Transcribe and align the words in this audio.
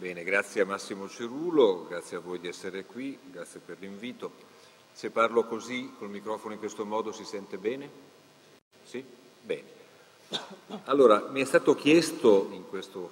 Bene, 0.00 0.24
grazie 0.24 0.62
a 0.62 0.64
Massimo 0.64 1.10
Cerulo, 1.10 1.84
grazie 1.86 2.16
a 2.16 2.20
voi 2.20 2.40
di 2.40 2.48
essere 2.48 2.86
qui, 2.86 3.18
grazie 3.30 3.60
per 3.60 3.76
l'invito. 3.80 4.32
Se 4.94 5.10
parlo 5.10 5.44
così, 5.44 5.92
col 5.98 6.08
microfono 6.08 6.54
in 6.54 6.58
questo 6.58 6.86
modo, 6.86 7.12
si 7.12 7.22
sente 7.22 7.58
bene? 7.58 7.90
Sì? 8.82 9.04
Bene. 9.42 9.68
Allora, 10.84 11.28
mi 11.28 11.42
è 11.42 11.44
stato 11.44 11.74
chiesto 11.74 12.48
in 12.50 12.66
questa 12.66 12.98
eh, 12.98 13.08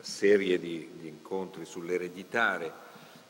serie 0.00 0.58
di, 0.58 0.90
di 0.98 1.08
incontri 1.08 1.64
sull'ereditare 1.64 2.70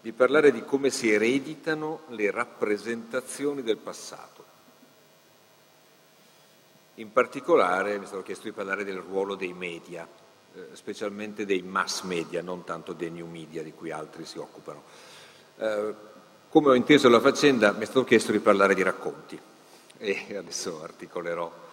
di 0.01 0.11
parlare 0.11 0.51
di 0.51 0.65
come 0.65 0.91
si 0.91 1.13
ereditano 1.13 2.01
le 2.09 2.33
rappresentazioni 2.33 3.63
del 3.63 3.77
passato. 3.77 4.45
In 6.95 7.13
particolare 7.13 7.99
mi 7.99 8.05
è 8.05 8.09
stato 8.09 8.25
chiesto 8.25 8.49
di 8.49 8.53
parlare 8.53 8.83
del 8.83 8.99
ruolo 8.99 9.37
dei 9.37 9.53
media, 9.53 10.09
specialmente 10.73 11.45
dei 11.45 11.63
mass 11.63 12.03
media, 12.03 12.43
non 12.43 12.65
tanto 12.65 12.93
dei 12.93 13.11
new 13.11 13.27
media 13.27 13.63
di 13.63 13.73
cui 13.73 13.91
altri 13.91 14.25
si 14.25 14.39
occupano. 14.39 14.83
Eh, 15.57 15.95
come 16.49 16.69
ho 16.71 16.75
inteso 16.75 17.09
la 17.09 17.21
faccenda, 17.21 17.73
mi 17.73 17.83
è 17.83 17.85
stato 17.85 18.05
chiesto 18.05 18.33
di 18.33 18.41
parlare 18.41 18.75
di 18.75 18.83
racconti 18.83 19.39
e 19.99 20.37
adesso 20.37 20.83
articolerò 20.83 21.69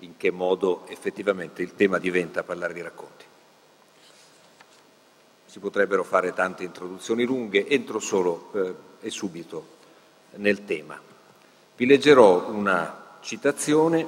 in 0.00 0.16
che 0.16 0.30
modo 0.30 0.84
effettivamente 0.88 1.62
il 1.62 1.74
tema 1.74 1.98
diventa 1.98 2.42
parlare 2.42 2.74
di 2.74 2.82
racconti. 2.82 3.24
Si 5.46 5.58
potrebbero 5.60 6.02
fare 6.02 6.32
tante 6.32 6.64
introduzioni 6.64 7.24
lunghe, 7.24 7.68
entro 7.68 8.00
solo 8.00 8.50
eh, 8.54 8.74
e 9.00 9.10
subito 9.10 9.66
nel 10.36 10.64
tema. 10.64 11.00
Vi 11.76 11.86
leggerò 11.86 12.48
una 12.48 13.16
citazione 13.20 14.06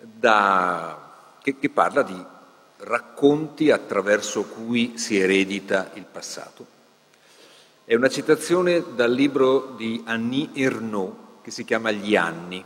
da, 0.00 1.36
che, 1.42 1.58
che 1.58 1.68
parla 1.68 2.02
di 2.02 2.34
racconti 2.78 3.70
attraverso 3.70 4.44
cui 4.44 4.98
si 4.98 5.18
eredita 5.18 5.90
il 5.94 6.04
passato. 6.04 6.74
È 7.84 7.94
una 7.94 8.08
citazione 8.08 8.94
dal 8.94 9.12
libro 9.12 9.74
di 9.76 10.02
Annie 10.04 10.50
Ernaux 10.54 11.14
che 11.42 11.50
si 11.50 11.64
chiama 11.64 11.90
Gli 11.90 12.16
anni. 12.16 12.62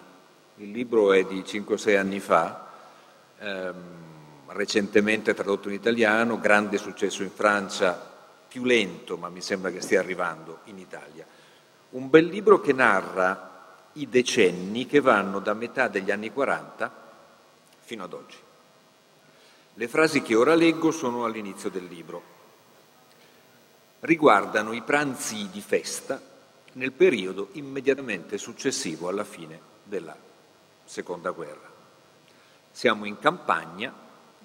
Il 0.57 0.71
libro 0.71 1.12
è 1.12 1.25
di 1.25 1.43
5-6 1.43 1.97
anni 1.97 2.21
fa, 2.21 2.69
ehm, 3.39 3.75
recentemente 4.47 5.34
tradotto 5.34 5.69
in 5.69 5.75
italiano, 5.75 6.41
grande 6.41 6.79
successo 6.79 7.23
in 7.23 7.31
Francia, 7.31 8.09
più 8.49 8.65
lento 8.65 9.17
ma 9.17 9.29
mi 9.29 9.41
sembra 9.41 9.71
che 9.71 9.81
stia 9.81 10.01
arrivando 10.01 10.61
in 10.65 10.79
Italia. 10.79 11.25
Un 11.91 12.09
bel 12.11 12.27
libro 12.27 12.61
che 12.61 12.73
narra 12.73 13.49
i 13.95 14.09
decenni 14.09 14.87
che 14.87 15.01
vanno 15.01 15.39
da 15.41 15.55
metà 15.55 15.89
degli 15.89 16.11
anni 16.11 16.33
40 16.33 16.91
fino 17.81 18.05
ad 18.05 18.12
oggi. 18.12 18.37
Le 19.81 19.89
frasi 19.89 20.20
che 20.20 20.34
ora 20.34 20.55
leggo 20.55 20.91
sono 20.91 21.25
all'inizio 21.25 21.70
del 21.70 21.86
libro. 21.86 22.23
Riguardano 24.00 24.75
i 24.75 24.83
pranzi 24.83 25.48
di 25.48 25.62
festa 25.62 26.20
nel 26.75 26.92
periodo 26.92 27.48
immediatamente 27.53 28.37
successivo 28.37 29.09
alla 29.09 29.25
fine 29.25 29.59
della 29.83 30.14
Seconda 30.84 31.31
Guerra. 31.31 31.67
Siamo 32.70 33.06
in 33.06 33.19
campagna, 33.20 33.91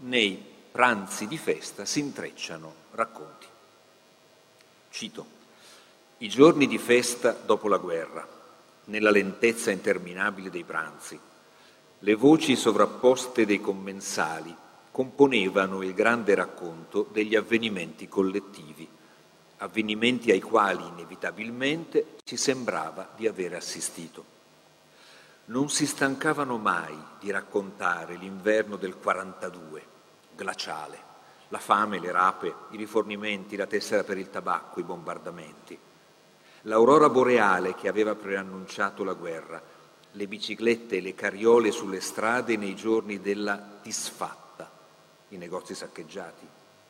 nei 0.03 0.41
pranzi 0.71 1.27
di 1.27 1.37
festa 1.37 1.83
si 1.83 1.99
intrecciano 1.99 2.73
racconti. 2.91 3.47
Cito, 4.89 5.25
i 6.19 6.29
giorni 6.29 6.65
di 6.65 6.77
festa 6.77 7.33
dopo 7.33 7.67
la 7.67 7.77
guerra, 7.77 8.25
nella 8.85 9.11
lentezza 9.11 9.69
interminabile 9.69 10.49
dei 10.49 10.63
pranzi, 10.63 11.19
le 11.99 12.15
voci 12.15 12.55
sovrapposte 12.55 13.45
dei 13.45 13.59
commensali, 13.59 14.63
componevano 14.95 15.81
il 15.81 15.93
grande 15.93 16.33
racconto 16.35 17.05
degli 17.11 17.35
avvenimenti 17.35 18.07
collettivi, 18.07 18.87
avvenimenti 19.57 20.31
ai 20.31 20.39
quali 20.39 20.87
inevitabilmente 20.87 22.15
ci 22.23 22.37
sembrava 22.37 23.09
di 23.13 23.27
avere 23.27 23.57
assistito. 23.57 24.23
Non 25.47 25.69
si 25.69 25.85
stancavano 25.85 26.57
mai 26.57 26.97
di 27.19 27.29
raccontare 27.29 28.15
l'inverno 28.15 28.77
del 28.77 28.95
42, 28.95 29.83
glaciale, 30.33 30.97
la 31.49 31.59
fame, 31.59 31.99
le 31.99 32.13
rape, 32.13 32.53
i 32.69 32.77
rifornimenti, 32.77 33.57
la 33.57 33.67
tessera 33.67 34.05
per 34.05 34.17
il 34.17 34.29
tabacco, 34.29 34.79
i 34.79 34.83
bombardamenti, 34.83 35.77
l'aurora 36.61 37.09
boreale 37.09 37.75
che 37.75 37.89
aveva 37.89 38.15
preannunciato 38.15 39.03
la 39.03 39.13
guerra, 39.13 39.61
le 40.09 40.27
biciclette 40.27 40.95
e 40.95 41.01
le 41.01 41.13
carriole 41.13 41.71
sulle 41.71 41.99
strade 41.99 42.55
nei 42.55 42.77
giorni 42.77 43.19
della 43.19 43.61
disfatta 43.81 44.43
i 45.35 45.37
negozi 45.37 45.75
saccheggiati, 45.75 46.47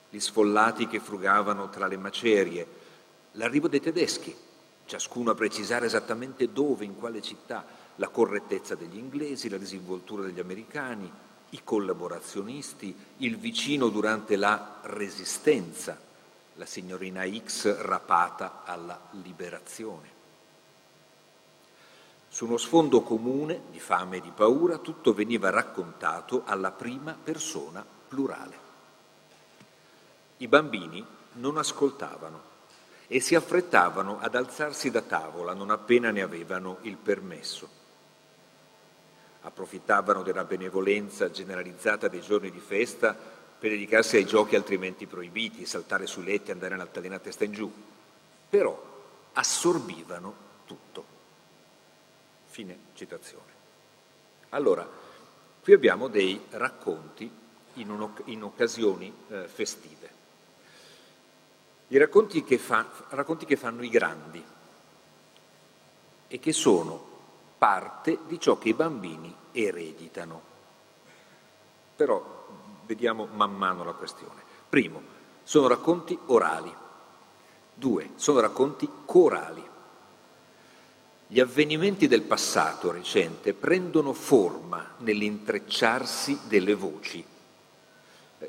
gli 0.09 0.19
sfollati 0.19 0.87
che 0.87 0.99
frugavano 0.99 1.69
tra 1.69 1.87
le 1.87 1.97
macerie, 1.97 2.67
l'arrivo 3.33 3.67
dei 3.67 3.81
tedeschi, 3.81 4.35
ciascuno 4.85 5.31
a 5.31 5.35
precisare 5.35 5.85
esattamente 5.85 6.51
dove, 6.51 6.85
in 6.85 6.97
quale 6.97 7.21
città, 7.21 7.65
la 7.95 8.07
correttezza 8.09 8.75
degli 8.75 8.97
inglesi, 8.97 9.49
la 9.49 9.57
disinvoltura 9.57 10.23
degli 10.23 10.39
americani, 10.39 11.11
i 11.49 11.61
collaborazionisti, 11.63 12.95
il 13.17 13.37
vicino 13.37 13.89
durante 13.89 14.35
la 14.35 14.79
resistenza, 14.83 15.99
la 16.55 16.65
signorina 16.65 17.23
X 17.27 17.81
rapata 17.81 18.61
alla 18.63 18.99
liberazione. 19.23 20.13
Su 22.29 22.45
uno 22.45 22.57
sfondo 22.57 23.01
comune 23.01 23.61
di 23.71 23.79
fame 23.79 24.17
e 24.17 24.21
di 24.21 24.31
paura 24.33 24.77
tutto 24.77 25.13
veniva 25.13 25.49
raccontato 25.49 26.43
alla 26.45 26.71
prima 26.71 27.17
persona 27.21 27.94
plurale. 28.15 28.57
I 30.37 30.47
bambini 30.47 31.05
non 31.33 31.57
ascoltavano 31.57 32.53
e 33.07 33.19
si 33.19 33.35
affrettavano 33.35 34.19
ad 34.21 34.35
alzarsi 34.35 34.89
da 34.89 35.01
tavola 35.01 35.53
non 35.53 35.69
appena 35.69 36.11
ne 36.11 36.21
avevano 36.21 36.77
il 36.81 36.95
permesso. 36.95 37.83
Approfittavano 39.41 40.23
della 40.23 40.45
benevolenza 40.45 41.29
generalizzata 41.29 42.07
dei 42.07 42.21
giorni 42.21 42.49
di 42.49 42.59
festa 42.59 43.13
per 43.13 43.69
dedicarsi 43.69 44.15
ai 44.15 44.25
giochi 44.25 44.55
altrimenti 44.55 45.05
proibiti, 45.05 45.65
saltare 45.65 46.07
sui 46.07 46.23
letti, 46.23 46.51
andare 46.51 46.73
all'altalena 46.73 47.19
testa 47.19 47.43
in 47.43 47.51
giù. 47.51 47.71
Però 48.49 48.93
assorbivano 49.33 50.33
tutto. 50.65 51.05
Fine 52.47 52.77
citazione. 52.93 53.53
Allora, 54.49 54.87
qui 55.61 55.73
abbiamo 55.73 56.07
dei 56.07 56.41
racconti 56.51 57.43
in, 57.75 57.89
un, 57.89 58.11
in 58.25 58.43
occasioni 58.43 59.13
eh, 59.29 59.47
festive. 59.47 60.13
I 61.87 61.97
racconti 61.97 62.43
che, 62.43 62.57
fa, 62.57 62.85
racconti 63.09 63.45
che 63.45 63.55
fanno 63.55 63.83
i 63.83 63.89
grandi 63.89 64.43
e 66.27 66.39
che 66.39 66.51
sono 66.51 67.13
parte 67.57 68.19
di 68.27 68.39
ciò 68.39 68.57
che 68.57 68.69
i 68.69 68.73
bambini 68.73 69.33
ereditano. 69.51 70.53
Però 71.95 72.47
vediamo 72.85 73.27
man 73.31 73.55
mano 73.55 73.83
la 73.83 73.93
questione. 73.93 74.41
Primo, 74.67 75.01
sono 75.43 75.67
racconti 75.67 76.17
orali. 76.25 76.73
Due, 77.73 78.11
sono 78.15 78.39
racconti 78.39 78.89
corali. 79.05 79.63
Gli 81.27 81.39
avvenimenti 81.39 82.07
del 82.07 82.21
passato 82.23 82.91
recente 82.91 83.53
prendono 83.53 84.13
forma 84.13 84.93
nell'intrecciarsi 84.97 86.41
delle 86.47 86.73
voci 86.75 87.33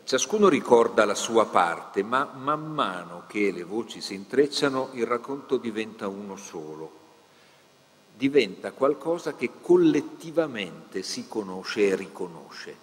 Ciascuno 0.02 0.48
ricorda 0.48 1.04
la 1.04 1.14
sua 1.14 1.46
parte, 1.46 2.02
ma 2.02 2.28
man 2.34 2.72
mano 2.72 3.22
che 3.28 3.52
le 3.52 3.62
voci 3.62 4.00
si 4.00 4.14
intrecciano 4.14 4.90
il 4.94 5.06
racconto 5.06 5.58
diventa 5.58 6.08
uno 6.08 6.34
solo, 6.34 6.90
diventa 8.16 8.72
qualcosa 8.72 9.36
che 9.36 9.50
collettivamente 9.60 11.02
si 11.02 11.28
conosce 11.28 11.86
e 11.86 11.94
riconosce. 11.94 12.76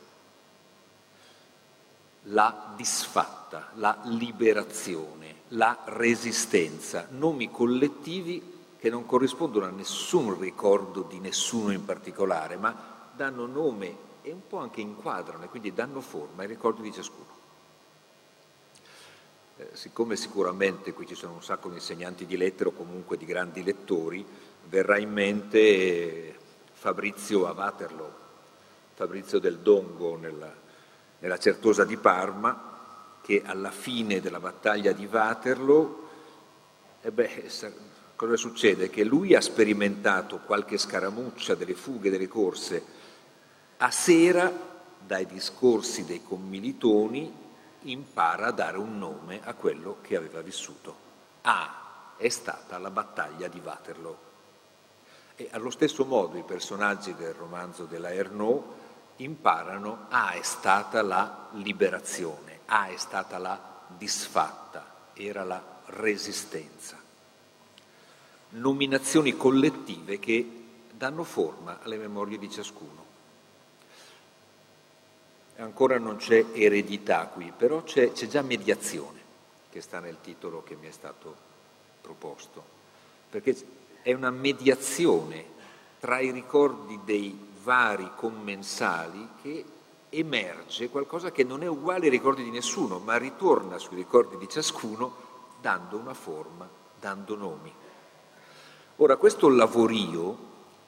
La 2.27 2.73
disfatta, 2.73 3.71
la 3.75 3.99
liberazione, 4.03 5.41
la 5.49 5.77
resistenza, 5.83 7.07
nomi 7.09 7.51
collettivi 7.51 8.61
che 8.79 8.89
non 8.89 9.05
corrispondono 9.05 9.65
a 9.65 9.71
nessun 9.71 10.39
ricordo 10.39 11.01
di 11.01 11.19
nessuno 11.19 11.73
in 11.73 11.83
particolare, 11.83 12.55
ma 12.55 13.09
danno 13.13 13.45
nome 13.45 14.11
e 14.23 14.31
un 14.31 14.47
po' 14.47 14.57
anche 14.57 14.81
inquadrano 14.81 15.43
e 15.43 15.49
quindi 15.49 15.73
danno 15.73 16.01
forma 16.01 16.41
ai 16.41 16.47
ricordi 16.47 16.81
di 16.81 16.91
ciascuno. 16.91 17.41
Eh, 19.57 19.69
siccome 19.73 20.15
sicuramente 20.15 20.93
qui 20.93 21.05
ci 21.05 21.13
sono 21.13 21.33
un 21.33 21.43
sacco 21.43 21.69
di 21.69 21.75
insegnanti 21.75 22.25
di 22.25 22.37
lettere 22.37 22.69
o 22.69 22.73
comunque 22.73 23.17
di 23.17 23.25
grandi 23.25 23.63
lettori, 23.63 24.25
verrà 24.69 24.97
in 24.97 25.11
mente 25.11 26.35
Fabrizio 26.71 27.45
a 27.45 27.51
Waterloo, 27.51 28.11
Fabrizio 28.95 29.39
del 29.39 29.59
Dongo 29.59 30.15
nella, 30.15 30.51
nella 31.19 31.37
Certosa 31.37 31.83
di 31.83 31.97
Parma, 31.97 32.71
che 33.21 33.43
alla 33.45 33.71
fine 33.71 34.21
della 34.21 34.39
battaglia 34.39 34.91
di 34.91 35.05
Waterloo, 35.05 36.09
eh 37.01 37.11
beh, 37.11 37.49
cosa 38.15 38.37
succede? 38.37 38.89
Che 38.89 39.03
lui 39.03 39.35
ha 39.35 39.41
sperimentato 39.41 40.39
qualche 40.39 40.77
scaramuccia 40.77 41.55
delle 41.55 41.73
fughe, 41.73 42.09
delle 42.09 42.27
corse, 42.27 42.83
a 43.77 43.91
sera, 43.91 44.51
dai 44.99 45.25
discorsi 45.25 46.05
dei 46.05 46.23
commilitoni, 46.23 47.41
impara 47.81 48.47
a 48.47 48.51
dare 48.51 48.77
un 48.77 48.97
nome 48.97 49.41
a 49.43 49.53
quello 49.53 49.97
che 50.01 50.15
aveva 50.15 50.41
vissuto. 50.41 50.95
A 51.41 52.15
è 52.17 52.29
stata 52.29 52.77
la 52.77 52.89
battaglia 52.89 53.47
di 53.47 53.59
Waterloo. 53.63 54.17
E 55.35 55.49
allo 55.51 55.69
stesso 55.71 56.05
modo 56.05 56.37
i 56.37 56.43
personaggi 56.43 57.15
del 57.15 57.33
romanzo 57.33 57.85
della 57.85 58.13
Ernaud 58.13 58.63
imparano 59.17 60.05
A 60.09 60.31
è 60.31 60.41
stata 60.41 61.01
la 61.01 61.49
liberazione, 61.53 62.59
A 62.65 62.87
è 62.87 62.97
stata 62.97 63.37
la 63.37 63.59
disfatta, 63.87 65.11
era 65.13 65.43
la 65.43 65.61
resistenza. 65.85 66.97
Nominazioni 68.49 69.35
collettive 69.35 70.19
che 70.19 70.61
danno 70.91 71.23
forma 71.23 71.79
alle 71.81 71.97
memorie 71.97 72.37
di 72.37 72.49
ciascuno. 72.49 73.02
Ancora 75.57 75.99
non 75.99 76.17
c'è 76.17 76.45
eredità 76.53 77.27
qui, 77.27 77.53
però 77.55 77.83
c'è, 77.83 78.11
c'è 78.11 78.27
già 78.27 78.41
mediazione, 78.41 79.19
che 79.69 79.81
sta 79.81 79.99
nel 79.99 80.17
titolo 80.21 80.63
che 80.63 80.75
mi 80.75 80.87
è 80.87 80.91
stato 80.91 81.35
proposto, 82.01 82.63
perché 83.29 83.55
è 84.01 84.13
una 84.13 84.31
mediazione 84.31 85.51
tra 85.99 86.19
i 86.19 86.31
ricordi 86.31 86.99
dei 87.05 87.51
vari 87.61 88.11
commensali 88.15 89.29
che 89.41 89.65
emerge 90.09 90.89
qualcosa 90.89 91.31
che 91.31 91.43
non 91.43 91.63
è 91.63 91.67
uguale 91.67 92.05
ai 92.05 92.11
ricordi 92.11 92.43
di 92.43 92.51
nessuno, 92.51 92.99
ma 92.99 93.17
ritorna 93.17 93.77
sui 93.77 93.95
ricordi 93.95 94.37
di 94.37 94.49
ciascuno 94.49 95.15
dando 95.61 95.97
una 95.97 96.13
forma, 96.13 96.67
dando 96.99 97.35
nomi. 97.35 97.73
Ora, 98.97 99.15
questo 99.15 99.49
lavorio 99.49 100.37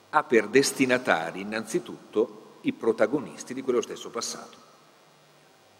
ha 0.09 0.23
per 0.23 0.47
destinatari 0.47 1.41
innanzitutto 1.41 2.43
i 2.65 2.73
protagonisti 2.73 3.53
di 3.53 3.61
quello 3.61 3.81
stesso 3.81 4.09
passato, 4.09 4.57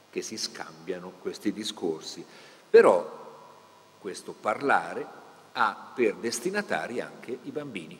che 0.09 0.21
si 0.21 0.37
scambiano 0.37 1.13
questi 1.21 1.51
discorsi. 1.51 2.25
Però 2.69 3.23
questo 3.99 4.33
parlare 4.33 5.05
ha 5.53 5.91
per 5.95 6.15
destinatari 6.15 7.01
anche 7.01 7.39
i 7.43 7.51
bambini 7.51 7.99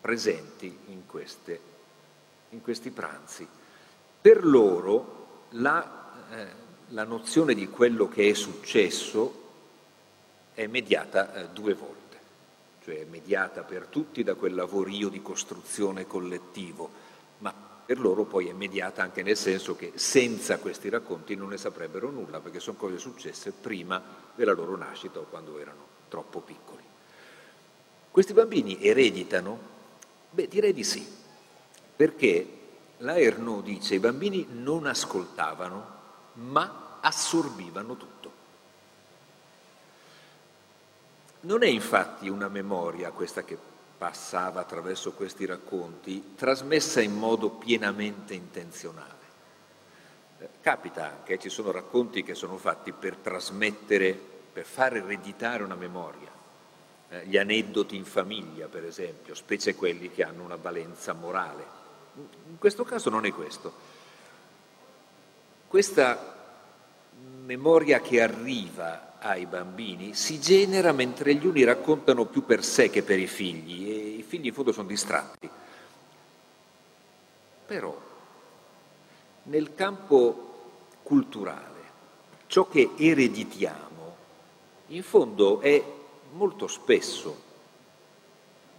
presenti 0.00 0.76
in, 0.86 1.06
queste, 1.06 1.60
in 2.50 2.62
questi 2.62 2.90
pranzi. 2.90 3.46
Per 4.20 4.44
loro 4.44 5.46
la, 5.50 6.12
eh, 6.30 6.46
la, 6.88 7.04
nozione 7.04 7.54
di 7.54 7.68
quello 7.68 8.08
che 8.08 8.28
è 8.28 8.34
successo 8.34 9.48
è 10.54 10.66
mediata 10.66 11.34
eh, 11.34 11.48
due 11.48 11.74
volte, 11.74 12.18
cioè 12.82 13.00
è 13.00 13.04
mediata 13.04 13.62
per 13.62 13.86
tutti 13.86 14.22
da 14.22 14.34
quel 14.34 14.54
lavorio 14.54 15.08
di 15.08 15.22
costruzione 15.22 16.06
collettivo, 16.06 16.99
per 17.90 17.98
loro 17.98 18.22
poi 18.22 18.46
è 18.46 18.52
mediata 18.52 19.02
anche 19.02 19.24
nel 19.24 19.36
senso 19.36 19.74
che 19.74 19.90
senza 19.96 20.58
questi 20.60 20.88
racconti 20.88 21.34
non 21.34 21.48
ne 21.48 21.56
saprebbero 21.56 22.08
nulla, 22.08 22.38
perché 22.38 22.60
sono 22.60 22.76
cose 22.76 22.98
successe 22.98 23.50
prima 23.50 24.00
della 24.32 24.52
loro 24.52 24.76
nascita 24.76 25.18
o 25.18 25.24
quando 25.24 25.58
erano 25.58 25.86
troppo 26.06 26.38
piccoli. 26.38 26.84
Questi 28.08 28.32
bambini 28.32 28.80
ereditano? 28.80 29.58
Beh, 30.30 30.46
direi 30.46 30.72
di 30.72 30.84
sì, 30.84 31.04
perché 31.96 32.58
la 32.98 33.18
Ernaud 33.18 33.64
dice 33.64 33.96
i 33.96 33.98
bambini 33.98 34.46
non 34.48 34.86
ascoltavano, 34.86 35.86
ma 36.34 36.98
assorbivano 37.00 37.96
tutto. 37.96 38.32
Non 41.40 41.64
è 41.64 41.68
infatti 41.68 42.28
una 42.28 42.46
memoria 42.46 43.10
questa 43.10 43.42
che 43.42 43.58
passava 44.00 44.60
attraverso 44.60 45.12
questi 45.12 45.44
racconti, 45.44 46.32
trasmessa 46.34 47.02
in 47.02 47.12
modo 47.12 47.50
pienamente 47.50 48.32
intenzionale. 48.32 49.18
Eh, 50.38 50.48
capita 50.62 51.04
anche, 51.04 51.38
ci 51.38 51.50
sono 51.50 51.70
racconti 51.70 52.22
che 52.22 52.34
sono 52.34 52.56
fatti 52.56 52.92
per 52.92 53.16
trasmettere, 53.16 54.18
per 54.50 54.64
far 54.64 54.96
ereditare 54.96 55.64
una 55.64 55.74
memoria. 55.74 56.30
Eh, 57.10 57.26
gli 57.26 57.36
aneddoti 57.36 57.94
in 57.94 58.06
famiglia, 58.06 58.68
per 58.68 58.86
esempio, 58.86 59.34
specie 59.34 59.74
quelli 59.74 60.10
che 60.10 60.24
hanno 60.24 60.44
una 60.44 60.56
valenza 60.56 61.12
morale. 61.12 61.64
In 62.14 62.56
questo 62.56 62.84
caso 62.84 63.10
non 63.10 63.26
è 63.26 63.32
questo. 63.34 63.70
Questa 65.68 66.38
memoria 67.44 68.00
che 68.00 68.22
arriva 68.22 69.09
ai 69.20 69.46
bambini 69.46 70.14
si 70.14 70.40
genera 70.40 70.92
mentre 70.92 71.34
gli 71.34 71.46
uni 71.46 71.62
raccontano 71.64 72.24
più 72.26 72.44
per 72.44 72.64
sé 72.64 72.90
che 72.90 73.02
per 73.02 73.18
i 73.18 73.26
figli 73.26 73.90
e 73.90 73.94
i 73.94 74.22
figli 74.22 74.46
in 74.46 74.54
fondo 74.54 74.72
sono 74.72 74.88
distratti. 74.88 75.48
Però 77.66 78.00
nel 79.44 79.74
campo 79.74 80.48
culturale 81.02 81.68
ciò 82.46 82.68
che 82.68 82.90
ereditiamo 82.96 84.16
in 84.88 85.02
fondo 85.02 85.60
è 85.60 85.82
molto 86.32 86.66
spesso 86.66 87.48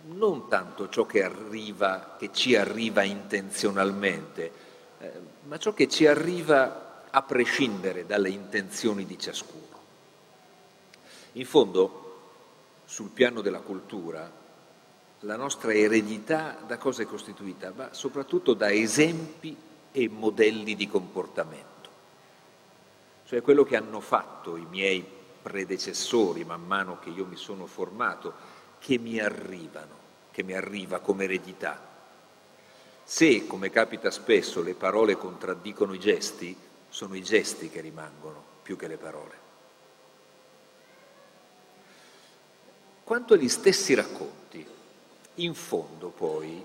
non 0.04 0.48
tanto 0.48 0.90
ciò 0.90 1.06
che 1.06 1.24
arriva, 1.24 2.16
che 2.18 2.32
ci 2.34 2.56
arriva 2.56 3.04
intenzionalmente, 3.04 4.52
eh, 5.00 5.12
ma 5.44 5.58
ciò 5.58 5.74
che 5.74 5.88
ci 5.88 6.08
arriva 6.08 7.06
a 7.10 7.22
prescindere 7.22 8.06
dalle 8.06 8.30
intenzioni 8.30 9.06
di 9.06 9.20
ciascuno. 9.20 9.71
In 11.34 11.46
fondo, 11.46 12.20
sul 12.86 13.10
piano 13.10 13.42
della 13.42 13.62
cultura, 13.62 14.30
la 15.22 15.36
nostra 15.36 15.74
eredità 15.74 16.58
da 16.66 16.78
cosa 16.78 17.04
è 17.04 17.06
costituita? 17.06 17.72
Ma 17.76 17.94
soprattutto 17.94 18.54
da 18.54 18.72
esempi 18.72 19.56
e 19.92 20.10
modelli 20.10 20.76
di 20.76 20.88
comportamento. 20.88 21.90
Cioè 23.26 23.42
quello 23.42 23.64
che 23.64 23.78
hanno 23.78 24.00
fatto 24.02 24.58
i 24.58 24.66
miei 24.70 25.06
predecessori 25.42 26.44
man 26.44 26.66
mano 26.66 27.00
che 27.00 27.10
io 27.10 27.26
mi 27.26 27.38
sono 27.38 27.66
formato, 27.66 28.34
che 28.80 28.98
mi 28.98 29.20
arrivano, 29.20 29.96
che 30.32 30.44
mi 30.44 30.54
arriva 30.54 31.00
come 31.00 31.24
eredità. 31.24 31.90
Se, 33.04 33.48
come 33.48 33.70
capita 33.70 34.12
spesso, 34.12 34.62
le 34.62 34.74
parole 34.74 35.18
contraddicono 35.18 35.94
i 35.94 36.00
gesti, 36.00 36.56
sono 36.90 37.16
i 37.16 37.24
gesti 37.24 37.70
che 37.70 37.82
rimangono 37.82 38.44
più 38.62 38.76
che 38.76 38.88
le 38.88 38.98
parole. 38.98 39.41
Quanto 43.12 43.34
agli 43.34 43.50
stessi 43.50 43.94
racconti, 43.94 44.66
in 45.36 45.54
fondo 45.54 46.08
poi 46.12 46.64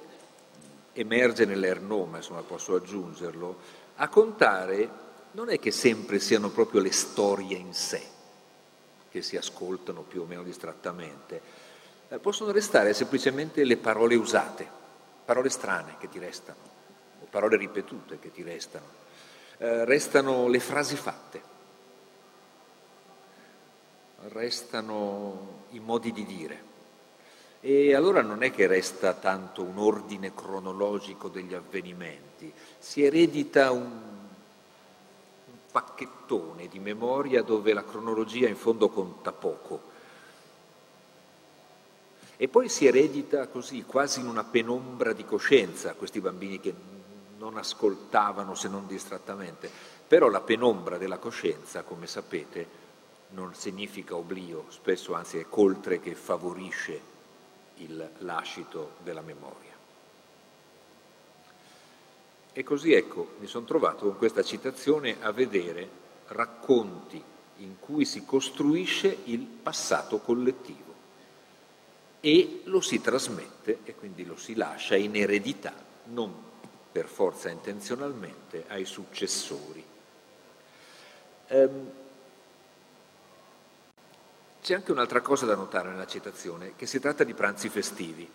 emerge 0.93 1.45
nell'Ernaud, 1.45 2.09
ma 2.09 2.17
insomma 2.19 2.43
posso 2.43 2.77
aggiungerlo, 2.77 3.59
a 3.97 4.07
contare 4.07 4.89
non 5.33 5.51
è 5.51 5.59
che 5.59 5.73
sempre 5.73 6.21
siano 6.21 6.51
proprio 6.51 6.81
le 6.81 6.93
storie 6.93 7.57
in 7.57 7.75
sé 7.75 8.01
che 9.11 9.23
si 9.23 9.37
ascoltano 9.37 10.03
più 10.03 10.23
o 10.23 10.25
meno 10.25 10.45
distrattamente, 10.45 11.41
eh, 12.11 12.19
possono 12.21 12.53
restare 12.53 12.95
semplicemente 12.95 13.65
le 13.65 13.77
parole 13.77 14.15
usate, 14.15 14.69
parole 15.25 15.49
strane 15.49 15.97
che 15.99 16.09
ti 16.09 16.21
restano, 16.21 16.59
o 17.23 17.27
parole 17.29 17.57
ripetute 17.57 18.21
che 18.21 18.31
ti 18.31 18.45
restano, 18.45 18.87
eh, 19.59 19.85
restano 19.85 20.47
le 20.47 20.61
frasi 20.61 20.95
fatte 20.95 21.56
restano 24.37 25.65
i 25.71 25.81
modi 25.81 26.13
di 26.13 26.25
dire. 26.25 26.65
E 27.61 27.95
allora 27.95 28.23
non 28.23 28.43
è 28.43 28.53
che 28.53 28.67
resta 28.67 29.15
tanto 29.15 29.63
un 29.63 29.79
ordine 29.79 30.33
cronologico 30.35 31.29
degli 31.29 31.55
avvenimenti, 31.55 32.53
si 32.79 33.03
eredita 33.03 33.73
un, 33.73 33.83
un 33.83 35.57
pacchettone 35.73 36.69
di 36.69 36.79
memoria 36.79 37.43
dove 37.43 37.73
la 37.73 37.85
cronologia 37.85 38.47
in 38.47 38.57
fondo 38.57 38.89
conta 38.89 39.33
poco. 39.33 39.95
E 42.37 42.49
poi 42.49 42.69
si 42.69 42.87
eredita 42.87 43.49
così, 43.49 43.83
quasi 43.85 44.21
in 44.21 44.29
una 44.29 44.45
penombra 44.45 45.15
di 45.15 45.25
coscienza, 45.25 45.95
questi 45.95 46.21
bambini 46.21 46.61
che 46.61 46.75
non 47.39 47.57
ascoltavano 47.57 48.55
se 48.55 48.69
non 48.69 48.87
distrattamente. 48.87 49.71
Però 50.07 50.29
la 50.29 50.43
penombra 50.43 50.99
della 50.99 51.19
coscienza, 51.19 51.83
come 51.83 52.07
sapete, 52.07 52.85
non 53.31 53.55
significa 53.55 54.15
oblio, 54.15 54.67
spesso 54.69 55.15
anzi 55.15 55.39
è 55.39 55.47
coltre 55.49 56.01
che 56.01 56.15
favorisce 56.15 57.15
il 57.77 58.11
lascito 58.19 58.95
della 59.03 59.21
memoria. 59.21 59.75
E 62.53 62.63
così 62.63 62.93
ecco, 62.93 63.35
mi 63.39 63.47
sono 63.47 63.67
trovato 63.67 64.07
con 64.07 64.17
questa 64.17 64.43
citazione 64.43 65.17
a 65.21 65.31
vedere 65.31 65.89
racconti 66.29 67.23
in 67.59 67.79
cui 67.79 68.05
si 68.05 68.25
costruisce 68.25 69.19
il 69.25 69.41
passato 69.41 70.19
collettivo 70.19 70.95
e 72.21 72.63
lo 72.65 72.81
si 72.81 73.01
trasmette 73.01 73.81
e 73.85 73.95
quindi 73.95 74.25
lo 74.25 74.37
si 74.37 74.55
lascia 74.55 74.97
in 74.97 75.17
eredità, 75.17 75.75
non 76.05 76.33
per 76.91 77.07
forza 77.07 77.51
intenzionalmente, 77.51 78.65
ai 78.69 78.87
successori. 78.87 79.85
Um, 81.49 81.91
c'è 84.67 84.75
anche 84.75 84.91
un'altra 84.91 85.21
cosa 85.21 85.47
da 85.47 85.55
notare 85.55 85.91
nella 85.91 86.09
citazione, 86.09 86.73
che 86.75 86.87
si 86.87 86.99
tratta 86.99 87.23
di 87.23 87.35
pranzi 87.35 87.69
festivi, 87.69 88.29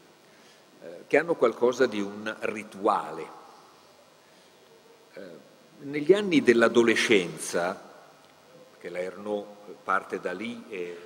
eh, 0.81 1.03
che 1.05 1.17
hanno 1.17 1.35
qualcosa 1.35 1.87
di 1.87 1.99
un 1.99 2.33
rituale. 2.39 3.25
Eh, 5.13 5.21
negli 5.79 6.13
anni 6.13 6.41
dell'adolescenza 6.41 7.73
perché 8.71 8.87
la 8.87 8.99
Ernaud 8.99 9.45
parte 9.83 10.21
da 10.21 10.31
lì 10.31 10.63
e 10.69 10.97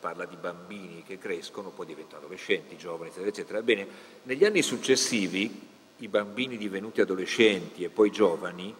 parla 0.00 0.24
di 0.24 0.34
bambini 0.34 1.04
che 1.04 1.16
crescono, 1.16 1.68
poi 1.68 1.86
diventano 1.86 2.24
adolescenti, 2.24 2.76
giovani, 2.76 3.10
eccetera, 3.10 3.28
eccetera. 3.28 3.58
Ebbene, 3.60 3.86
negli 4.24 4.44
anni 4.44 4.62
successivi, 4.62 5.68
i 5.98 6.08
bambini 6.08 6.56
divenuti 6.56 7.00
adolescenti 7.00 7.84
e 7.84 7.88
poi 7.88 8.10
giovani, 8.10 8.74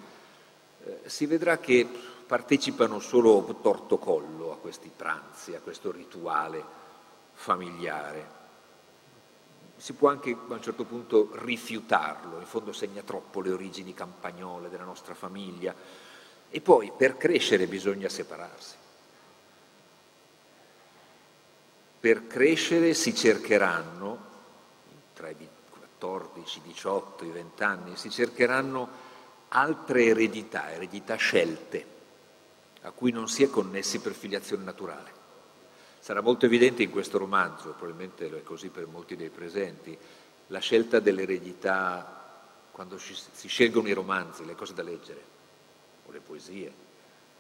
eh, 0.85 0.99
si 1.05 1.27
vedrà 1.27 1.59
che 1.59 1.87
partecipano 2.33 2.99
solo 2.99 3.45
torto 3.61 3.99
collo 3.99 4.53
a 4.53 4.57
questi 4.57 4.91
pranzi, 4.97 5.55
a 5.55 5.61
questo 5.61 5.93
rituale 5.93 6.65
familiare. 7.35 8.27
Si 9.77 9.93
può 9.93 10.09
anche 10.09 10.31
a 10.31 10.55
un 10.55 10.63
certo 10.63 10.85
punto 10.85 11.29
rifiutarlo, 11.35 12.39
in 12.39 12.47
fondo 12.47 12.73
segna 12.73 13.03
troppo 13.03 13.43
le 13.43 13.53
origini 13.53 13.93
campagnole 13.93 14.71
della 14.71 14.85
nostra 14.85 15.13
famiglia. 15.13 15.75
E 16.49 16.61
poi 16.63 16.91
per 16.97 17.19
crescere 17.19 17.67
bisogna 17.67 18.09
separarsi. 18.09 18.77
Per 22.01 22.27
crescere 22.29 22.95
si 22.95 23.15
cercheranno, 23.15 24.19
tra 25.13 25.29
i 25.29 25.37
14, 25.69 26.61
i 26.61 26.63
18, 26.63 27.25
i 27.27 27.31
20 27.31 27.63
anni, 27.63 27.97
si 27.97 28.09
cercheranno 28.09 28.89
altre 29.49 30.07
eredità, 30.07 30.73
eredità 30.73 31.17
scelte, 31.17 31.92
a 32.83 32.91
cui 32.91 33.11
non 33.11 33.29
si 33.29 33.43
è 33.43 33.51
connessi 33.51 34.01
per 34.01 34.13
filiazione 34.13 34.65
naturale. 34.65 35.21
Sarà 35.99 36.21
molto 36.21 36.47
evidente 36.47 36.83
in 36.83 36.91
questo 36.91 37.19
romanzo, 37.19 37.71
probabilmente 37.71 38.27
è 38.27 38.43
così 38.43 38.69
per 38.69 38.87
molti 38.87 39.17
dei 39.17 39.31
presenti, 39.31 39.97
la 40.49 40.59
scelta 40.59 40.99
dell'eredità 40.99 42.21
quando 42.73 42.99
si 42.99 43.49
scelgono 43.49 43.89
i 43.89 43.93
romanzi, 43.93 44.45
le 44.45 44.55
cose 44.55 44.75
da 44.75 44.83
leggere, 44.83 45.23
o 46.07 46.11
le 46.11 46.21
poesie, 46.21 46.73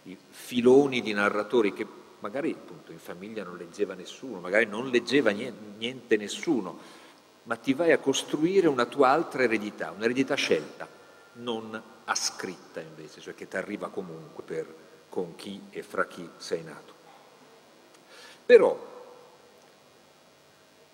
i 0.04 0.16
filoni 0.28 1.00
di 1.00 1.12
narratori 1.12 1.72
che 1.72 1.86
magari 2.20 2.52
appunto 2.52 2.92
in 2.92 2.98
famiglia 2.98 3.42
non 3.42 3.56
leggeva 3.56 3.94
nessuno, 3.94 4.40
magari 4.40 4.66
non 4.66 4.88
leggeva 4.90 5.30
niente, 5.30 5.76
niente 5.78 6.16
nessuno, 6.16 6.78
ma 7.44 7.56
ti 7.56 7.74
vai 7.74 7.92
a 7.92 7.98
costruire 7.98 8.68
una 8.68 8.86
tua 8.86 9.08
altra 9.08 9.42
eredità, 9.42 9.90
un'eredità 9.90 10.34
scelta, 10.34 10.86
non 11.34 11.82
ascritta 12.04 12.80
invece, 12.80 13.20
cioè 13.20 13.34
che 13.34 13.48
ti 13.48 13.56
arriva 13.56 13.88
comunque 13.88 14.44
per, 14.44 14.74
con 15.12 15.34
chi 15.34 15.60
e 15.68 15.82
fra 15.82 16.06
chi 16.06 16.26
sei 16.38 16.62
nato. 16.62 16.94
Però, 18.46 18.74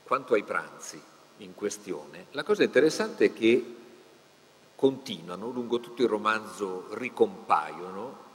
quanto 0.03 0.35
ai 0.35 0.43
pranzi 0.43 1.01
in 1.37 1.55
questione, 1.55 2.27
la 2.33 2.43
cosa 2.43 2.65
interessante 2.65 3.27
è 3.27 3.33
che 3.33 3.77
continuano, 4.75 5.51
lungo 5.51 5.79
tutto 5.79 6.03
il 6.03 6.09
romanzo 6.09 6.89
ricompaiono, 6.95 8.27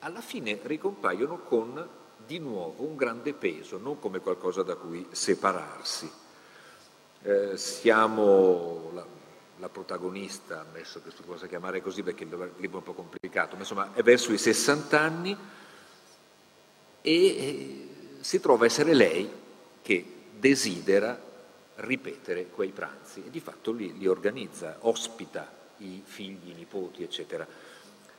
alla 0.00 0.20
fine 0.20 0.58
ricompaiono 0.60 1.38
con 1.38 1.88
di 2.16 2.40
nuovo 2.40 2.82
un 2.82 2.96
grande 2.96 3.32
peso, 3.32 3.78
non 3.78 4.00
come 4.00 4.18
qualcosa 4.18 4.64
da 4.64 4.74
cui 4.74 5.06
separarsi. 5.12 6.10
Eh, 7.22 7.56
siamo 7.56 8.90
la, 9.62 9.68
protagonista, 9.68 10.60
ammesso 10.60 11.00
che 11.02 11.10
si 11.10 11.22
possa 11.22 11.46
chiamare 11.46 11.80
così 11.80 12.02
perché 12.02 12.24
il 12.24 12.52
libro 12.56 12.78
è 12.78 12.80
un 12.80 12.82
po' 12.82 12.92
complicato, 12.94 13.54
ma 13.54 13.62
insomma 13.62 13.94
è 13.94 14.02
verso 14.02 14.32
i 14.32 14.38
60 14.38 15.00
anni 15.00 15.36
e 17.00 17.26
eh, 17.26 17.88
si 18.20 18.40
trova 18.40 18.64
a 18.64 18.66
essere 18.66 18.92
lei 18.92 19.30
che 19.80 20.04
desidera 20.38 21.30
ripetere 21.76 22.48
quei 22.48 22.70
pranzi 22.70 23.24
e 23.24 23.30
di 23.30 23.40
fatto 23.40 23.70
li, 23.70 23.96
li 23.96 24.06
organizza, 24.06 24.78
ospita 24.80 25.50
i 25.78 26.02
figli, 26.04 26.50
i 26.50 26.54
nipoti, 26.54 27.02
eccetera. 27.02 27.46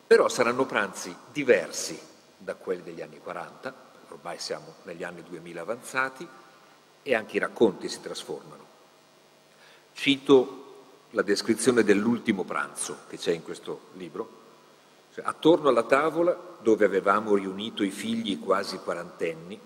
Però 0.06 0.30
saranno 0.30 0.66
pranzi 0.66 1.16
diversi 1.32 2.00
da 2.38 2.56
quelli 2.56 2.84
degli 2.84 3.02
anni 3.02 3.20
40, 3.20 3.92
ormai 4.10 4.40
siamo 4.40 4.76
negli 4.84 5.04
anni 5.04 5.24
2000 5.24 5.62
avanzati, 5.62 6.28
e 7.06 7.16
anche 7.16 7.36
i 7.36 7.40
racconti 7.40 7.90
si 7.90 8.00
trasformano. 8.00 8.62
Cito 9.94 10.63
la 11.14 11.22
descrizione 11.22 11.84
dell'ultimo 11.84 12.44
pranzo 12.44 13.00
che 13.08 13.18
c'è 13.18 13.32
in 13.32 13.44
questo 13.44 13.90
libro. 13.94 14.42
Cioè, 15.14 15.24
attorno 15.26 15.70
alla 15.70 15.84
tavola 15.84 16.36
dove 16.60 16.86
avevamo 16.86 17.36
riunito 17.36 17.84
i 17.84 17.92
figli 17.92 18.40
quasi 18.40 18.78
quarantenni, 18.78 19.60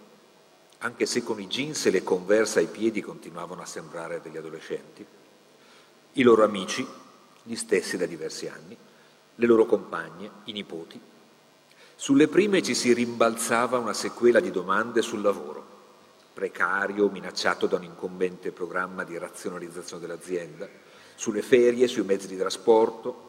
anche 0.80 1.06
se 1.06 1.24
con 1.24 1.40
i 1.40 1.48
jeans 1.48 1.86
e 1.86 1.92
le 1.92 2.04
converse 2.04 2.60
ai 2.60 2.68
piedi 2.68 3.02
continuavano 3.02 3.62
a 3.62 3.66
sembrare 3.66 4.20
degli 4.22 4.36
adolescenti, 4.36 5.06
i 6.14 6.22
loro 6.22 6.44
amici, 6.44 6.86
gli 7.44 7.56
stessi 7.56 7.96
da 7.96 8.06
diversi 8.06 8.48
anni, 8.48 8.76
le 9.36 9.46
loro 9.46 9.66
compagne, 9.66 10.30
i 10.46 10.52
nipoti, 10.52 11.00
sulle 11.96 12.28
prime 12.28 12.62
ci 12.62 12.76
si 12.76 12.94
rimbalzava 12.94 13.78
una 13.78 13.94
sequela 13.94 14.42
di 14.42 14.52
domande 14.52 15.02
sul 15.02 15.22
lavoro, 15.22 15.66
precario, 16.34 17.10
minacciato 17.10 17.68
da 17.68 17.78
un 17.78 17.84
incombente 17.84 18.52
programma 18.52 19.04
di 19.04 19.18
razionalizzazione 19.18 20.06
dell'azienda, 20.06 20.68
sulle 21.18 21.42
ferie, 21.42 21.88
sui 21.88 22.04
mezzi 22.04 22.28
di 22.28 22.38
trasporto, 22.38 23.26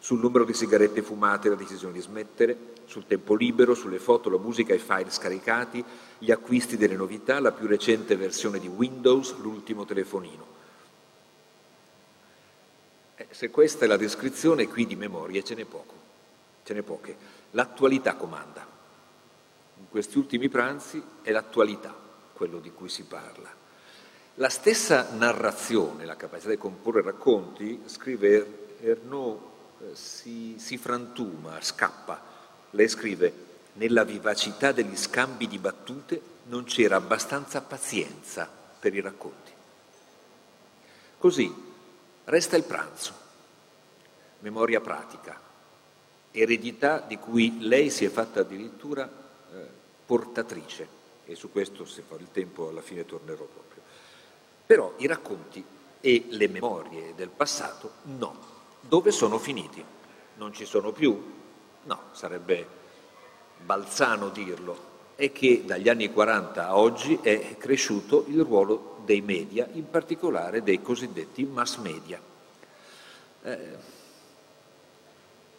sul 0.00 0.18
numero 0.18 0.44
di 0.44 0.52
sigarette 0.52 1.00
fumate 1.00 1.46
e 1.46 1.50
la 1.50 1.56
decisione 1.56 1.94
di 1.94 2.00
smettere, 2.00 2.72
sul 2.86 3.06
tempo 3.06 3.34
libero, 3.34 3.72
sulle 3.72 4.00
foto, 4.00 4.28
la 4.28 4.36
musica 4.36 4.72
e 4.74 4.76
i 4.76 4.80
file 4.80 5.10
scaricati, 5.10 5.82
gli 6.18 6.30
acquisti 6.30 6.76
delle 6.76 6.96
novità, 6.96 7.40
la 7.40 7.52
più 7.52 7.66
recente 7.66 8.16
versione 8.16 8.58
di 8.58 8.66
Windows, 8.66 9.36
l'ultimo 9.38 9.84
telefonino. 9.84 10.46
Eh, 13.14 13.28
se 13.30 13.48
questa 13.48 13.84
è 13.84 13.88
la 13.88 13.96
descrizione, 13.96 14.66
qui 14.66 14.84
di 14.84 14.96
memorie 14.96 15.44
ce 15.44 15.54
n'è 15.54 15.64
poco, 15.64 15.94
ce 16.64 16.74
n'è 16.74 16.82
poche. 16.82 17.16
L'attualità 17.52 18.16
comanda. 18.16 18.66
In 19.78 19.88
questi 19.88 20.18
ultimi 20.18 20.48
pranzi 20.48 21.02
è 21.22 21.30
l'attualità 21.30 21.94
quello 22.34 22.58
di 22.58 22.72
cui 22.72 22.88
si 22.88 23.04
parla. 23.04 23.62
La 24.38 24.48
stessa 24.48 25.10
narrazione, 25.12 26.04
la 26.04 26.16
capacità 26.16 26.50
di 26.50 26.58
comporre 26.58 27.02
racconti, 27.02 27.82
scrive 27.86 28.78
Ernaud, 28.80 29.38
eh, 29.80 29.94
si, 29.94 30.56
si 30.58 30.76
frantuma, 30.76 31.60
scappa. 31.60 32.20
Lei 32.70 32.88
scrive, 32.88 33.32
nella 33.74 34.02
vivacità 34.02 34.72
degli 34.72 34.96
scambi 34.96 35.46
di 35.46 35.58
battute 35.58 36.20
non 36.46 36.64
c'era 36.64 36.96
abbastanza 36.96 37.60
pazienza 37.60 38.50
per 38.80 38.92
i 38.94 39.00
racconti. 39.00 39.52
Così 41.16 41.54
resta 42.24 42.56
il 42.56 42.64
pranzo, 42.64 43.12
memoria 44.40 44.80
pratica, 44.80 45.40
eredità 46.32 46.98
di 46.98 47.18
cui 47.18 47.58
lei 47.60 47.88
si 47.88 48.04
è 48.04 48.10
fatta 48.10 48.40
addirittura 48.40 49.08
eh, 49.08 49.66
portatrice 50.04 50.88
e 51.24 51.36
su 51.36 51.52
questo 51.52 51.84
se 51.84 52.02
farò 52.02 52.20
il 52.20 52.32
tempo 52.32 52.68
alla 52.68 52.82
fine 52.82 53.06
tornerò 53.06 53.44
proprio. 53.44 53.82
Però 54.66 54.94
i 54.96 55.06
racconti 55.06 55.64
e 56.00 56.26
le 56.28 56.48
memorie 56.48 57.14
del 57.14 57.28
passato 57.28 57.92
no. 58.02 58.52
Dove 58.80 59.10
sono 59.10 59.38
finiti? 59.38 59.82
Non 60.36 60.52
ci 60.52 60.64
sono 60.64 60.92
più? 60.92 61.32
No, 61.84 62.00
sarebbe 62.12 62.66
balzano 63.64 64.28
dirlo. 64.28 64.92
È 65.14 65.30
che 65.32 65.64
dagli 65.64 65.88
anni 65.88 66.12
40 66.12 66.66
a 66.66 66.76
oggi 66.76 67.18
è 67.22 67.56
cresciuto 67.56 68.24
il 68.28 68.42
ruolo 68.42 69.00
dei 69.04 69.20
media, 69.20 69.68
in 69.72 69.88
particolare 69.88 70.62
dei 70.62 70.82
cosiddetti 70.82 71.44
mass 71.44 71.76
media. 71.78 72.20
Eh, 73.42 73.76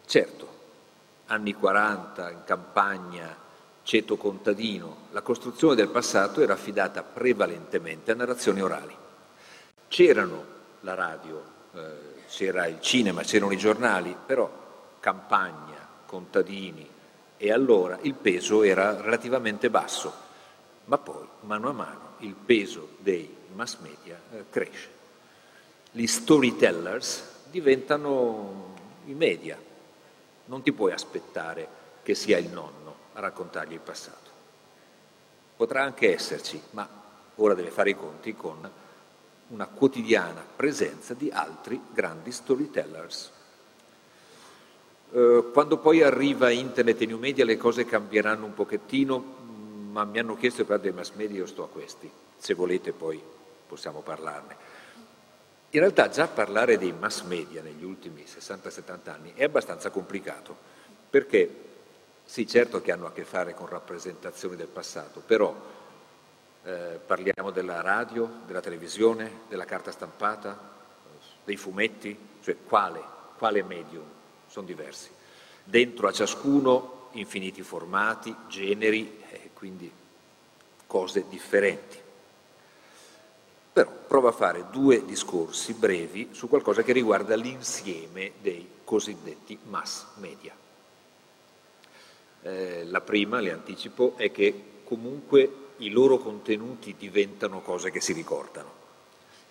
certo, 0.04 0.48
anni 1.26 1.54
40 1.54 2.30
in 2.30 2.42
campagna, 2.44 3.36
ceto 3.86 4.16
contadino, 4.16 5.06
la 5.12 5.22
costruzione 5.22 5.76
del 5.76 5.86
passato 5.86 6.42
era 6.42 6.54
affidata 6.54 7.04
prevalentemente 7.04 8.10
a 8.10 8.16
narrazioni 8.16 8.60
orali. 8.60 8.96
C'erano 9.86 10.44
la 10.80 10.94
radio, 10.94 11.42
eh, 11.72 12.24
c'era 12.26 12.66
il 12.66 12.80
cinema, 12.80 13.22
c'erano 13.22 13.52
i 13.52 13.56
giornali, 13.56 14.16
però 14.26 14.50
campagna, 14.98 15.86
contadini 16.04 16.84
e 17.36 17.52
allora 17.52 17.96
il 18.02 18.14
peso 18.14 18.64
era 18.64 19.00
relativamente 19.00 19.70
basso, 19.70 20.12
ma 20.86 20.98
poi 20.98 21.24
mano 21.42 21.68
a 21.68 21.72
mano 21.72 22.14
il 22.18 22.34
peso 22.34 22.96
dei 22.98 23.32
mass 23.54 23.76
media 23.78 24.20
eh, 24.32 24.46
cresce. 24.50 24.88
Gli 25.92 26.08
storytellers 26.08 27.44
diventano 27.52 28.74
i 29.04 29.14
media, 29.14 29.56
non 30.46 30.62
ti 30.62 30.72
puoi 30.72 30.90
aspettare 30.90 31.68
che 32.02 32.16
sia 32.16 32.36
il 32.36 32.48
nonno 32.48 32.86
raccontargli 33.20 33.72
il 33.72 33.80
passato. 33.80 34.30
Potrà 35.56 35.82
anche 35.82 36.14
esserci, 36.14 36.60
ma 36.70 36.88
ora 37.36 37.54
deve 37.54 37.70
fare 37.70 37.90
i 37.90 37.96
conti 37.96 38.34
con 38.34 38.70
una 39.48 39.66
quotidiana 39.66 40.44
presenza 40.56 41.14
di 41.14 41.30
altri 41.30 41.80
grandi 41.92 42.32
storytellers. 42.32 43.32
Eh, 45.12 45.50
quando 45.52 45.78
poi 45.78 46.02
arriva 46.02 46.50
internet 46.50 47.00
e 47.00 47.06
new 47.06 47.18
media 47.18 47.44
le 47.44 47.56
cose 47.56 47.84
cambieranno 47.84 48.44
un 48.44 48.54
pochettino, 48.54 49.34
ma 49.90 50.04
mi 50.04 50.18
hanno 50.18 50.36
chiesto 50.36 50.62
di 50.62 50.68
parlare 50.68 50.90
dei 50.90 50.98
mass 50.98 51.12
media, 51.12 51.38
io 51.38 51.46
sto 51.46 51.62
a 51.62 51.68
questi, 51.68 52.10
se 52.36 52.54
volete 52.54 52.92
poi 52.92 53.22
possiamo 53.66 54.00
parlarne. 54.00 54.56
In 55.70 55.80
realtà 55.80 56.08
già 56.08 56.26
parlare 56.26 56.78
dei 56.78 56.92
mass 56.92 57.22
media 57.22 57.62
negli 57.62 57.84
ultimi 57.84 58.24
60-70 58.24 59.10
anni 59.10 59.32
è 59.34 59.44
abbastanza 59.44 59.90
complicato, 59.90 60.56
perché 61.08 61.65
Sì, 62.26 62.46
certo 62.46 62.82
che 62.82 62.90
hanno 62.90 63.06
a 63.06 63.12
che 63.12 63.24
fare 63.24 63.54
con 63.54 63.68
rappresentazioni 63.68 64.56
del 64.56 64.66
passato, 64.66 65.22
però 65.24 65.54
eh, 66.64 67.00
parliamo 67.06 67.52
della 67.52 67.80
radio, 67.80 68.40
della 68.44 68.60
televisione, 68.60 69.42
della 69.48 69.64
carta 69.64 69.92
stampata, 69.92 70.74
dei 71.44 71.56
fumetti, 71.56 72.18
cioè 72.42 72.56
quale, 72.66 73.00
quale 73.38 73.62
medium? 73.62 74.04
Sono 74.48 74.66
diversi. 74.66 75.08
Dentro 75.62 76.08
a 76.08 76.12
ciascuno 76.12 77.08
infiniti 77.12 77.62
formati, 77.62 78.34
generi 78.48 79.22
eh, 79.30 79.50
quindi 79.54 79.90
cose 80.86 81.26
differenti. 81.28 81.98
Però 83.72 83.90
provo 84.06 84.28
a 84.28 84.32
fare 84.32 84.66
due 84.70 85.04
discorsi 85.04 85.74
brevi 85.74 86.30
su 86.32 86.48
qualcosa 86.48 86.82
che 86.82 86.92
riguarda 86.92 87.36
l'insieme 87.36 88.32
dei 88.40 88.68
cosiddetti 88.82 89.58
mass 89.62 90.06
media. 90.16 90.65
Eh, 92.46 92.84
la 92.84 93.00
prima, 93.00 93.40
le 93.40 93.50
anticipo, 93.50 94.14
è 94.16 94.30
che 94.30 94.62
comunque 94.84 95.50
i 95.78 95.90
loro 95.90 96.18
contenuti 96.18 96.94
diventano 96.96 97.60
cose 97.60 97.90
che 97.90 98.00
si 98.00 98.12
ricordano. 98.12 98.84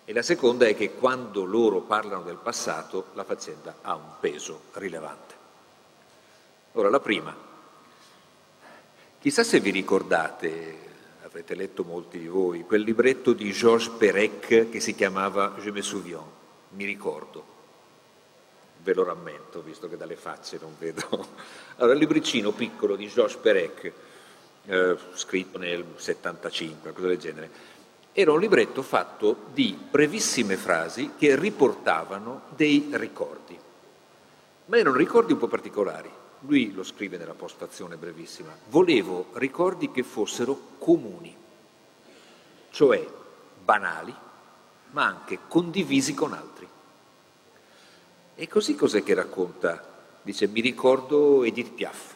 E 0.06 0.14
la 0.14 0.22
seconda 0.22 0.66
è 0.66 0.74
che 0.74 0.94
quando 0.94 1.44
loro 1.44 1.80
parlano 1.80 2.22
del 2.22 2.38
passato 2.42 3.08
la 3.12 3.24
faccenda 3.24 3.78
ha 3.82 3.94
un 3.94 4.14
peso 4.18 4.62
rilevante. 4.72 5.34
Ora, 6.72 6.88
la 6.88 7.00
prima. 7.00 7.36
Chissà 9.18 9.44
se 9.44 9.60
vi 9.60 9.70
ricordate, 9.70 10.78
avrete 11.24 11.54
letto 11.54 11.84
molti 11.84 12.18
di 12.18 12.28
voi, 12.28 12.62
quel 12.62 12.80
libretto 12.80 13.34
di 13.34 13.52
Georges 13.52 13.88
Perec 13.90 14.70
che 14.70 14.80
si 14.80 14.94
chiamava 14.94 15.54
Je 15.60 15.70
me 15.70 15.82
souviens, 15.82 16.24
mi 16.70 16.86
ricordo. 16.86 17.55
Ve 18.86 18.94
lo 18.94 19.02
rammento, 19.02 19.62
visto 19.62 19.88
che 19.88 19.96
dalle 19.96 20.14
facce 20.14 20.58
non 20.60 20.76
vedo. 20.78 21.02
Allora, 21.78 21.94
il 21.94 21.98
libricino 21.98 22.52
piccolo 22.52 22.94
di 22.94 23.08
Georges 23.08 23.36
Perec, 23.38 23.92
eh, 24.66 24.96
scritto 25.14 25.58
nel 25.58 25.84
75, 25.96 26.92
cosa 26.92 27.08
del 27.08 27.18
genere, 27.18 27.50
era 28.12 28.30
un 28.30 28.38
libretto 28.38 28.82
fatto 28.82 29.46
di 29.52 29.76
brevissime 29.90 30.56
frasi 30.56 31.14
che 31.18 31.34
riportavano 31.34 32.42
dei 32.54 32.88
ricordi, 32.92 33.58
ma 34.66 34.76
erano 34.78 34.96
ricordi 34.96 35.32
un 35.32 35.38
po' 35.40 35.48
particolari. 35.48 36.08
Lui 36.42 36.72
lo 36.72 36.84
scrive 36.84 37.16
nella 37.16 37.34
postfazione 37.34 37.96
brevissima. 37.96 38.56
Volevo 38.68 39.30
ricordi 39.32 39.90
che 39.90 40.04
fossero 40.04 40.56
comuni, 40.78 41.36
cioè 42.70 43.04
banali, 43.64 44.14
ma 44.92 45.04
anche 45.06 45.40
condivisi 45.48 46.14
con 46.14 46.32
altri. 46.32 46.68
E 48.38 48.48
così 48.48 48.74
cos'è 48.74 49.02
che 49.02 49.14
racconta? 49.14 49.82
Dice, 50.20 50.46
mi 50.46 50.60
ricordo 50.60 51.42
Edith 51.42 51.72
Piaf, 51.72 52.14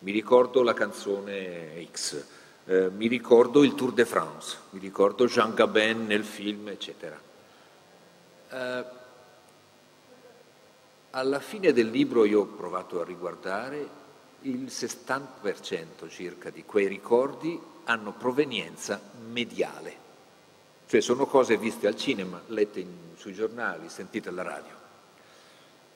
mi 0.00 0.12
ricordo 0.12 0.62
la 0.62 0.74
canzone 0.74 1.88
X, 1.90 2.24
eh, 2.66 2.90
mi 2.90 3.06
ricordo 3.06 3.64
il 3.64 3.74
Tour 3.74 3.92
de 3.92 4.04
France, 4.04 4.58
mi 4.70 4.80
ricordo 4.80 5.24
Jean 5.24 5.54
Gabin 5.54 6.04
nel 6.04 6.24
film, 6.24 6.68
eccetera. 6.68 7.18
Eh, 8.50 8.84
alla 11.12 11.40
fine 11.40 11.72
del 11.72 11.88
libro 11.88 12.26
io 12.26 12.40
ho 12.40 12.44
provato 12.44 13.00
a 13.00 13.04
riguardare, 13.04 13.88
il 14.42 14.64
60% 14.64 16.06
circa 16.10 16.50
di 16.50 16.64
quei 16.66 16.86
ricordi 16.86 17.58
hanno 17.84 18.12
provenienza 18.12 19.00
mediale, 19.30 19.96
cioè 20.86 21.00
sono 21.00 21.24
cose 21.24 21.56
viste 21.56 21.86
al 21.86 21.96
cinema, 21.96 22.42
lette 22.48 22.80
in, 22.80 22.92
sui 23.16 23.32
giornali, 23.32 23.88
sentite 23.88 24.28
alla 24.28 24.42
radio. 24.42 24.83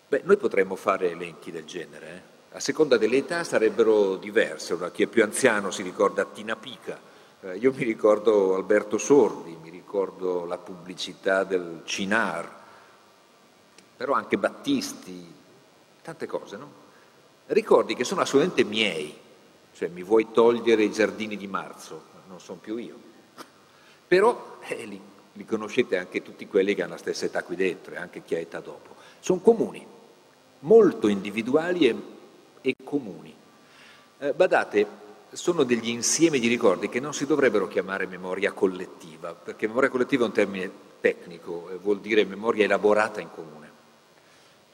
Beh, 0.09 0.23
noi 0.25 0.39
potremmo 0.39 0.75
fare 0.75 1.11
elenchi 1.11 1.51
del 1.51 1.67
genere, 1.67 2.09
eh? 2.09 2.57
a 2.57 2.61
seconda 2.61 2.97
delle 2.97 3.19
età 3.19 3.45
sarebbero 3.45 4.17
diverse. 4.17 4.73
Ora, 4.73 4.91
chi 4.91 5.03
è 5.03 5.07
più 5.07 5.23
anziano 5.23 5.71
si 5.71 5.83
ricorda 5.83 6.25
Tina 6.25 6.57
Pica, 6.57 6.99
eh, 7.43 7.59
io 7.59 7.75
mi 7.75 7.85
ricordo 7.85 8.55
Alberto 8.55 8.97
Sordi, 8.97 9.55
mi 9.63 9.69
ricordo 9.69 10.47
la 10.47 10.57
pubblicità 10.57 11.45
del 11.45 11.83
Cinar, 11.85 12.51
però 13.99 14.15
anche 14.15 14.39
Battisti, 14.39 15.31
tante 16.01 16.27
cose, 16.27 16.57
no? 16.57 16.73
Ricordi 17.49 17.95
che 17.95 18.05
sono 18.05 18.23
assolutamente 18.23 18.65
miei, 18.65 19.15
cioè 19.75 19.89
mi 19.89 20.03
vuoi 20.03 20.29
togliere 20.33 20.85
i 20.85 20.91
giardini 20.91 21.37
di 21.37 21.47
marzo, 21.47 22.05
non 22.29 22.41
sono 22.41 22.59
più 22.59 22.79
io. 22.79 22.97
Però 24.07 24.59
eh, 24.63 24.87
li, 24.87 24.99
li 25.35 25.45
conoscete 25.45 25.99
anche 25.99 26.23
tutti 26.23 26.47
quelli 26.47 26.75
che 26.75 26.83
hanno 26.83 26.93
la 26.93 26.99
stessa 26.99 27.27
età 27.27 27.43
qui 27.43 27.57
dentro 27.57 27.93
e 27.93 27.99
anche 27.99 28.23
chi 28.23 28.35
ha 28.35 28.39
età 28.39 28.61
dopo. 28.61 28.97
Sono 29.21 29.41
comuni, 29.41 29.87
molto 30.61 31.09
individuali 31.09 31.89
e 31.89 31.97
e 32.61 32.77
comuni. 32.83 33.35
Eh, 34.19 34.33
badate, 34.33 34.87
sono 35.33 35.63
degli 35.63 35.89
insiemi 35.89 36.39
di 36.39 36.49
ricordi 36.49 36.89
che 36.89 37.01
non 37.01 37.15
si 37.15 37.27
dovrebbero 37.27 37.69
chiamare 37.69 38.07
memoria 38.07 38.53
collettiva, 38.53 39.35
perché 39.35 39.67
memoria 39.67 39.91
collettiva 39.91 40.25
è 40.25 40.27
un 40.27 40.33
termine 40.33 40.71
tecnico, 41.01 41.71
eh, 41.71 41.77
vuol 41.77 42.01
dire 42.01 42.25
memoria 42.25 42.65
elaborata 42.65 43.21
in 43.21 43.31
comune. 43.31 43.67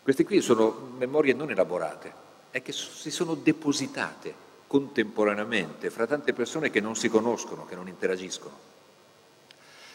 Queste 0.03 0.25
qui 0.25 0.41
sono 0.41 0.95
memorie 0.97 1.33
non 1.33 1.51
elaborate, 1.51 2.23
è 2.51 2.63
che 2.63 2.73
si 2.73 3.11
sono 3.11 3.35
depositate 3.35 4.43
contemporaneamente 4.67 5.91
fra 5.91 6.07
tante 6.07 6.33
persone 6.33 6.71
che 6.71 6.81
non 6.81 6.97
si 6.97 7.09
conoscono, 7.09 7.65
che 7.65 7.75
non 7.75 7.89
interagiscono. 7.89 8.73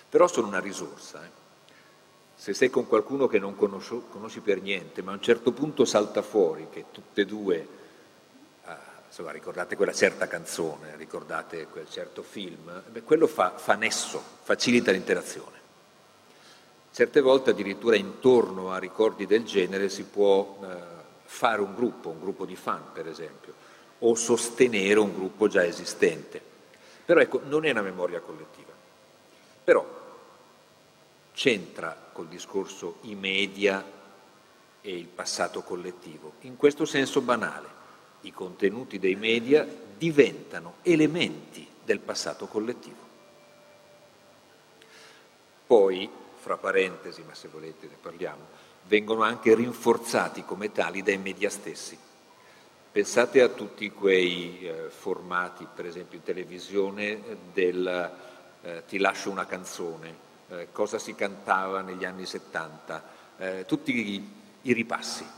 Però 0.09 0.27
sono 0.27 0.47
una 0.47 0.59
risorsa. 0.59 1.23
Eh. 1.23 1.38
Se 2.39 2.53
sei 2.53 2.69
con 2.69 2.87
qualcuno 2.87 3.27
che 3.27 3.37
non 3.37 3.57
conosci, 3.57 4.01
conosci 4.09 4.39
per 4.39 4.61
niente, 4.61 5.01
ma 5.01 5.11
a 5.11 5.15
un 5.15 5.21
certo 5.21 5.51
punto 5.51 5.83
salta 5.83 6.21
fuori 6.21 6.67
che 6.71 6.85
tutte 6.89 7.21
e 7.21 7.25
due 7.25 7.67
insomma, 9.09 9.31
ricordate 9.31 9.75
quella 9.75 9.91
certa 9.91 10.27
canzone, 10.27 10.95
ricordate 10.95 11.65
quel 11.65 11.89
certo 11.89 12.21
film, 12.23 12.81
beh, 12.87 13.01
quello 13.01 13.27
fa, 13.27 13.57
fa 13.57 13.73
nesso, 13.73 14.23
facilita 14.43 14.91
l'interazione. 14.91 15.57
Certe 16.93 17.19
volte 17.19 17.49
addirittura 17.49 17.97
intorno 17.97 18.71
a 18.71 18.77
ricordi 18.77 19.25
del 19.25 19.43
genere 19.43 19.89
si 19.89 20.03
può 20.03 20.59
eh, 20.61 20.67
fare 21.25 21.59
un 21.59 21.75
gruppo, 21.75 22.07
un 22.07 22.21
gruppo 22.21 22.45
di 22.45 22.55
fan 22.55 22.83
per 22.93 23.07
esempio, 23.07 23.53
o 23.99 24.15
sostenere 24.15 24.99
un 24.99 25.13
gruppo 25.13 25.49
già 25.49 25.65
esistente. 25.65 26.41
Però 27.03 27.19
ecco, 27.19 27.41
non 27.43 27.65
è 27.65 27.71
una 27.71 27.81
memoria 27.81 28.21
collettiva. 28.21 28.71
Però 29.61 29.97
c'entra 31.39 31.95
col 32.11 32.27
discorso 32.27 32.97
i 33.03 33.15
media 33.15 33.81
e 34.81 34.93
il 34.93 35.05
passato 35.05 35.61
collettivo, 35.61 36.33
in 36.41 36.57
questo 36.57 36.83
senso 36.83 37.21
banale 37.21 37.77
i 38.21 38.31
contenuti 38.33 38.99
dei 38.99 39.15
media 39.15 39.65
diventano 39.97 40.73
elementi 40.81 41.65
del 41.85 41.99
passato 42.01 42.47
collettivo. 42.47 43.07
Poi, 45.65 46.09
fra 46.39 46.57
parentesi, 46.57 47.23
ma 47.25 47.33
se 47.33 47.47
volete 47.47 47.87
ne 47.87 47.95
parliamo, 48.01 48.45
vengono 48.87 49.21
anche 49.21 49.55
rinforzati 49.55 50.43
come 50.43 50.73
tali 50.73 51.01
dai 51.03 51.19
media 51.19 51.49
stessi. 51.49 51.97
Pensate 52.91 53.41
a 53.41 53.47
tutti 53.47 53.89
quei 53.91 54.59
eh, 54.67 54.89
formati, 54.89 55.65
per 55.73 55.85
esempio 55.85 56.17
in 56.17 56.23
televisione, 56.25 57.21
del 57.53 58.11
eh, 58.61 58.83
Ti 58.85 58.97
lascio 58.97 59.29
una 59.29 59.45
canzone, 59.45 60.27
eh, 60.49 60.67
cosa 60.71 60.99
si 60.99 61.15
cantava 61.15 61.81
negli 61.81 62.05
anni 62.05 62.25
70, 62.25 63.03
eh, 63.37 63.65
tutti 63.65 64.13
i, 64.13 64.31
i 64.63 64.73
ripassi 64.73 65.37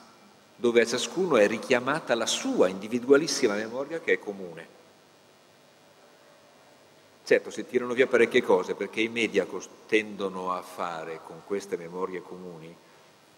dove 0.62 0.82
a 0.82 0.86
ciascuno 0.86 1.38
è 1.38 1.48
richiamata 1.48 2.14
la 2.14 2.28
sua 2.28 2.68
individualissima 2.68 3.56
memoria 3.56 4.00
che 4.00 4.14
è 4.14 4.20
comune. 4.20 4.80
Certo, 7.24 7.50
si 7.50 7.66
tirano 7.66 7.94
via 7.94 8.06
parecchie 8.06 8.44
cose 8.44 8.76
perché 8.76 9.02
i 9.02 9.08
media 9.08 9.48
tendono 9.88 10.52
a 10.52 10.62
fare 10.62 11.22
con 11.24 11.42
queste 11.46 11.78
memorie 11.78 12.22
comuni 12.22 12.76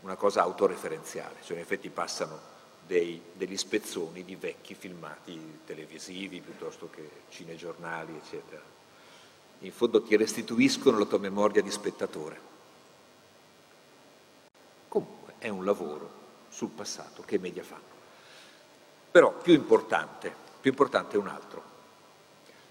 una 0.02 0.16
cosa 0.16 0.42
autoreferenziale, 0.42 1.36
cioè 1.44 1.56
in 1.56 1.64
effetti 1.64 1.88
passano 1.88 2.38
dei, 2.86 3.22
degli 3.32 3.56
spezzoni 3.56 4.26
di 4.26 4.36
vecchi 4.36 4.76
filmati 4.76 5.60
televisivi 5.66 6.42
piuttosto 6.42 6.90
che 6.90 7.08
cinegiornali, 7.30 8.20
eccetera. 8.22 8.73
In 9.64 9.72
fondo 9.72 10.02
ti 10.02 10.18
restituiscono 10.18 11.00
la 11.00 11.06
tua 11.06 11.20
memoria 11.20 11.62
di 11.62 11.72
spettatore. 11.72 12.52
Comunque 14.90 15.36
è 15.38 15.48
un 15.48 15.64
lavoro 15.64 16.22
sul 16.50 16.70
passato 16.70 17.24
che 17.24 17.36
i 17.36 17.40
media 17.40 17.64
fanno. 17.64 17.92
Però 19.10 19.32
più 19.32 19.54
importante, 19.54 20.34
più 20.60 20.72
importante 20.72 21.16
è 21.16 21.20
un 21.20 21.28
altro, 21.28 21.64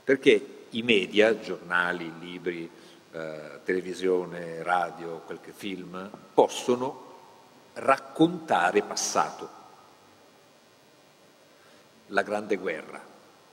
perché 0.05 0.67
i 0.71 0.83
media, 0.83 1.41
giornali, 1.41 2.13
libri, 2.19 2.71
eh, 3.11 3.61
televisione, 3.65 4.63
radio, 4.63 5.21
qualche 5.21 5.53
film, 5.53 6.11
possono 6.35 7.11
raccontare 7.75 8.83
passato. 8.83 9.61
La 12.09 12.23
Grande 12.23 12.57
Guerra, 12.57 13.03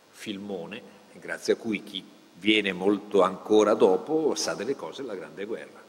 filmone, 0.10 0.82
grazie 1.14 1.54
a 1.54 1.56
cui 1.56 1.84
chi 1.84 2.18
viene 2.40 2.72
molto 2.74 3.22
ancora 3.22 3.74
dopo 3.74 4.34
sa 4.36 4.54
delle 4.54 4.76
cose 4.76 5.02
della 5.02 5.16
Grande 5.16 5.46
Guerra. 5.46 5.82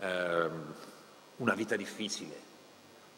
Eh, 0.00 0.48
una 1.36 1.54
vita 1.54 1.76
difficile, 1.76 2.42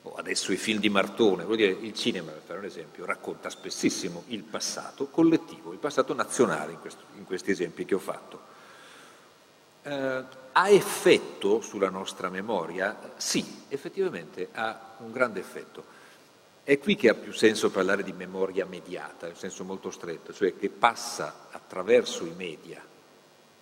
o 0.03 0.15
adesso 0.15 0.53
i 0.53 0.57
film 0.57 0.79
di 0.79 0.89
Martone, 0.89 1.45
vuol 1.45 1.57
dire 1.57 1.73
il 1.73 1.95
cinema, 1.95 2.31
per 2.31 2.43
fare 2.45 2.59
un 2.61 2.65
esempio, 2.67 3.05
racconta 3.05 3.51
spessissimo 3.51 4.25
il 4.29 4.43
passato 4.43 5.09
collettivo, 5.09 5.73
il 5.73 5.79
passato 5.79 6.15
nazionale 6.15 6.73
in, 6.73 6.81
questo, 6.81 7.05
in 7.17 7.25
questi 7.25 7.51
esempi 7.51 7.85
che 7.85 7.95
ho 7.95 7.99
fatto. 7.99 8.55
Eh, 9.83 10.23
ha 10.53 10.69
effetto 10.69 11.61
sulla 11.61 11.91
nostra 11.91 12.29
memoria? 12.29 13.13
Sì, 13.17 13.65
effettivamente 13.69 14.49
ha 14.53 14.95
un 14.99 15.13
grande 15.13 15.41
effetto. 15.41 15.96
È 16.67 16.79
qui 16.81 16.97
che 16.97 17.09
ha 17.09 17.15
più 17.15 17.33
senso 17.33 17.71
parlare 17.71 18.03
di 18.03 18.13
memoria 18.13 18.67
mediata, 18.67 19.29
in 19.29 19.37
senso 19.37 19.63
molto 19.63 19.93
stretto, 19.93 20.33
cioè 20.33 20.59
che 20.59 20.69
passa 20.69 21.47
attraverso 21.53 22.25
i 22.25 22.33
media. 22.37 22.85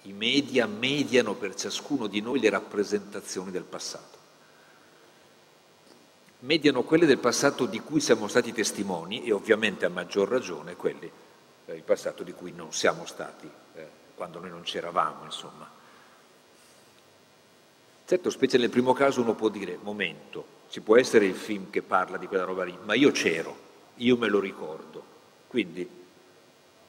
I 0.03 0.13
media 0.13 0.67
mediano 0.67 1.35
per 1.35 1.55
ciascuno 1.55 2.07
di 2.07 2.23
noi 2.23 2.41
le 2.41 2.49
rappresentazioni 2.49 3.51
del 3.51 3.65
passato 3.65 4.15
mediano 6.45 6.83
quelle 6.83 7.07
del 7.07 7.19
passato 7.19 7.67
di 7.67 7.81
cui 7.81 8.01
siamo 8.01 8.29
stati 8.29 8.53
testimoni 8.53 9.25
e 9.25 9.33
ovviamente 9.33 9.85
a 9.87 9.89
maggior 9.89 10.29
ragione 10.29 10.77
quelli 10.77 11.11
del 11.65 11.83
passato 11.83 12.23
di 12.23 12.33
cui 12.33 12.53
non 12.53 12.73
siamo 12.73 13.07
stati 13.07 13.51
eh, 13.75 13.89
quando 14.15 14.41
noi 14.41 14.51
non 14.51 14.63
c'eravamo, 14.63 15.25
insomma. 15.25 15.71
Certo, 18.07 18.29
specie 18.29 18.59
nel 18.59 18.69
primo 18.69 18.93
caso 18.93 19.23
uno 19.23 19.35
può 19.35 19.49
dire, 19.49 19.79
momento, 19.81 20.47
ci 20.69 20.81
può 20.81 20.97
essere 20.97 21.27
il 21.27 21.35
film 21.35 21.71
che 21.71 21.83
parla 21.83 22.17
di 22.17 22.27
quella 22.27 22.45
roba 22.45 22.65
lì, 22.65 22.77
ma 22.85 22.95
io 22.95 23.11
c'ero, 23.11 23.57
io 23.97 24.17
me 24.17 24.29
lo 24.29 24.41
ricordo. 24.41 25.03
Quindi, 25.47 25.89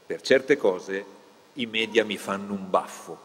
per 0.06 0.22
certe 0.22 0.58
cose, 0.58 1.06
i 1.54 1.66
media 1.66 2.04
mi 2.04 2.18
fanno 2.18 2.54
un 2.54 2.70
baffo. 2.70 3.20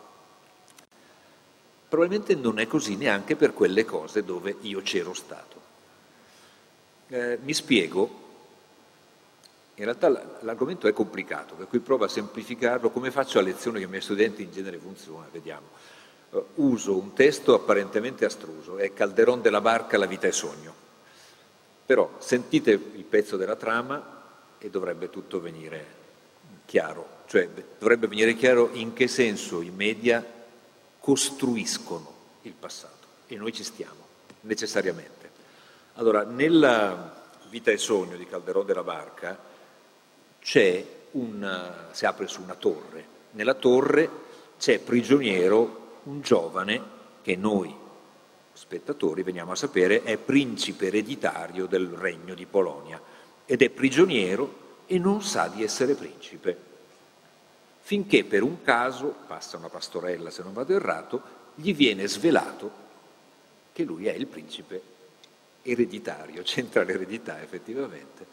Probabilmente 1.88 2.34
non 2.34 2.58
è 2.58 2.66
così 2.66 2.96
neanche 2.96 3.36
per 3.36 3.52
quelle 3.52 3.84
cose 3.84 4.24
dove 4.24 4.56
io 4.60 4.80
c'ero 4.82 5.12
stato. 5.12 5.60
Eh, 7.08 7.38
mi 7.42 7.52
spiego, 7.54 8.28
in 9.74 9.84
realtà 9.84 10.08
l'argomento 10.42 10.86
è 10.86 10.92
complicato, 10.92 11.54
per 11.54 11.66
cui 11.66 11.80
provo 11.80 12.04
a 12.04 12.08
semplificarlo, 12.08 12.90
come 12.90 13.10
faccio 13.10 13.38
a 13.38 13.42
lezione 13.42 13.78
che 13.78 13.86
i 13.86 13.88
miei 13.88 14.02
studenti 14.02 14.42
in 14.42 14.52
genere 14.52 14.76
funziona, 14.76 15.26
vediamo. 15.32 15.68
Uh, 16.30 16.46
uso 16.56 16.96
un 16.96 17.12
testo 17.12 17.54
apparentemente 17.54 18.24
astruso, 18.24 18.78
è 18.78 18.92
Calderon 18.92 19.42
della 19.42 19.60
barca, 19.60 19.98
la 19.98 20.06
vita 20.06 20.26
è 20.26 20.32
sogno. 20.32 20.72
Però 21.84 22.16
sentite 22.18 22.70
il 22.70 23.04
pezzo 23.04 23.36
della 23.36 23.56
trama 23.56 24.18
e 24.58 24.70
dovrebbe 24.70 25.10
tutto 25.10 25.40
venire 25.40 25.98
chiaro, 26.66 27.22
cioè 27.26 27.48
dovrebbe 27.78 28.06
venire 28.06 28.34
chiaro 28.34 28.70
in 28.74 28.92
che 28.92 29.08
senso 29.08 29.60
i 29.60 29.70
media 29.70 30.24
costruiscono 31.00 32.14
il 32.42 32.52
passato 32.52 33.08
e 33.26 33.36
noi 33.36 33.52
ci 33.52 33.64
stiamo, 33.64 34.06
necessariamente. 34.42 35.30
Allora, 35.94 36.22
nella 36.22 37.18
Vita 37.48 37.72
e 37.72 37.78
Sogno 37.78 38.16
di 38.16 38.26
Calderò 38.26 38.62
della 38.62 38.84
Barca 38.84 39.36
c'è 40.40 40.84
un, 41.12 41.74
si 41.90 42.06
apre 42.06 42.28
su 42.28 42.40
una 42.40 42.54
torre. 42.54 43.04
Nella 43.32 43.54
torre 43.54 44.08
c'è 44.58 44.78
prigioniero 44.78 45.79
un 46.04 46.20
giovane 46.20 46.98
che 47.22 47.36
noi 47.36 47.74
spettatori 48.52 49.22
veniamo 49.22 49.52
a 49.52 49.56
sapere 49.56 50.02
è 50.02 50.16
principe 50.16 50.86
ereditario 50.86 51.66
del 51.66 51.86
regno 51.88 52.34
di 52.34 52.46
Polonia 52.46 53.00
ed 53.46 53.62
è 53.62 53.70
prigioniero 53.70 54.68
e 54.86 54.98
non 54.98 55.22
sa 55.22 55.48
di 55.48 55.62
essere 55.62 55.94
principe. 55.94 56.68
Finché 57.80 58.24
per 58.24 58.42
un 58.42 58.62
caso, 58.62 59.14
passa 59.26 59.56
una 59.56 59.68
pastorella 59.68 60.30
se 60.30 60.42
non 60.42 60.52
vado 60.52 60.74
errato, 60.74 61.22
gli 61.54 61.74
viene 61.74 62.06
svelato 62.06 62.70
che 63.72 63.82
lui 63.82 64.06
è 64.06 64.12
il 64.12 64.26
principe 64.26 64.82
ereditario, 65.62 66.42
c'entra 66.42 66.84
l'eredità 66.84 67.40
effettivamente, 67.42 68.26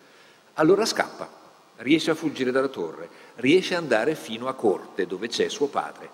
allora 0.56 0.86
scappa, 0.86 1.30
riesce 1.78 2.12
a 2.12 2.16
fuggire 2.16 2.52
dalla 2.52 2.68
torre, 2.68 3.10
riesce 3.36 3.76
ad 3.76 3.84
andare 3.84 4.16
fino 4.16 4.48
a 4.48 4.54
corte 4.54 5.06
dove 5.06 5.28
c'è 5.28 5.48
suo 5.50 5.68
padre, 5.68 6.10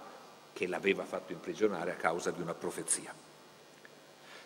che 0.53 0.67
l'aveva 0.67 1.03
fatto 1.03 1.33
imprigionare 1.33 1.91
a 1.91 1.95
causa 1.95 2.31
di 2.31 2.41
una 2.41 2.53
profezia. 2.53 3.13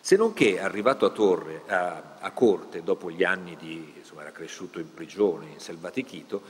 Se 0.00 0.16
non 0.16 0.32
che, 0.32 0.58
arrivato 0.58 1.04
a, 1.04 1.10
torre, 1.10 1.62
a, 1.66 2.16
a 2.18 2.30
corte, 2.30 2.82
dopo 2.82 3.10
gli 3.10 3.24
anni 3.24 3.56
di, 3.56 3.92
insomma, 3.98 4.22
era 4.22 4.32
cresciuto 4.32 4.78
in 4.78 4.92
prigione, 4.94 5.50
in 5.50 5.60
selvatichito, 5.60 6.42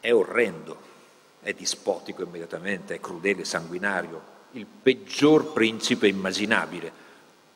è 0.00 0.12
orrendo, 0.12 0.76
è 1.40 1.52
dispotico 1.52 2.22
immediatamente, 2.22 2.94
è 2.94 3.00
crudele, 3.00 3.44
sanguinario, 3.44 4.36
il 4.52 4.66
peggior 4.66 5.52
principe 5.52 6.08
immaginabile. 6.08 7.06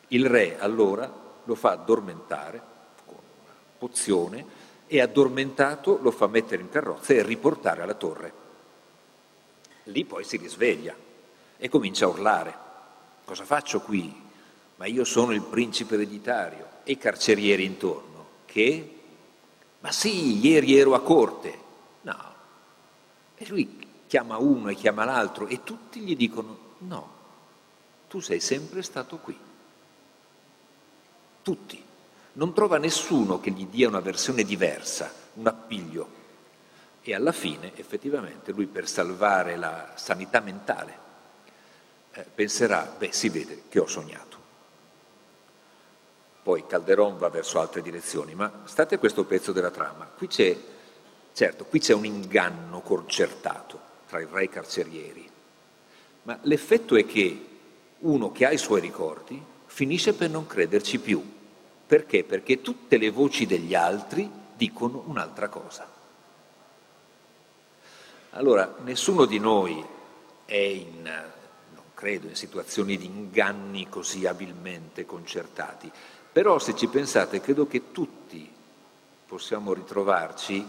Il 0.09 0.27
re 0.27 0.59
allora 0.59 1.11
lo 1.45 1.55
fa 1.55 1.71
addormentare 1.71 2.61
con 3.07 3.17
una 3.17 3.55
pozione 3.79 4.45
e 4.87 5.01
addormentato 5.01 5.99
lo 6.03 6.11
fa 6.11 6.27
mettere 6.27 6.61
in 6.61 6.69
carrozza 6.69 7.15
e 7.15 7.23
riportare 7.23 7.81
alla 7.81 7.95
torre. 7.95 8.42
Lì 9.85 10.05
poi 10.05 10.25
si 10.25 10.37
risveglia 10.37 10.95
e 11.57 11.69
comincia 11.69 12.05
a 12.05 12.09
urlare. 12.09 12.59
Cosa 13.25 13.45
faccio 13.45 13.81
qui? 13.81 14.21
Ma 14.77 14.87
io 14.87 15.05
sono 15.05 15.33
il 15.33 15.43
principe 15.43 15.95
ereditario 15.95 16.67
e 16.85 16.93
i 16.93 16.99
carcerieri 16.99 17.65
intorno. 17.65 18.27
Che? 18.47 18.99
Ma 19.81 19.93
sì, 19.93 20.39
ieri 20.45 20.77
ero 20.77 20.95
a 20.95 21.01
corte. 21.01 21.59
No. 22.03 22.35
E 23.37 23.47
lui 23.49 23.79
chiama 24.07 24.37
uno 24.39 24.69
e 24.69 24.75
chiama 24.75 25.05
l'altro 25.05 25.47
e 25.47 25.63
tutti 25.63 26.01
gli 26.01 26.15
dicono 26.15 26.59
no, 26.79 27.11
tu 28.09 28.21
sei 28.21 28.41
sempre 28.41 28.83
stato 28.83 29.17
qui 29.19 29.37
tutti. 31.43 31.83
Non 32.35 32.55
trova 32.55 32.79
nessuno 32.79 33.41
che 33.41 33.51
gli 33.51 33.67
dia 33.67 33.89
una 33.89 34.01
versione 34.01 34.45
diversa, 34.45 35.13
un 35.35 35.47
appiglio. 35.47 36.21
E 37.03 37.15
alla 37.15 37.33
fine, 37.33 37.73
effettivamente, 37.77 38.53
lui 38.53 38.67
per 38.67 38.89
salvare 38.89 39.57
la 39.57 39.93
sanità 39.97 40.41
mentale 40.41 40.99
eh, 42.13 42.25
penserà, 42.33 42.95
beh, 42.97 43.13
si 43.13 43.29
vede 43.29 43.63
che 43.69 43.81
ho 43.81 43.87
sognato. 43.87 44.31
Poi 46.43 46.67
Calderon 46.67 47.19
va 47.19 47.29
verso 47.29 47.61
altre 47.61 47.83
direzioni, 47.83 48.35
ma 48.35 48.63
state 48.65 48.97
a 48.97 48.99
questo 48.99 49.25
pezzo 49.25 49.53
della 49.53 49.71
trama. 49.71 50.05
Qui 50.07 50.27
c'è, 50.27 50.57
certo, 51.33 51.65
qui 51.65 51.81
c'è 51.81 51.95
un 51.95 52.05
inganno 52.05 52.81
concertato 52.81 53.81
tra 54.09 54.21
i 54.21 54.27
re 54.31 54.49
carcerieri, 54.49 55.29
ma 56.25 56.39
l'effetto 56.43 56.97
è 56.97 57.07
che 57.07 57.49
uno 58.01 58.31
che 58.33 58.47
ha 58.47 58.51
i 58.51 58.59
suoi 58.59 58.81
ricordi 58.81 59.43
finisce 59.67 60.15
per 60.15 60.31
non 60.31 60.47
crederci 60.47 60.99
più. 60.99 61.41
Perché? 61.87 62.25
Perché 62.25 62.61
tutte 62.61 62.97
le 62.97 63.11
voci 63.11 63.47
degli 63.47 63.75
altri 63.75 64.31
dicono 64.57 65.05
un'altra 65.07 65.49
cosa. 65.49 65.92
Allora, 68.35 68.77
nessuno 68.83 69.27
di 69.27 69.39
noi 69.39 69.85
è 70.47 70.57
in, 70.57 71.03
non 71.03 71.85
credo, 71.93 72.29
in 72.29 72.35
situazioni 72.35 72.97
di 72.97 73.05
inganni 73.05 73.89
così 73.91 74.27
abilmente 74.27 75.05
concertati, 75.05 75.91
però 76.33 76.59
se 76.59 76.75
ci 76.75 76.87
pensate 76.87 77.43
credo 77.43 77.67
che 77.67 77.93
tutti 77.93 78.51
possiamo 79.27 79.75
ritrovarci 79.75 80.67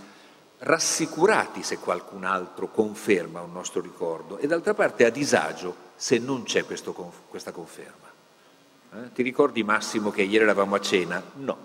rassicurati 0.60 1.64
se 1.64 1.78
qualcun 1.78 2.26
altro 2.26 2.70
conferma 2.70 3.42
un 3.42 3.52
nostro 3.52 3.82
ricordo 3.82 4.38
e 4.38 4.48
d'altra 4.48 4.74
parte 4.74 5.06
a 5.06 5.10
disagio 5.10 5.76
se 5.96 6.20
non 6.20 6.44
c'è 6.44 6.66
questo, 6.66 6.94
questa 7.30 7.52
conferma. 7.52 8.12
Eh? 8.94 9.14
Ti 9.14 9.22
ricordi 9.22 9.64
Massimo 9.64 10.12
che 10.12 10.22
ieri 10.24 10.44
eravamo 10.44 10.76
a 10.76 10.82
cena? 10.82 11.24
No, 11.36 11.58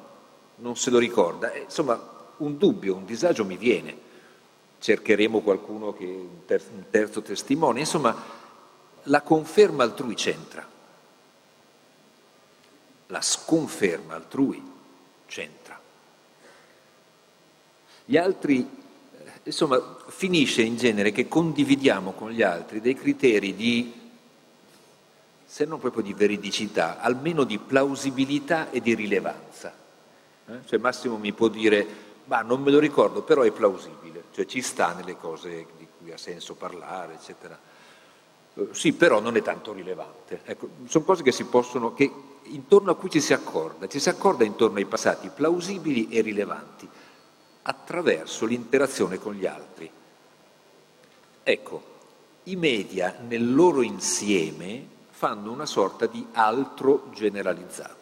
non 0.57 0.77
se 0.77 0.91
lo 0.91 0.99
ricorda. 0.99 1.51
Eh, 1.53 1.63
insomma, 1.63 2.01
un 2.39 2.57
dubbio, 2.57 2.95
un 2.95 3.05
disagio 3.05 3.45
mi 3.45 3.57
viene. 3.57 4.07
Cercheremo 4.79 5.41
qualcuno 5.41 5.93
che 5.93 6.05
un, 6.05 6.45
ter- 6.47 6.71
un 6.73 6.85
terzo 6.91 7.23
testimone. 7.23 7.81
Insomma, 7.81 8.15
la 9.05 9.23
conferma 9.23 9.83
altrui 9.83 10.15
c'entra. 10.15 10.67
La 13.07 13.21
sconferma 13.21 14.15
altrui 14.15 14.63
c'entra. 15.27 15.81
Gli 18.05 18.17
altri, 18.17 18.61
eh, 19.19 19.31
insomma, 19.45 19.97
finisce 20.09 20.63
in 20.63 20.77
genere 20.77 21.13
che 21.13 21.29
condividiamo 21.29 22.13
con 22.13 22.31
gli 22.31 22.43
altri 22.43 22.81
dei 22.81 22.95
criteri 22.95 23.55
di 23.55 23.99
se 25.45 25.65
non 25.65 25.81
proprio 25.81 26.03
di 26.03 26.13
veridicità, 26.13 27.01
almeno 27.01 27.45
di 27.45 27.59
plausibilità 27.59 28.71
e 28.71 28.83
di 28.83 28.95
rilevanza. 28.95 29.75
Eh? 30.47 30.59
Cioè 30.67 30.79
Massimo 30.79 31.17
mi 31.17 31.33
può 31.33 31.49
dire, 31.49 31.87
ma 32.29 32.43
non 32.43 32.63
me 32.63 32.71
lo 32.71 32.79
ricordo, 32.79 33.23
però 33.23 33.43
è 33.43 33.51
plausibile, 33.51 34.25
cioè 34.33 34.45
ci 34.45 34.61
sta 34.61 34.93
nelle 34.93 35.17
cose 35.17 35.67
di 35.77 35.89
cui 35.99 36.13
ha 36.13 36.19
senso 36.19 36.55
parlare, 36.55 37.15
eccetera. 37.15 37.59
Eh, 38.55 38.69
sì, 38.73 38.93
però 38.93 39.21
non 39.21 39.37
è 39.37 39.43
tanto 39.43 39.73
rilevante. 39.73 40.43
Ecco, 40.45 40.69
sono 40.87 41.05
cose 41.05 41.23
che 41.23 41.33
si 41.33 41.45
possono, 41.45 41.95
che 41.95 42.11
intorno 42.45 42.91
a 42.91 42.97
cui 42.97 43.09
ci 43.09 43.21
si 43.21 43.33
accorda, 43.33 43.89
ci 43.89 43.99
si 43.99 44.11
accorda 44.11 44.45
intorno 44.45 44.77
ai 44.77 44.85
passati 44.85 45.31
plausibili 45.31 46.09
e 46.11 46.21
rilevanti, 46.21 46.89
attraverso 47.63 48.45
l'interazione 48.45 49.19
con 49.19 49.33
gli 49.33 49.47
altri. 49.47 49.91
Ecco, 51.43 51.83
i 52.45 52.57
media 52.57 53.17
nel 53.27 53.55
loro 53.55 53.81
insieme 53.81 54.87
fanno 55.11 55.51
una 55.51 55.67
sorta 55.67 56.05
di 56.07 56.27
altro 56.33 57.09
generalizzato. 57.15 57.98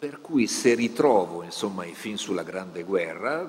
Per 0.00 0.22
cui 0.22 0.46
se 0.46 0.72
ritrovo 0.72 1.42
insomma, 1.42 1.84
i 1.84 1.92
film 1.92 2.16
sulla 2.16 2.42
Grande 2.42 2.84
Guerra 2.84 3.46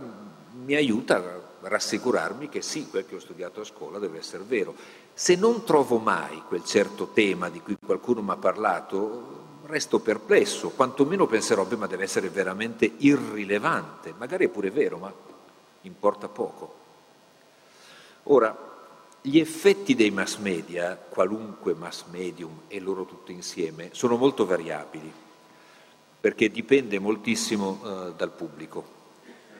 mi 0.65 0.75
aiuta 0.75 1.15
a 1.15 1.67
rassicurarmi 1.69 2.49
che 2.49 2.61
sì, 2.61 2.89
quel 2.89 3.05
che 3.05 3.15
ho 3.15 3.19
studiato 3.19 3.61
a 3.61 3.63
scuola 3.63 3.99
deve 3.99 4.17
essere 4.17 4.43
vero. 4.45 4.75
Se 5.13 5.35
non 5.35 5.63
trovo 5.63 5.97
mai 5.97 6.43
quel 6.49 6.65
certo 6.65 7.11
tema 7.13 7.47
di 7.47 7.61
cui 7.61 7.77
qualcuno 7.83 8.21
mi 8.21 8.31
ha 8.31 8.35
parlato, 8.35 9.39
resto 9.65 9.99
perplesso, 9.99 10.71
quantomeno 10.71 11.25
penserò, 11.25 11.63
beh, 11.63 11.77
ma 11.77 11.87
deve 11.87 12.03
essere 12.03 12.27
veramente 12.27 12.91
irrilevante, 12.97 14.13
magari 14.17 14.45
è 14.45 14.49
pure 14.49 14.71
vero, 14.71 14.97
ma 14.97 15.13
importa 15.83 16.27
poco. 16.27 16.75
Ora, 18.23 18.69
gli 19.21 19.39
effetti 19.39 19.95
dei 19.95 20.11
mass 20.11 20.35
media, 20.35 20.97
qualunque 20.97 21.75
mass 21.75 22.03
medium 22.11 22.63
e 22.67 22.81
loro 22.81 23.05
tutti 23.05 23.31
insieme, 23.31 23.89
sono 23.93 24.17
molto 24.17 24.45
variabili, 24.45 25.29
perché 26.21 26.49
dipende 26.49 26.99
moltissimo 26.99 27.81
eh, 27.83 28.13
dal 28.15 28.31
pubblico, 28.31 28.99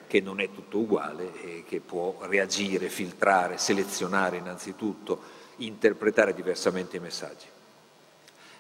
che 0.06 0.22
non 0.22 0.40
è 0.40 0.52
tutto 0.52 0.78
uguale 0.78 1.42
e 1.42 1.64
che 1.68 1.80
può 1.80 2.20
reagire, 2.22 2.88
filtrare, 2.90 3.58
selezionare 3.58 4.38
innanzitutto, 4.38 5.20
interpretare 5.58 6.36
diversamente 6.36 6.98
i 6.98 7.00
messaggi. 7.00 7.48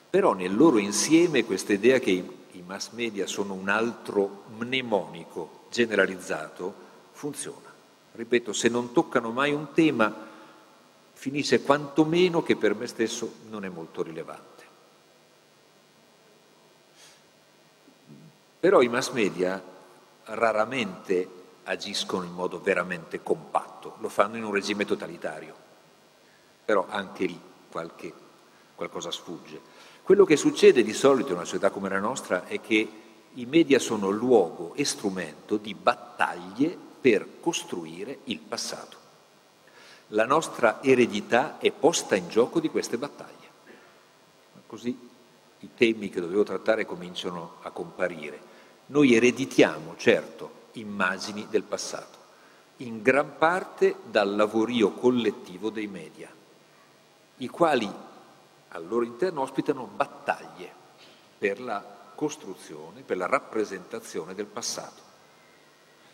Però 0.09 0.33
nel 0.33 0.55
loro 0.55 0.79
insieme 0.79 1.45
questa 1.45 1.73
idea 1.73 1.99
che 1.99 2.09
i, 2.09 2.29
i 2.53 2.63
mass 2.65 2.89
media 2.91 3.27
sono 3.27 3.53
un 3.53 3.69
altro 3.69 4.45
mnemonico 4.57 5.65
generalizzato 5.69 6.73
funziona. 7.11 7.69
Ripeto, 8.13 8.51
se 8.51 8.67
non 8.67 8.91
toccano 8.91 9.31
mai 9.31 9.53
un 9.53 9.67
tema, 9.73 10.13
finisce 11.13 11.61
quantomeno 11.61 12.41
che 12.41 12.55
per 12.55 12.73
me 12.73 12.87
stesso 12.87 13.31
non 13.49 13.63
è 13.63 13.69
molto 13.69 14.01
rilevante. 14.01 14.50
Però 18.61 18.83
i 18.83 18.89
mass 18.89 19.09
media 19.09 19.59
raramente 20.25 21.27
agiscono 21.63 22.25
in 22.25 22.31
modo 22.31 22.61
veramente 22.61 23.23
compatto, 23.23 23.95
lo 23.97 24.07
fanno 24.07 24.37
in 24.37 24.43
un 24.43 24.53
regime 24.53 24.85
totalitario, 24.85 25.55
però 26.63 26.85
anche 26.87 27.25
lì 27.25 27.39
qualche, 27.71 28.13
qualcosa 28.75 29.09
sfugge. 29.09 29.59
Quello 30.03 30.25
che 30.25 30.37
succede 30.37 30.83
di 30.83 30.93
solito 30.93 31.29
in 31.29 31.37
una 31.37 31.45
società 31.45 31.71
come 31.71 31.89
la 31.89 31.97
nostra 31.97 32.45
è 32.45 32.61
che 32.61 32.91
i 33.33 33.45
media 33.47 33.79
sono 33.79 34.11
luogo 34.11 34.75
e 34.75 34.85
strumento 34.85 35.57
di 35.57 35.73
battaglie 35.73 36.77
per 37.01 37.39
costruire 37.39 38.19
il 38.25 38.37
passato. 38.37 38.97
La 40.09 40.27
nostra 40.27 40.83
eredità 40.83 41.57
è 41.57 41.71
posta 41.71 42.15
in 42.15 42.29
gioco 42.29 42.59
di 42.59 42.69
queste 42.69 42.99
battaglie. 42.99 43.49
Così 44.67 45.09
i 45.61 45.69
temi 45.75 46.09
che 46.09 46.21
dovevo 46.21 46.43
trattare 46.43 46.85
cominciano 46.85 47.55
a 47.61 47.71
comparire. 47.71 48.50
Noi 48.91 49.15
ereditiamo, 49.15 49.95
certo, 49.95 50.67
immagini 50.73 51.47
del 51.49 51.63
passato, 51.63 52.17
in 52.77 53.01
gran 53.01 53.37
parte 53.37 53.95
dal 54.03 54.35
lavorio 54.35 54.91
collettivo 54.91 55.69
dei 55.69 55.87
media, 55.87 56.29
i 57.37 57.47
quali 57.47 57.89
al 58.67 58.85
loro 58.85 59.05
interno 59.05 59.41
ospitano 59.41 59.85
battaglie 59.85 60.69
per 61.37 61.61
la 61.61 61.81
costruzione, 62.15 63.01
per 63.03 63.15
la 63.15 63.27
rappresentazione 63.27 64.35
del 64.35 64.45
passato. 64.45 65.01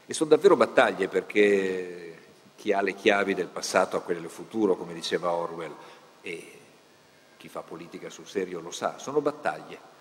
E 0.06 0.14
sono 0.14 0.30
davvero 0.30 0.56
battaglie 0.56 1.08
perché 1.08 2.26
chi 2.56 2.74
ha 2.74 2.82
le 2.82 2.94
chiavi 2.94 3.34
del 3.34 3.48
passato 3.48 3.98
ha 3.98 4.02
quelle 4.02 4.22
del 4.22 4.30
futuro, 4.30 4.76
come 4.76 4.94
diceva 4.94 5.32
Orwell, 5.32 5.76
e 6.22 6.60
chi 7.38 7.50
fa 7.50 7.62
politica 7.62 8.12
sul 8.12 8.28
serio 8.28 8.60
lo 8.60 8.72
sa, 8.72 9.00
sono 9.00 9.20
battaglie. 9.20 9.96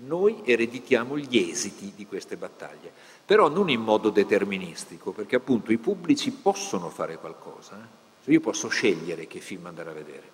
Noi 0.00 0.42
ereditiamo 0.44 1.18
gli 1.18 1.36
esiti 1.38 1.92
di 1.94 2.06
queste 2.06 2.36
battaglie, 2.36 2.92
però 3.24 3.48
non 3.48 3.68
in 3.68 3.80
modo 3.80 4.10
deterministico, 4.10 5.12
perché 5.12 5.36
appunto 5.36 5.72
i 5.72 5.78
pubblici 5.78 6.30
possono 6.30 6.88
fare 6.88 7.18
qualcosa. 7.18 7.76
Eh? 8.24 8.32
Io 8.32 8.40
posso 8.40 8.68
scegliere 8.68 9.26
che 9.26 9.40
film 9.40 9.66
andare 9.66 9.90
a 9.90 9.94
vedere, 9.94 10.30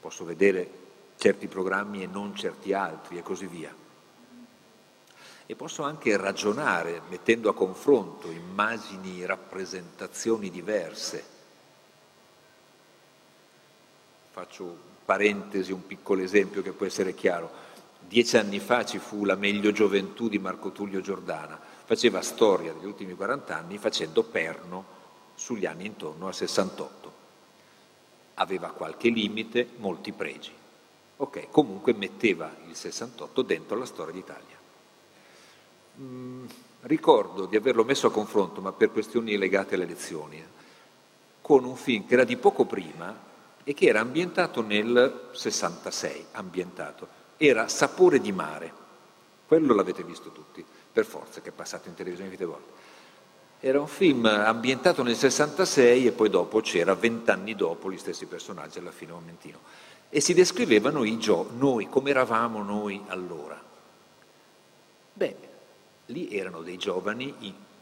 posso 0.00 0.24
vedere 0.24 0.70
certi 1.16 1.46
programmi 1.46 2.02
e 2.02 2.06
non 2.06 2.34
certi 2.36 2.72
altri 2.72 3.18
e 3.18 3.22
così 3.22 3.46
via 3.46 3.74
e 5.46 5.54
posso 5.56 5.82
anche 5.82 6.16
ragionare 6.16 7.02
mettendo 7.08 7.50
a 7.50 7.54
confronto 7.54 8.30
immagini, 8.30 9.26
rappresentazioni 9.26 10.50
diverse. 10.50 11.32
Faccio 14.30 14.92
parentesi, 15.04 15.70
un 15.70 15.86
piccolo 15.86 16.22
esempio 16.22 16.62
che 16.62 16.72
può 16.72 16.86
essere 16.86 17.14
chiaro. 17.14 17.63
Dieci 18.14 18.36
anni 18.36 18.60
fa 18.60 18.84
ci 18.84 19.00
fu 19.00 19.24
la 19.24 19.34
meglio 19.34 19.72
gioventù 19.72 20.28
di 20.28 20.38
Marco 20.38 20.70
Tullio 20.70 21.00
Giordana, 21.00 21.58
faceva 21.84 22.22
storia 22.22 22.72
degli 22.72 22.84
ultimi 22.84 23.14
40 23.14 23.56
anni 23.56 23.76
facendo 23.76 24.22
perno 24.22 24.84
sugli 25.34 25.66
anni 25.66 25.86
intorno 25.86 26.28
al 26.28 26.34
68. 26.36 27.12
Aveva 28.34 28.68
qualche 28.68 29.08
limite, 29.08 29.68
molti 29.78 30.12
pregi. 30.12 30.52
Ok, 31.16 31.48
comunque 31.50 31.92
metteva 31.92 32.54
il 32.68 32.76
68 32.76 33.42
dentro 33.42 33.76
la 33.76 33.84
storia 33.84 34.12
d'Italia. 34.12 34.58
Mm, 35.98 36.44
ricordo 36.82 37.46
di 37.46 37.56
averlo 37.56 37.82
messo 37.82 38.06
a 38.06 38.12
confronto, 38.12 38.60
ma 38.60 38.70
per 38.70 38.92
questioni 38.92 39.36
legate 39.36 39.74
alle 39.74 39.82
elezioni, 39.82 40.40
con 41.40 41.64
un 41.64 41.74
film 41.74 42.06
che 42.06 42.14
era 42.14 42.22
di 42.22 42.36
poco 42.36 42.64
prima 42.64 43.12
e 43.64 43.74
che 43.74 43.86
era 43.86 43.98
ambientato 43.98 44.62
nel 44.62 45.30
66, 45.32 46.26
ambientato. 46.30 47.22
Era 47.36 47.68
Sapore 47.68 48.20
di 48.20 48.32
mare. 48.32 48.82
Quello 49.46 49.74
l'avete 49.74 50.02
visto 50.02 50.30
tutti, 50.30 50.64
per 50.92 51.04
forza, 51.04 51.40
che 51.40 51.50
è 51.50 51.52
passato 51.52 51.88
in 51.88 51.94
televisione 51.94 52.30
infinite 52.30 52.50
volte. 52.50 52.72
Era 53.60 53.80
un 53.80 53.86
film 53.86 54.26
ambientato 54.26 55.02
nel 55.02 55.16
66 55.16 56.06
e 56.06 56.12
poi 56.12 56.28
dopo 56.28 56.60
c'era, 56.60 56.94
vent'anni 56.94 57.54
dopo, 57.54 57.90
gli 57.90 57.98
stessi 57.98 58.26
personaggi 58.26 58.78
alla 58.78 58.90
fine 58.90 59.12
momentino. 59.12 59.58
E 60.10 60.20
si 60.20 60.34
descrivevano 60.34 61.04
i 61.04 61.18
gio- 61.18 61.50
noi, 61.56 61.88
come 61.88 62.10
eravamo 62.10 62.62
noi 62.62 63.02
allora. 63.06 63.60
Beh, 65.12 65.36
lì 66.06 66.36
erano 66.36 66.62
dei 66.62 66.76
giovani 66.76 67.34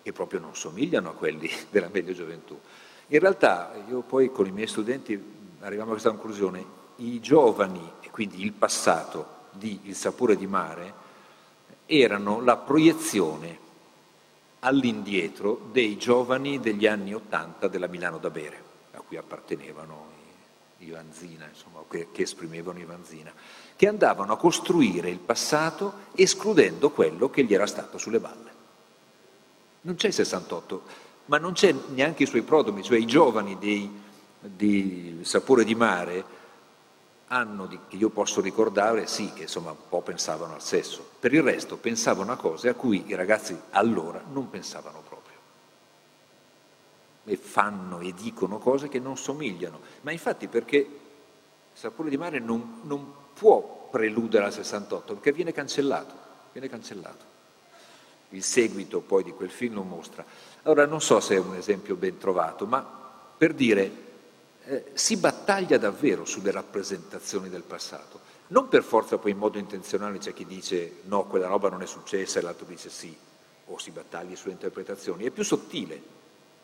che 0.02 0.12
proprio 0.12 0.40
non 0.40 0.54
somigliano 0.54 1.10
a 1.10 1.14
quelli 1.14 1.50
della 1.70 1.88
media 1.90 2.14
gioventù. 2.14 2.58
In 3.08 3.18
realtà 3.18 3.72
io 3.88 4.00
poi 4.00 4.30
con 4.30 4.46
i 4.46 4.52
miei 4.52 4.66
studenti 4.66 5.20
arriviamo 5.60 5.90
a 5.90 5.92
questa 5.92 6.10
conclusione, 6.10 6.64
i 6.96 7.20
giovani 7.20 7.92
e 8.00 8.10
quindi 8.10 8.42
il 8.42 8.52
passato 8.52 9.40
di 9.52 9.80
Il 9.84 9.96
sapore 9.96 10.36
di 10.36 10.46
mare 10.46 11.00
erano 11.86 12.40
la 12.40 12.56
proiezione 12.56 13.58
all'indietro 14.60 15.68
dei 15.72 15.96
giovani 15.96 16.60
degli 16.60 16.86
anni 16.86 17.14
Ottanta 17.14 17.68
della 17.68 17.86
Milano 17.88 18.18
da 18.18 18.30
bere, 18.30 18.62
a 18.92 19.00
cui 19.00 19.16
appartenevano 19.16 20.10
i 20.78 20.90
Vanzina, 20.90 21.46
insomma, 21.46 21.82
che, 21.88 22.08
che 22.12 22.22
esprimevano 22.22 22.78
i 22.78 22.84
Vanzina 22.84 23.32
che 23.82 23.88
andavano 23.88 24.32
a 24.32 24.36
costruire 24.36 25.10
il 25.10 25.18
passato 25.18 26.10
escludendo 26.14 26.90
quello 26.90 27.30
che 27.30 27.42
gli 27.42 27.52
era 27.52 27.66
stato 27.66 27.98
sulle 27.98 28.20
balle. 28.20 28.50
Non 29.80 29.96
c'è 29.96 30.06
il 30.06 30.12
68, 30.12 30.82
ma 31.24 31.38
non 31.38 31.52
c'è 31.52 31.74
neanche 31.88 32.22
i 32.22 32.26
suoi 32.26 32.42
prodomi, 32.42 32.84
cioè 32.84 32.98
i 32.98 33.06
giovani 33.06 33.58
dei, 33.58 33.90
di 34.38 35.18
Sapore 35.22 35.64
di 35.64 35.74
Mare 35.74 36.24
hanno, 37.32 37.66
di, 37.66 37.78
che 37.88 37.96
io 37.96 38.10
posso 38.10 38.42
ricordare, 38.42 39.06
sì, 39.06 39.32
che 39.32 39.42
insomma 39.42 39.70
un 39.70 39.88
po' 39.88 40.02
pensavano 40.02 40.52
al 40.52 40.62
sesso, 40.62 41.06
per 41.18 41.32
il 41.32 41.42
resto 41.42 41.78
pensavano 41.78 42.30
a 42.30 42.36
cose 42.36 42.68
a 42.68 42.74
cui 42.74 43.04
i 43.06 43.14
ragazzi 43.14 43.58
allora 43.70 44.22
non 44.30 44.50
pensavano 44.50 45.02
proprio. 45.08 45.38
E 47.24 47.36
fanno 47.36 48.00
e 48.00 48.12
dicono 48.12 48.58
cose 48.58 48.88
che 48.88 48.98
non 48.98 49.16
somigliano, 49.16 49.80
ma 50.02 50.12
infatti 50.12 50.46
perché 50.46 51.00
Sapore 51.72 52.10
di 52.10 52.18
Mare 52.18 52.38
non, 52.38 52.80
non 52.82 53.12
può 53.32 53.88
preludere 53.90 54.44
al 54.44 54.52
68 54.52 55.14
perché 55.14 55.32
viene 55.32 55.52
cancellato, 55.52 56.14
viene 56.52 56.68
cancellato. 56.68 57.30
Il 58.30 58.42
seguito 58.42 59.00
poi 59.00 59.22
di 59.22 59.32
quel 59.32 59.50
film 59.50 59.74
lo 59.74 59.82
mostra. 59.82 60.22
Allora 60.64 60.84
non 60.84 61.00
so 61.00 61.18
se 61.20 61.36
è 61.36 61.38
un 61.38 61.54
esempio 61.54 61.96
ben 61.96 62.18
trovato, 62.18 62.66
ma 62.66 62.82
per 63.36 63.54
dire 63.54 64.11
eh, 64.64 64.84
si 64.94 65.16
battaglia 65.16 65.78
davvero 65.78 66.24
sulle 66.24 66.50
rappresentazioni 66.50 67.48
del 67.48 67.62
passato. 67.62 68.20
Non 68.48 68.68
per 68.68 68.82
forza 68.82 69.18
poi 69.18 69.30
in 69.32 69.38
modo 69.38 69.58
intenzionale 69.58 70.18
c'è 70.18 70.32
chi 70.32 70.46
dice 70.46 70.98
no, 71.04 71.24
quella 71.24 71.46
roba 71.46 71.68
non 71.68 71.82
è 71.82 71.86
successa 71.86 72.38
e 72.38 72.42
l'altro 72.42 72.66
dice 72.66 72.90
sì, 72.90 73.16
o 73.66 73.78
si 73.78 73.90
battaglia 73.90 74.36
sulle 74.36 74.52
interpretazioni, 74.52 75.24
è 75.24 75.30
più 75.30 75.42
sottile, 75.42 76.00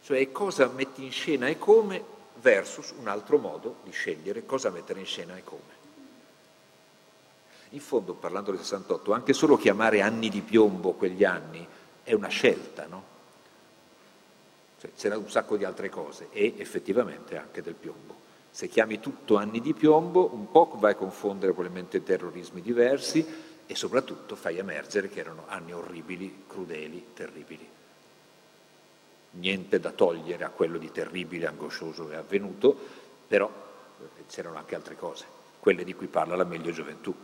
cioè 0.02 0.30
cosa 0.30 0.68
metti 0.68 1.04
in 1.04 1.12
scena 1.12 1.48
e 1.48 1.58
come 1.58 2.16
versus 2.40 2.92
un 2.98 3.08
altro 3.08 3.38
modo 3.38 3.76
di 3.84 3.90
scegliere 3.90 4.46
cosa 4.46 4.70
mettere 4.70 5.00
in 5.00 5.06
scena 5.06 5.36
e 5.36 5.44
come. 5.44 5.76
In 7.70 7.80
fondo, 7.80 8.14
parlando 8.14 8.50
del 8.50 8.60
68, 8.60 9.12
anche 9.12 9.32
solo 9.32 9.56
chiamare 9.56 10.00
anni 10.00 10.28
di 10.28 10.40
piombo 10.40 10.92
quegli 10.92 11.24
anni 11.24 11.66
è 12.02 12.12
una 12.12 12.28
scelta, 12.28 12.86
no? 12.86 13.16
Cioè, 14.80 14.90
c'era 14.96 15.18
un 15.18 15.28
sacco 15.28 15.56
di 15.56 15.64
altre 15.64 15.88
cose 15.88 16.28
e 16.30 16.54
effettivamente 16.58 17.36
anche 17.36 17.62
del 17.62 17.74
piombo. 17.74 18.26
Se 18.50 18.68
chiami 18.68 19.00
tutto 19.00 19.36
anni 19.36 19.60
di 19.60 19.74
piombo, 19.74 20.30
un 20.32 20.50
po' 20.50 20.70
vai 20.76 20.92
a 20.92 20.96
confondere 20.96 21.52
probabilmente 21.52 22.02
terrorismi 22.02 22.60
diversi 22.60 23.26
e 23.66 23.74
soprattutto 23.74 24.36
fai 24.36 24.58
emergere 24.58 25.08
che 25.08 25.20
erano 25.20 25.44
anni 25.46 25.72
orribili, 25.72 26.44
crudeli, 26.46 27.08
terribili. 27.12 27.68
Niente 29.32 29.78
da 29.78 29.90
togliere 29.90 30.44
a 30.44 30.50
quello 30.50 30.78
di 30.78 30.90
terribile, 30.90 31.46
angoscioso 31.46 32.08
che 32.08 32.14
è 32.14 32.16
avvenuto, 32.16 32.76
però 33.26 33.50
eh, 34.00 34.24
c'erano 34.26 34.56
anche 34.56 34.74
altre 34.74 34.96
cose, 34.96 35.26
quelle 35.58 35.84
di 35.84 35.94
cui 35.94 36.06
parla 36.06 36.34
la 36.34 36.44
meglio 36.44 36.70
gioventù. 36.70 37.14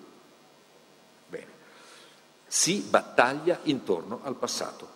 Bene. 1.29 1.47
Si 2.47 2.81
battaglia 2.81 3.61
intorno 3.63 4.21
al 4.23 4.37
passato 4.37 4.89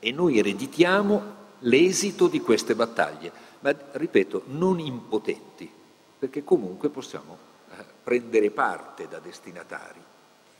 e 0.00 0.10
noi 0.12 0.38
ereditiamo 0.38 1.42
l'esito 1.64 2.26
di 2.26 2.40
queste 2.40 2.74
battaglie, 2.74 3.32
ma 3.60 3.74
ripeto, 3.92 4.44
non 4.46 4.78
impotenti, 4.80 5.70
perché 6.18 6.44
comunque 6.44 6.88
possiamo 6.88 7.38
eh, 7.70 7.84
prendere 8.02 8.50
parte 8.50 9.08
da 9.08 9.18
destinatari 9.18 10.00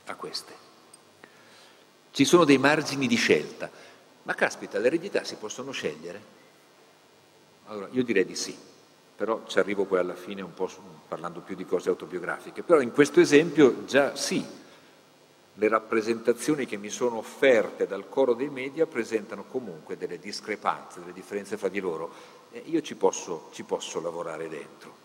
a 0.05 0.15
queste. 0.15 0.63
Ci 2.11 2.25
sono 2.25 2.45
dei 2.45 2.57
margini 2.57 3.07
di 3.07 3.15
scelta, 3.15 3.69
ma 4.23 4.33
caspita, 4.33 4.79
le 4.79 4.87
eredità 4.87 5.23
si 5.23 5.35
possono 5.35 5.71
scegliere? 5.71 6.33
Allora, 7.67 7.87
io 7.91 8.03
direi 8.03 8.25
di 8.25 8.35
sì, 8.35 8.55
però 9.15 9.43
ci 9.47 9.59
arrivo 9.59 9.85
poi 9.85 9.99
alla 9.99 10.15
fine 10.15 10.41
un 10.41 10.53
po' 10.53 10.69
parlando 11.07 11.41
più 11.41 11.55
di 11.55 11.65
cose 11.65 11.89
autobiografiche, 11.89 12.63
però 12.63 12.79
in 12.79 12.91
questo 12.91 13.19
esempio 13.19 13.85
già 13.85 14.15
sì, 14.15 14.45
le 15.57 15.67
rappresentazioni 15.69 16.65
che 16.65 16.77
mi 16.77 16.89
sono 16.89 17.17
offerte 17.17 17.87
dal 17.87 18.09
coro 18.09 18.33
dei 18.33 18.49
media 18.49 18.85
presentano 18.85 19.45
comunque 19.45 19.97
delle 19.97 20.19
discrepanze, 20.19 20.99
delle 20.99 21.13
differenze 21.13 21.57
fra 21.57 21.69
di 21.69 21.79
loro 21.79 22.11
e 22.51 22.61
io 22.65 22.81
ci 22.81 22.95
posso, 22.95 23.49
ci 23.51 23.63
posso 23.63 24.01
lavorare 24.01 24.49
dentro. 24.49 25.03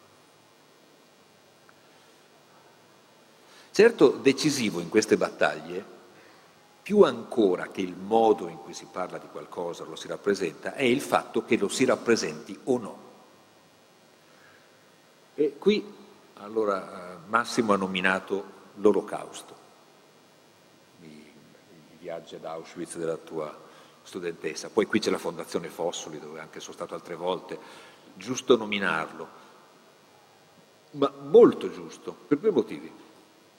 Certo, 3.71 4.11
decisivo 4.11 4.81
in 4.81 4.89
queste 4.89 5.17
battaglie, 5.17 5.99
più 6.83 7.03
ancora 7.03 7.69
che 7.69 7.81
il 7.81 7.95
modo 7.95 8.49
in 8.49 8.57
cui 8.59 8.75
si 8.75 8.87
parla 8.91 9.19
di 9.19 9.29
qualcosa, 9.31 9.85
lo 9.85 9.95
si 9.95 10.09
rappresenta, 10.09 10.75
è 10.75 10.83
il 10.83 11.01
fatto 11.01 11.45
che 11.45 11.57
lo 11.57 11.69
si 11.69 11.85
rappresenti 11.85 12.59
o 12.65 12.79
no. 12.79 12.99
E 15.37 15.57
qui 15.57 15.95
allora 16.35 17.21
Massimo 17.29 17.73
ha 17.73 17.77
nominato 17.77 18.59
l'olocausto, 18.77 19.55
viaggi 22.01 22.35
ad 22.35 22.45
Auschwitz 22.45 22.97
della 22.97 23.17
tua 23.17 23.69
studentessa, 24.03 24.71
poi 24.71 24.87
qui 24.87 24.99
c'è 24.99 25.11
la 25.11 25.19
Fondazione 25.19 25.69
Fossoli 25.69 26.19
dove 26.19 26.41
anche 26.41 26.61
sono 26.61 26.73
stato 26.73 26.95
altre 26.95 27.15
volte, 27.15 27.59
giusto 28.15 28.57
nominarlo, 28.57 29.29
ma 30.93 31.13
molto 31.23 31.71
giusto, 31.71 32.17
per 32.27 32.39
due 32.39 32.51
motivi. 32.51 32.91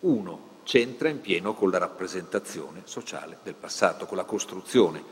Uno, 0.01 0.49
c'entra 0.63 1.09
in 1.09 1.21
pieno 1.21 1.53
con 1.53 1.69
la 1.69 1.77
rappresentazione 1.77 2.81
sociale 2.85 3.37
del 3.43 3.53
passato, 3.53 4.05
con 4.05 4.17
la 4.17 4.23
costruzione. 4.23 5.03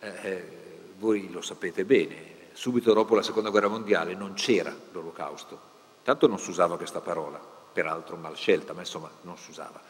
Eh, 0.00 0.12
eh, 0.22 0.68
voi 0.98 1.30
lo 1.30 1.40
sapete 1.40 1.84
bene, 1.84 2.36
subito 2.52 2.92
dopo 2.92 3.14
la 3.14 3.22
seconda 3.22 3.50
guerra 3.50 3.68
mondiale 3.68 4.14
non 4.14 4.34
c'era 4.34 4.74
l'olocausto, 4.92 5.60
tanto 6.02 6.26
non 6.26 6.38
si 6.38 6.50
usava 6.50 6.76
questa 6.76 7.00
parola, 7.00 7.38
peraltro 7.72 8.16
mal 8.16 8.36
scelta, 8.36 8.72
ma 8.72 8.80
insomma 8.80 9.10
non 9.22 9.38
si 9.38 9.50
usava. 9.50 9.80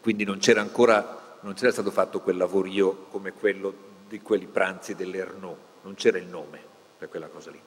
Quindi 0.00 0.24
non 0.24 0.38
c'era 0.38 0.60
ancora, 0.60 1.27
non 1.40 1.54
c'era 1.54 1.72
stato 1.72 1.90
fatto 1.90 2.20
quel 2.20 2.36
lavorio 2.36 3.06
come 3.10 3.32
quello 3.32 3.86
di 4.08 4.20
quelli 4.20 4.46
pranzi 4.46 4.94
dell'Ernaud, 4.94 5.56
non 5.82 5.94
c'era 5.94 6.18
il 6.18 6.26
nome 6.26 6.60
per 6.98 7.08
quella 7.08 7.28
cosa 7.28 7.50
lì. 7.50 7.60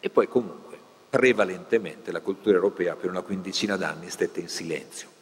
E 0.00 0.10
poi 0.10 0.28
comunque, 0.28 0.78
prevalentemente, 1.08 2.12
la 2.12 2.20
cultura 2.20 2.56
europea 2.56 2.96
per 2.96 3.10
una 3.10 3.22
quindicina 3.22 3.76
d'anni 3.76 4.10
stette 4.10 4.40
in 4.40 4.48
silenzio 4.48 5.14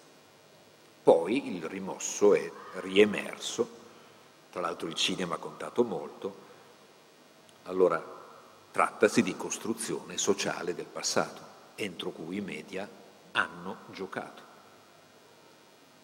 poi 1.03 1.57
il 1.57 1.65
rimosso 1.65 2.33
è 2.33 2.51
riemerso, 2.75 3.81
tra 4.53 4.61
l'altro 4.61 4.87
il 4.87 4.95
cinema 4.95 5.35
ha 5.35 5.39
contato 5.39 5.83
molto, 5.83 6.51
allora 7.65 8.01
trattasi 8.71 9.23
di 9.23 9.37
costruzione 9.37 10.17
sociale 10.17 10.75
del 10.75 10.87
passato, 10.87 11.41
entro 11.75 12.11
cui 12.11 12.37
i 12.37 12.41
media 12.41 12.89
hanno 13.33 13.79
giocato. 13.91 14.51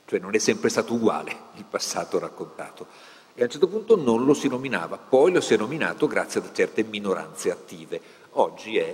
Cioè 0.09 0.19
non 0.21 0.35
è 0.35 0.39
sempre 0.39 0.71
stato 0.71 0.95
uguale 0.95 1.37
il 1.57 1.65
passato 1.65 2.19
raccontato. 2.19 2.87
E 3.35 3.43
a 3.43 3.45
un 3.45 3.51
certo 3.51 3.69
punto 3.69 3.95
non 3.95 4.25
lo 4.25 4.33
si 4.33 4.49
nominava, 4.49 4.97
poi 4.97 5.33
lo 5.33 5.43
si 5.43 5.53
è 5.53 5.59
nominato 5.59 6.07
grazie 6.07 6.41
a 6.41 6.51
certe 6.51 6.83
minoranze 6.83 7.51
attive. 7.51 8.01
Oggi 8.31 8.79
è 8.79 8.85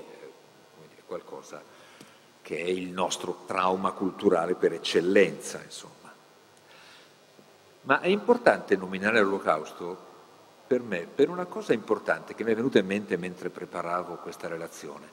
dire, 0.88 1.03
qualcosa 1.07 1.62
che 2.42 2.59
è 2.59 2.68
il 2.68 2.88
nostro 2.88 3.44
trauma 3.46 3.92
culturale 3.92 4.57
per 4.57 4.72
eccellenza, 4.72 5.62
insomma. 5.62 6.12
Ma 7.83 8.00
è 8.00 8.09
importante 8.09 8.74
nominare 8.74 9.22
l'Olocausto 9.22 9.96
per 10.66 10.83
me 10.83 11.07
per 11.07 11.29
una 11.29 11.44
cosa 11.44 11.72
importante 11.72 12.35
che 12.35 12.42
mi 12.42 12.50
è 12.50 12.57
venuta 12.57 12.81
in 12.81 12.87
mente 12.87 13.16
mentre 13.16 13.50
preparavo 13.50 14.16
questa 14.16 14.48
relazione, 14.48 15.07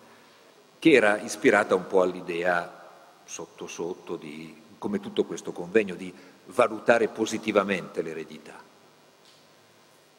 che 0.79 0.93
era 0.93 1.19
ispirata 1.19 1.75
un 1.75 1.85
po' 1.85 2.01
all'idea 2.01 2.89
sotto 3.23 3.67
sotto 3.67 4.15
di, 4.15 4.60
come 4.81 4.99
tutto 4.99 5.25
questo 5.25 5.51
convegno, 5.51 5.93
di 5.93 6.11
valutare 6.47 7.07
positivamente 7.07 8.01
l'eredità, 8.01 8.59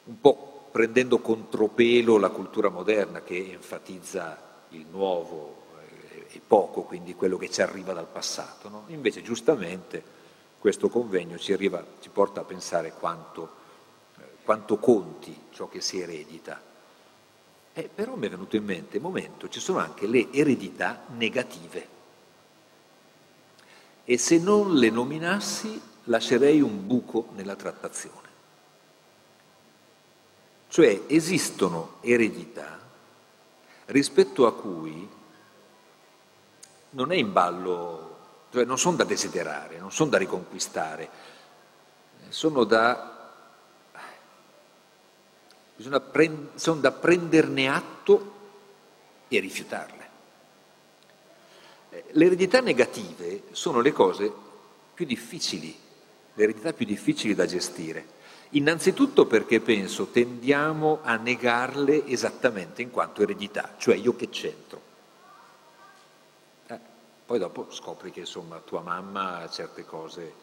un 0.05 0.21
po' 0.21 0.69
prendendo 0.71 1.19
contropelo 1.19 2.17
la 2.17 2.29
cultura 2.29 2.69
moderna 2.69 3.21
che 3.23 3.51
enfatizza 3.51 4.61
il 4.69 4.85
nuovo 4.89 5.65
e 6.31 6.39
poco, 6.47 6.83
quindi 6.83 7.13
quello 7.13 7.35
che 7.35 7.49
ci 7.49 7.61
arriva 7.61 7.91
dal 7.91 8.07
passato. 8.07 8.69
No? 8.69 8.83
Invece 8.87 9.21
giustamente 9.21 10.01
questo 10.59 10.87
convegno 10.87 11.37
ci, 11.37 11.51
arriva, 11.51 11.85
ci 11.99 12.07
porta 12.07 12.39
a 12.39 12.45
pensare 12.45 12.93
quanto, 12.93 13.49
eh, 14.17 14.21
quanto, 14.45 14.77
conti 14.77 15.37
ciò 15.51 15.67
che 15.67 15.81
si 15.81 15.99
eredita. 15.99 16.61
Eh, 17.73 17.89
però 17.93 18.15
mi 18.15 18.27
è 18.27 18.29
venuto 18.29 18.55
in 18.55 18.63
mente, 18.63 18.97
momento, 18.97 19.49
ci 19.49 19.59
sono 19.59 19.79
anche 19.79 20.07
le 20.07 20.31
eredità 20.31 21.03
negative. 21.17 21.87
E 24.05 24.17
se 24.17 24.37
non 24.37 24.75
le 24.75 24.89
nominassi 24.89 25.81
lascerei 26.05 26.61
un 26.61 26.85
buco 26.85 27.29
nella 27.35 27.55
trattazione. 27.55 28.21
Cioè 30.67 31.03
esistono 31.07 31.97
eredità 32.01 32.79
rispetto 33.85 34.47
a 34.47 34.53
cui 34.53 35.07
non 36.91 37.11
è 37.11 37.15
in 37.15 37.31
ballo, 37.31 38.17
cioè 38.51 38.65
non 38.65 38.77
sono 38.77 38.95
da 38.97 39.03
desiderare, 39.03 39.77
non 39.77 39.91
sono 39.91 40.09
da 40.09 40.17
riconquistare, 40.17 41.09
sono 42.29 42.63
da, 42.63 43.31
sono 46.55 46.79
da 46.79 46.91
prenderne 46.91 47.67
atto 47.67 48.33
e 49.27 49.39
rifiutarle. 49.39 50.02
Eh, 51.93 52.05
le 52.09 52.25
eredità 52.25 52.59
negative 52.59 53.43
sono 53.51 53.79
le 53.79 53.91
cose 53.91 54.31
più 54.95 55.05
difficili, 55.05 55.77
le 56.33 56.43
eredità 56.43 56.73
più 56.73 56.87
difficili 56.87 57.35
da 57.35 57.45
gestire. 57.45 58.21
Innanzitutto 58.49 59.27
perché 59.27 59.59
penso 59.59 60.07
tendiamo 60.07 60.99
a 61.03 61.15
negarle 61.17 62.07
esattamente 62.07 62.81
in 62.81 62.89
quanto 62.89 63.21
eredità, 63.21 63.75
cioè 63.77 63.95
io 63.95 64.15
che 64.15 64.29
c'entro. 64.29 64.91
Poi 67.25 67.39
dopo 67.39 67.71
scopri 67.71 68.11
che 68.11 68.21
insomma 68.21 68.59
tua 68.59 68.81
mamma 68.81 69.47
certe 69.49 69.85
cose 69.85 70.33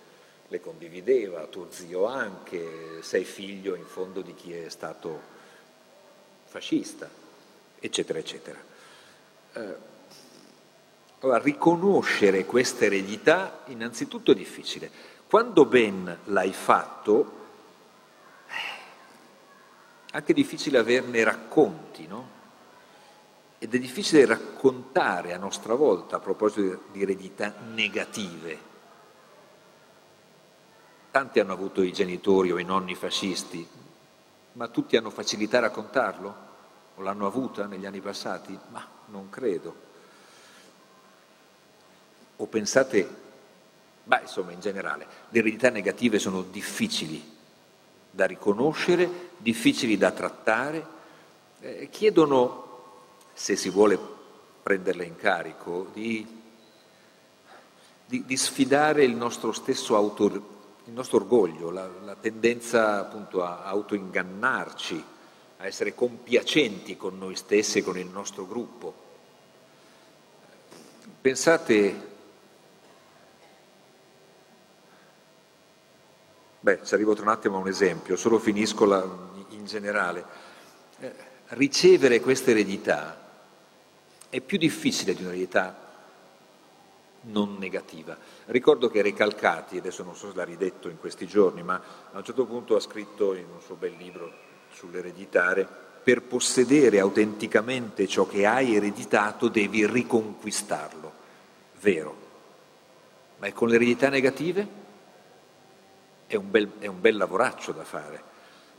le 0.49 0.61
condivideva, 0.61 1.47
tuo 1.47 1.67
zio 1.71 2.07
anche, 2.07 3.03
sei 3.03 3.25
figlio 3.25 3.75
in 3.75 3.85
fondo 3.85 4.23
di 4.23 4.35
chi 4.35 4.53
è 4.53 4.69
stato 4.69 5.21
fascista, 6.47 7.09
eccetera, 7.79 8.19
eccetera. 8.19 8.59
Eh, 9.53 9.77
allora, 11.21 11.39
riconoscere 11.39 12.47
questa 12.47 12.87
eredità 12.87 13.63
innanzitutto 13.67 14.33
è 14.33 14.35
difficile. 14.35 14.91
Quando 15.27 15.67
ben 15.67 16.19
l'hai 16.25 16.53
fatto, 16.53 17.33
è 18.47 18.53
eh, 18.53 20.13
anche 20.13 20.33
difficile 20.33 20.79
averne 20.79 21.23
racconti, 21.23 22.07
no? 22.07 22.39
ed 23.59 23.75
è 23.75 23.79
difficile 23.79 24.25
raccontare 24.25 25.35
a 25.35 25.39
nostra 25.39 25.75
volta, 25.75 26.17
a 26.17 26.21
proposito 26.21 26.85
di 26.91 27.03
eredità 27.03 27.55
negative. 27.75 28.69
Tanti 31.11 31.41
hanno 31.41 31.53
avuto 31.53 31.83
i 31.83 31.93
genitori 31.93 32.51
o 32.51 32.59
i 32.59 32.65
nonni 32.65 32.95
fascisti, 32.95 33.69
ma 34.53 34.69
tutti 34.69 34.97
hanno 34.97 35.11
facilità 35.11 35.59
a 35.59 35.63
raccontarlo? 35.63 36.35
O 36.95 37.03
l'hanno 37.03 37.27
avuta 37.27 37.67
negli 37.67 37.85
anni 37.85 38.01
passati? 38.01 38.59
Ma 38.71 38.87
non 39.09 39.29
credo. 39.29 39.89
O 42.41 42.47
pensate, 42.47 43.07
ma 44.05 44.19
insomma 44.21 44.53
in 44.53 44.61
generale, 44.61 45.07
le 45.29 45.39
eredità 45.39 45.69
negative 45.69 46.19
sono 46.19 46.41
difficili 46.41 47.23
da 48.11 48.25
riconoscere, 48.25 49.29
difficili 49.37 49.99
da 49.99 50.11
trattare, 50.11 50.87
eh, 51.61 51.89
chiedono 51.91 52.69
se 53.35 53.57
si 53.57 53.69
vuole 53.69 53.99
prenderla 54.63 55.05
in 55.05 55.17
carico, 55.17 55.91
di, 55.93 56.27
di, 58.07 58.25
di 58.25 58.37
sfidare 58.39 59.05
il 59.05 59.15
nostro 59.15 59.53
stesso 59.53 59.95
autor, 59.95 60.33
il 60.33 60.93
nostro 60.95 61.19
orgoglio, 61.19 61.71
la, 61.71 61.87
la 62.05 62.17
tendenza 62.17 63.01
appunto 63.01 63.45
a 63.45 63.65
autoingannarci, 63.65 65.05
a 65.59 65.67
essere 65.67 65.95
compiacenti 65.95 66.97
con 66.97 67.19
noi 67.19 67.37
stessi 67.37 67.79
e 67.81 67.83
con 67.83 67.99
il 67.99 68.09
nostro 68.09 68.47
gruppo. 68.47 68.95
Pensate, 71.21 72.09
beh, 76.61 76.81
ci 76.85 76.95
arrivo 76.95 77.15
tra 77.15 77.23
un 77.23 77.31
attimo 77.31 77.57
a 77.57 77.61
un 77.61 77.69
esempio, 77.69 78.17
solo 78.17 78.39
finisco 78.39 78.85
la, 78.85 79.05
in 79.51 79.65
generale. 79.65 80.25
Eh, 81.01 81.13
ricevere 81.49 82.21
questa 82.21 82.51
eredità 82.51 83.29
è 84.29 84.41
più 84.41 84.59
difficile 84.59 85.15
di 85.15 85.23
un'eredità 85.23 85.89
non 87.23 87.57
negativa. 87.59 88.17
Ricordo 88.47 88.89
che 88.89 89.03
Recalcati, 89.03 89.79
adesso 89.79 90.03
non 90.03 90.15
so 90.15 90.31
se 90.31 90.37
l'ha 90.37 90.45
ridetto 90.45 90.89
in 90.89 90.99
questi 90.99 91.27
giorni, 91.27 91.63
ma 91.63 91.81
a 92.13 92.19
un 92.19 92.25
certo 92.25 92.47
punto 92.47 92.77
ha 92.77 92.81
scritto 92.81 93.35
in 93.35 93.47
un 93.53 93.61
suo 93.61 93.75
bel 93.75 93.95
libro 93.99 94.33
sull'ereditare, 94.73 95.67
per 96.03 96.23
possedere 96.23 96.99
autenticamente 96.99 98.07
ciò 98.07 98.27
che 98.27 98.47
hai 98.47 98.75
ereditato 98.75 99.49
devi 99.49 99.87
riconquistarlo. 99.87 101.13
Vero. 101.81 102.29
Ma 103.39 103.53
con 103.53 103.69
le 103.69 103.75
eredità 103.77 104.09
negative 104.09 104.80
è 106.31 106.37
un, 106.37 106.49
bel, 106.49 106.71
è 106.79 106.87
un 106.87 107.01
bel 107.01 107.17
lavoraccio 107.17 107.73
da 107.73 107.83
fare, 107.83 108.23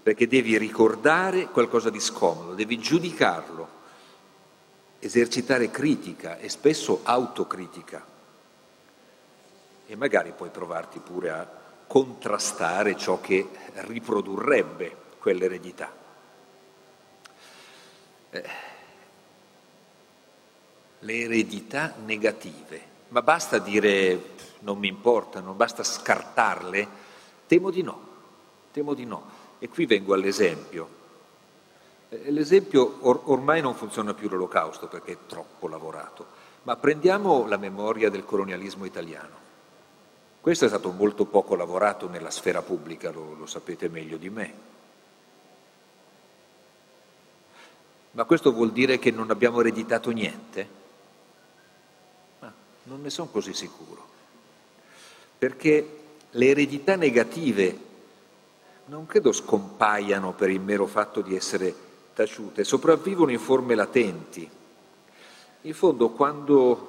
perché 0.01 0.25
devi 0.25 0.57
ricordare 0.57 1.47
qualcosa 1.47 1.89
di 1.89 1.99
scomodo, 1.99 2.53
devi 2.53 2.79
giudicarlo, 2.79 3.67
esercitare 4.99 5.69
critica 5.69 6.37
e 6.37 6.47
spesso 6.47 7.01
autocritica 7.03 8.05
e 9.85 9.95
magari 9.97 10.31
puoi 10.31 10.49
provarti 10.49 10.99
pure 10.99 11.29
a 11.29 11.49
contrastare 11.87 12.95
ciò 12.95 13.19
che 13.19 13.49
riprodurrebbe 13.73 14.95
quell'eredità. 15.19 15.91
Eh, 18.29 18.49
le 20.99 21.13
eredità 21.13 21.95
negative, 22.05 22.81
ma 23.09 23.21
basta 23.21 23.57
dire 23.57 24.29
non 24.59 24.77
mi 24.77 24.87
importano, 24.87 25.51
basta 25.51 25.83
scartarle? 25.83 27.00
Temo 27.51 27.69
di 27.69 27.81
no, 27.81 27.99
temo 28.71 28.93
di 28.93 29.03
no. 29.03 29.23
E 29.59 29.67
qui 29.67 29.85
vengo 29.85 30.13
all'esempio. 30.13 30.87
Eh, 32.07 32.31
l'esempio 32.31 32.99
or- 33.01 33.23
ormai 33.25 33.59
non 33.59 33.75
funziona 33.75 34.13
più 34.13 34.29
l'olocausto 34.29 34.87
perché 34.87 35.11
è 35.11 35.17
troppo 35.27 35.67
lavorato, 35.67 36.27
ma 36.63 36.77
prendiamo 36.77 37.45
la 37.47 37.57
memoria 37.57 38.09
del 38.09 38.23
colonialismo 38.23 38.85
italiano. 38.85 39.35
Questo 40.39 40.63
è 40.63 40.69
stato 40.69 40.91
molto 40.91 41.25
poco 41.25 41.55
lavorato 41.55 42.07
nella 42.07 42.31
sfera 42.31 42.61
pubblica, 42.61 43.11
lo, 43.11 43.33
lo 43.33 43.45
sapete 43.45 43.89
meglio 43.89 44.15
di 44.15 44.29
me. 44.29 44.53
Ma 48.11 48.23
questo 48.23 48.53
vuol 48.53 48.71
dire 48.71 48.97
che 48.97 49.11
non 49.11 49.29
abbiamo 49.29 49.59
ereditato 49.59 50.09
niente? 50.11 50.69
Ma 52.39 52.53
non 52.83 53.01
ne 53.01 53.09
sono 53.09 53.27
così 53.27 53.53
sicuro. 53.53 54.07
Perché 55.37 56.00
le 56.31 56.45
eredità 56.47 56.95
negative 56.95 57.89
non 58.85 59.05
credo 59.05 59.31
scompaiano 59.31 60.33
per 60.33 60.49
il 60.49 60.59
mero 60.59 60.85
fatto 60.85 61.21
di 61.21 61.35
essere 61.35 61.73
taciute, 62.13 62.63
sopravvivono 62.63 63.31
in 63.31 63.39
forme 63.39 63.75
latenti. 63.75 64.49
In 65.61 65.73
fondo, 65.73 66.09
quando 66.09 66.87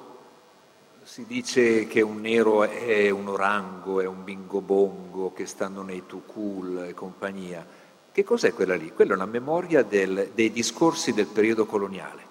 si 1.03 1.25
dice 1.25 1.85
che 1.87 2.01
un 2.01 2.21
nero 2.21 2.63
è 2.63 3.09
un 3.09 3.27
orango, 3.27 4.01
è 4.01 4.05
un 4.05 4.23
bingo 4.23 4.61
bongo, 4.61 5.33
che 5.33 5.45
stanno 5.45 5.81
nei 5.81 6.05
tukul 6.05 6.85
e 6.87 6.93
compagnia. 6.93 7.65
Che 8.11 8.23
cos'è 8.23 8.53
quella 8.53 8.75
lì? 8.75 8.91
Quella 8.91 9.13
è 9.13 9.15
una 9.15 9.25
memoria 9.25 9.83
del, 9.83 10.31
dei 10.33 10.51
discorsi 10.51 11.13
del 11.13 11.27
periodo 11.27 11.65
coloniale, 11.65 12.21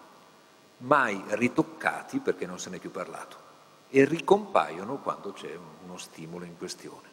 mai 0.79 1.23
ritoccati 1.29 2.19
perché 2.19 2.47
non 2.47 2.59
se 2.59 2.71
n'è 2.71 2.79
più 2.79 2.91
parlato, 2.91 3.37
e 3.93 4.05
ricompaiono 4.05 4.97
quando 4.97 5.33
c'è 5.33 5.57
uno 5.85 5.97
stimolo 5.97 6.45
in 6.45 6.59
questione. 6.59 7.09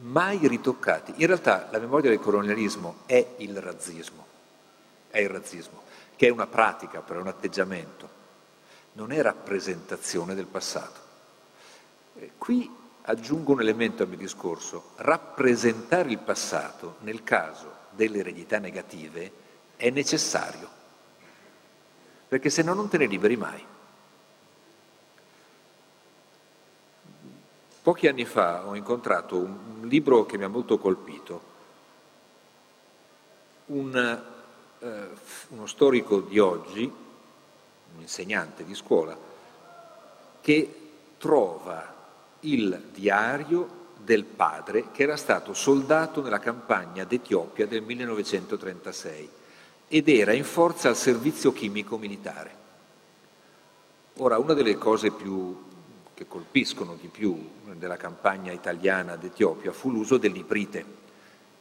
Mai 0.00 0.46
ritoccati. 0.46 1.14
In 1.16 1.26
realtà 1.26 1.68
la 1.70 1.78
memoria 1.78 2.10
del 2.10 2.20
colonialismo 2.20 2.96
è 3.06 3.34
il 3.38 3.58
razzismo, 3.58 4.26
è 5.08 5.18
il 5.18 5.30
razzismo, 5.30 5.82
che 6.14 6.26
è 6.26 6.30
una 6.30 6.46
pratica, 6.46 7.00
però 7.00 7.20
è 7.20 7.22
un 7.22 7.28
atteggiamento 7.28 8.16
non 8.98 9.12
è 9.12 9.22
rappresentazione 9.22 10.34
del 10.34 10.46
passato. 10.46 11.06
Qui 12.36 12.68
aggiungo 13.02 13.52
un 13.52 13.60
elemento 13.60 14.02
al 14.02 14.08
mio 14.08 14.18
discorso, 14.18 14.90
rappresentare 14.96 16.10
il 16.10 16.18
passato 16.18 16.96
nel 17.00 17.22
caso 17.22 17.72
delle 17.90 18.18
eredità 18.18 18.58
negative 18.58 19.46
è 19.76 19.88
necessario, 19.90 20.68
perché 22.26 22.50
se 22.50 22.62
no 22.62 22.74
non 22.74 22.88
te 22.88 22.98
ne 22.98 23.06
liberi 23.06 23.36
mai. 23.36 23.64
Pochi 27.88 28.06
anni 28.06 28.26
fa 28.26 28.66
ho 28.66 28.74
incontrato 28.74 29.38
un, 29.38 29.88
libro 29.88 30.26
che 30.26 30.36
mi 30.36 30.44
ha 30.44 30.48
molto 30.48 30.76
colpito, 30.76 31.40
un, 33.68 34.22
eh, 34.80 35.08
uno 35.48 35.66
storico 35.66 36.20
di 36.20 36.38
oggi, 36.38 36.82
un 36.82 37.98
insegnante 37.98 38.66
di 38.66 38.74
scuola, 38.74 39.16
che 40.42 40.74
trova 41.16 41.94
il 42.40 42.88
diario 42.92 43.94
del 43.96 44.24
padre 44.24 44.90
che 44.92 45.04
era 45.04 45.16
stato 45.16 45.54
soldato 45.54 46.20
nella 46.20 46.40
campagna 46.40 47.04
d'Etiopia 47.04 47.66
del 47.66 47.80
1936 47.80 49.30
ed 49.88 50.08
era 50.10 50.34
in 50.34 50.44
forza 50.44 50.90
al 50.90 50.96
servizio 50.96 51.54
chimico 51.54 51.96
militare. 51.96 52.54
Ora, 54.18 54.36
una 54.36 54.52
delle 54.52 54.76
cose 54.76 55.10
più, 55.10 55.67
che 56.18 56.26
colpiscono 56.26 56.96
di 56.96 57.06
più 57.06 57.48
della 57.74 57.96
campagna 57.96 58.50
italiana 58.50 59.14
d'Etiopia 59.14 59.70
fu 59.70 59.88
l'uso 59.88 60.16
dell'iprite, 60.16 60.84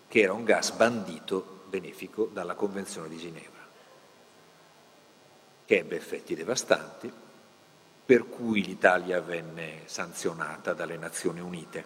che 0.08 0.22
era 0.22 0.34
un 0.34 0.44
gas 0.44 0.72
bandito 0.72 1.66
benefico 1.70 2.28
dalla 2.34 2.56
Convenzione 2.56 3.08
di 3.08 3.18
Ginevra 3.18 3.66
che 5.64 5.78
ebbe 5.78 5.98
effetti 5.98 6.34
devastanti, 6.34 7.12
per 8.06 8.30
cui 8.30 8.64
l'Italia 8.64 9.20
venne 9.20 9.82
sanzionata 9.84 10.74
dalle 10.74 10.96
Nazioni 10.96 11.42
Unite. 11.42 11.86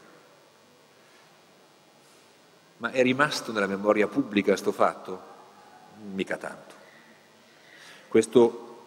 Ma 2.77 2.91
è 2.91 3.01
rimasto 3.01 3.51
nella 3.51 3.65
memoria 3.65 4.07
pubblica 4.07 4.51
questo 4.51 4.71
fatto? 4.71 5.21
Mica 6.13 6.37
tanto. 6.37 6.75
Questo 8.07 8.83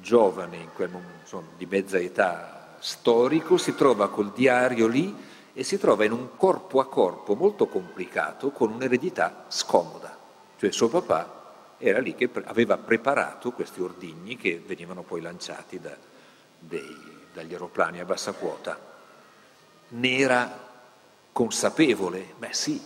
giovane, 0.00 0.56
in 0.56 0.72
quel, 0.72 0.90
insomma, 1.20 1.50
di 1.56 1.66
mezza 1.66 1.98
età 1.98 2.57
storico, 2.78 3.56
si 3.56 3.74
trova 3.74 4.08
col 4.08 4.32
diario 4.32 4.86
lì 4.86 5.14
e 5.52 5.64
si 5.64 5.78
trova 5.78 6.04
in 6.04 6.12
un 6.12 6.36
corpo 6.36 6.80
a 6.80 6.88
corpo 6.88 7.34
molto 7.34 7.66
complicato 7.66 8.50
con 8.50 8.72
un'eredità 8.72 9.46
scomoda. 9.48 10.16
Cioè 10.56 10.70
suo 10.70 10.88
papà 10.88 11.74
era 11.78 12.00
lì 12.00 12.14
che 12.14 12.30
aveva 12.44 12.76
preparato 12.76 13.52
questi 13.52 13.80
ordigni 13.80 14.36
che 14.36 14.62
venivano 14.64 15.02
poi 15.02 15.20
lanciati 15.20 15.80
da, 15.80 15.96
dei, 16.58 16.96
dagli 17.32 17.52
aeroplani 17.52 18.00
a 18.00 18.04
bassa 18.04 18.32
quota. 18.32 18.78
Ne 19.88 20.16
era 20.16 20.66
consapevole? 21.32 22.34
Beh 22.36 22.52
sì. 22.52 22.80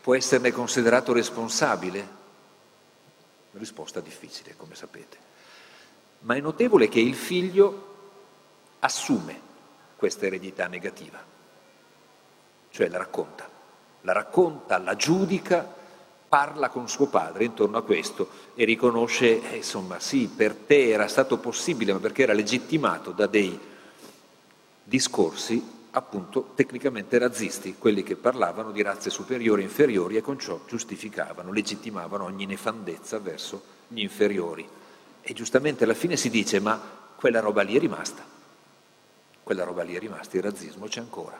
Può 0.00 0.14
esserne 0.14 0.52
considerato 0.52 1.12
responsabile? 1.12 2.16
Risposta 3.52 4.00
difficile, 4.00 4.54
come 4.56 4.74
sapete. 4.74 5.27
Ma 6.20 6.34
è 6.34 6.40
notevole 6.40 6.88
che 6.88 7.00
il 7.00 7.14
figlio 7.14 7.86
assume 8.80 9.40
questa 9.96 10.26
eredità 10.26 10.66
negativa, 10.66 11.22
cioè 12.70 12.88
la 12.88 12.98
racconta, 12.98 13.48
la 14.02 14.12
racconta, 14.12 14.78
la 14.78 14.96
giudica 14.96 15.76
parla 16.28 16.68
con 16.68 16.88
suo 16.88 17.06
padre 17.06 17.44
intorno 17.44 17.78
a 17.78 17.82
questo 17.82 18.28
e 18.54 18.64
riconosce, 18.64 19.50
eh, 19.50 19.56
insomma, 19.56 19.98
sì, 19.98 20.28
per 20.28 20.54
te 20.54 20.90
era 20.90 21.08
stato 21.08 21.38
possibile, 21.38 21.92
ma 21.92 21.98
perché 21.98 22.22
era 22.22 22.34
legittimato 22.34 23.12
da 23.12 23.26
dei 23.26 23.58
discorsi 24.84 25.76
appunto 25.90 26.52
tecnicamente 26.54 27.18
razzisti, 27.18 27.76
quelli 27.78 28.02
che 28.02 28.14
parlavano 28.14 28.70
di 28.70 28.82
razze 28.82 29.10
superiori 29.10 29.62
e 29.62 29.64
inferiori 29.64 30.16
e 30.16 30.20
con 30.20 30.38
ciò 30.38 30.60
giustificavano, 30.66 31.50
legittimavano 31.50 32.24
ogni 32.24 32.46
nefandezza 32.46 33.18
verso 33.18 33.62
gli 33.88 34.00
inferiori. 34.00 34.68
E 35.30 35.34
giustamente 35.34 35.84
alla 35.84 35.92
fine 35.92 36.16
si 36.16 36.30
dice, 36.30 36.58
ma 36.58 36.80
quella 37.14 37.40
roba 37.40 37.60
lì 37.60 37.76
è 37.76 37.78
rimasta, 37.78 38.24
quella 39.42 39.62
roba 39.62 39.82
lì 39.82 39.94
è 39.94 39.98
rimasta, 39.98 40.38
il 40.38 40.42
razzismo 40.42 40.86
c'è 40.86 41.00
ancora. 41.00 41.38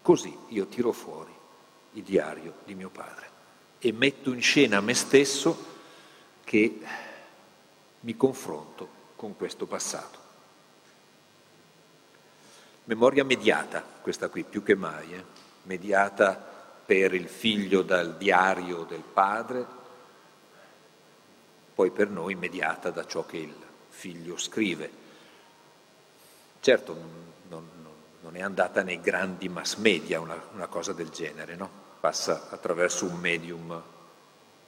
Così 0.00 0.32
io 0.50 0.66
tiro 0.66 0.92
fuori 0.92 1.32
il 1.94 2.04
diario 2.04 2.58
di 2.64 2.76
mio 2.76 2.88
padre 2.88 3.28
e 3.80 3.90
metto 3.90 4.32
in 4.32 4.40
scena 4.40 4.80
me 4.80 4.94
stesso 4.94 5.66
che 6.44 6.78
mi 7.98 8.16
confronto 8.16 8.88
con 9.16 9.34
questo 9.34 9.66
passato. 9.66 10.18
Memoria 12.84 13.24
mediata, 13.24 13.82
questa 14.00 14.28
qui, 14.28 14.44
più 14.44 14.62
che 14.62 14.76
mai, 14.76 15.12
eh? 15.12 15.24
mediata 15.64 16.34
per 16.86 17.14
il 17.14 17.26
figlio 17.26 17.82
dal 17.82 18.16
diario 18.16 18.84
del 18.84 19.02
padre, 19.02 19.78
poi 21.80 21.90
per 21.92 22.10
noi 22.10 22.34
mediata 22.34 22.90
da 22.90 23.06
ciò 23.06 23.24
che 23.24 23.38
il 23.38 23.54
figlio 23.88 24.36
scrive. 24.36 24.90
Certo, 26.60 26.94
non, 27.48 27.66
non 28.20 28.36
è 28.36 28.42
andata 28.42 28.82
nei 28.82 29.00
grandi 29.00 29.48
mass 29.48 29.76
media 29.76 30.20
una, 30.20 30.38
una 30.52 30.66
cosa 30.66 30.92
del 30.92 31.08
genere, 31.08 31.56
no? 31.56 31.70
passa 31.98 32.50
attraverso 32.50 33.06
un 33.06 33.14
medium 33.18 33.82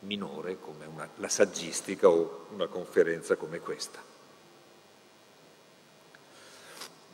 minore 0.00 0.58
come 0.58 0.86
una, 0.86 1.06
la 1.16 1.28
saggistica 1.28 2.08
o 2.08 2.46
una 2.54 2.66
conferenza 2.68 3.36
come 3.36 3.60
questa. 3.60 3.98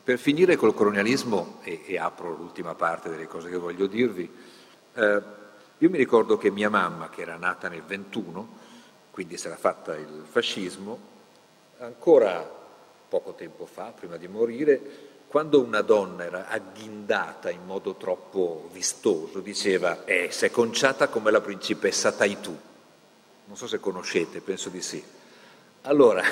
Per 0.01 0.17
finire 0.17 0.55
col 0.55 0.73
colonialismo, 0.73 1.59
e, 1.63 1.83
e 1.85 1.97
apro 1.97 2.33
l'ultima 2.33 2.73
parte 2.73 3.09
delle 3.09 3.27
cose 3.27 3.49
che 3.49 3.57
voglio 3.57 3.85
dirvi, 3.85 4.31
eh, 4.93 5.21
io 5.77 5.89
mi 5.89 5.97
ricordo 5.97 6.37
che 6.37 6.51
mia 6.51 6.69
mamma, 6.69 7.09
che 7.09 7.19
era 7.19 7.35
nata 7.35 7.67
nel 7.67 7.83
21, 7.83 8.67
quindi 9.19 9.37
era 9.43 9.57
fatta 9.57 9.97
il 9.97 10.23
fascismo, 10.23 10.97
ancora 11.79 12.49
poco 13.09 13.33
tempo 13.33 13.65
fa, 13.65 13.91
prima 13.93 14.15
di 14.15 14.29
morire, 14.29 14.79
quando 15.27 15.61
una 15.61 15.81
donna 15.81 16.23
era 16.23 16.47
agghindata 16.47 17.49
in 17.49 17.65
modo 17.65 17.95
troppo 17.95 18.69
vistoso, 18.71 19.41
diceva, 19.41 20.05
eh, 20.05 20.29
sei 20.31 20.49
conciata 20.51 21.09
come 21.09 21.31
la 21.31 21.41
principessa 21.41 22.13
Taitu. 22.13 22.57
Non 23.43 23.57
so 23.57 23.67
se 23.67 23.81
conoscete, 23.81 24.39
penso 24.39 24.69
di 24.69 24.81
sì. 24.81 25.03
Allora, 25.81 26.23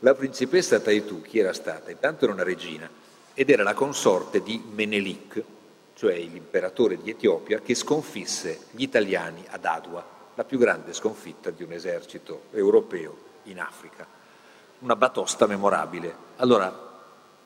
la 0.00 0.14
principessa 0.14 0.80
Taitu 0.80 1.22
chi 1.22 1.38
era 1.38 1.52
stata? 1.52 1.92
Intanto 1.92 2.24
era 2.24 2.34
una 2.34 2.42
regina 2.42 2.90
ed 3.34 3.50
era 3.50 3.62
la 3.62 3.74
consorte 3.74 4.42
di 4.42 4.60
Menelik, 4.68 5.44
cioè 5.94 6.16
l'imperatore 6.16 7.00
di 7.00 7.10
Etiopia, 7.10 7.60
che 7.60 7.76
sconfisse 7.76 8.62
gli 8.72 8.82
italiani 8.82 9.44
ad 9.48 9.64
Adua, 9.64 10.18
la 10.40 10.46
più 10.46 10.56
grande 10.56 10.94
sconfitta 10.94 11.50
di 11.50 11.62
un 11.62 11.72
esercito 11.72 12.44
europeo 12.52 13.14
in 13.44 13.60
Africa. 13.60 14.06
Una 14.78 14.96
batosta 14.96 15.46
memorabile. 15.46 16.14
Allora, 16.36 16.74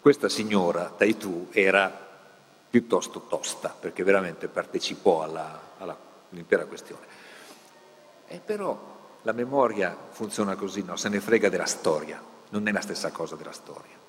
questa 0.01 0.29
signora, 0.29 0.93
Taitu, 0.97 1.49
era 1.51 1.91
piuttosto 2.71 3.23
tosta, 3.29 3.75
perché 3.79 4.05
veramente 4.05 4.47
partecipò 4.47 5.25
alla, 5.25 5.61
alla, 5.79 5.97
all'intera 6.31 6.67
questione. 6.67 7.05
E 8.29 8.39
però 8.39 8.79
la 9.23 9.33
memoria 9.33 9.97
funziona 10.11 10.55
così, 10.55 10.85
no? 10.85 10.95
se 10.95 11.09
ne 11.09 11.19
frega 11.19 11.49
della 11.49 11.67
storia, 11.67 12.23
non 12.51 12.69
è 12.69 12.71
la 12.71 12.81
stessa 12.81 13.11
cosa 13.11 13.35
della 13.35 13.51
storia. 13.51 14.03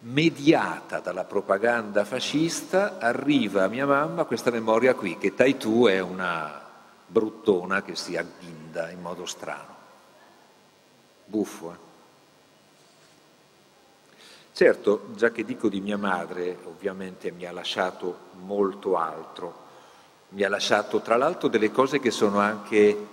Mediata 0.00 0.98
dalla 0.98 1.24
propaganda 1.24 2.04
fascista, 2.04 2.98
arriva 2.98 3.62
a 3.62 3.68
mia 3.68 3.86
mamma 3.86 4.24
questa 4.24 4.50
memoria 4.50 4.96
qui, 4.96 5.18
che 5.18 5.34
Taitu 5.34 5.86
è 5.86 6.00
una 6.00 6.59
bruttona 7.10 7.82
che 7.82 7.96
si 7.96 8.16
agghinda 8.16 8.90
in 8.90 9.00
modo 9.00 9.26
strano. 9.26 9.76
Buffo, 11.24 11.72
eh? 11.72 11.88
Certo, 14.52 15.06
già 15.14 15.30
che 15.30 15.44
dico 15.44 15.68
di 15.68 15.80
mia 15.80 15.96
madre, 15.96 16.56
ovviamente 16.64 17.30
mi 17.30 17.46
ha 17.46 17.52
lasciato 17.52 18.28
molto 18.42 18.96
altro, 18.96 19.68
mi 20.30 20.42
ha 20.42 20.48
lasciato 20.48 21.00
tra 21.00 21.16
l'altro 21.16 21.48
delle 21.48 21.70
cose 21.70 21.98
che 21.98 22.10
sono 22.10 22.38
anche 22.40 23.06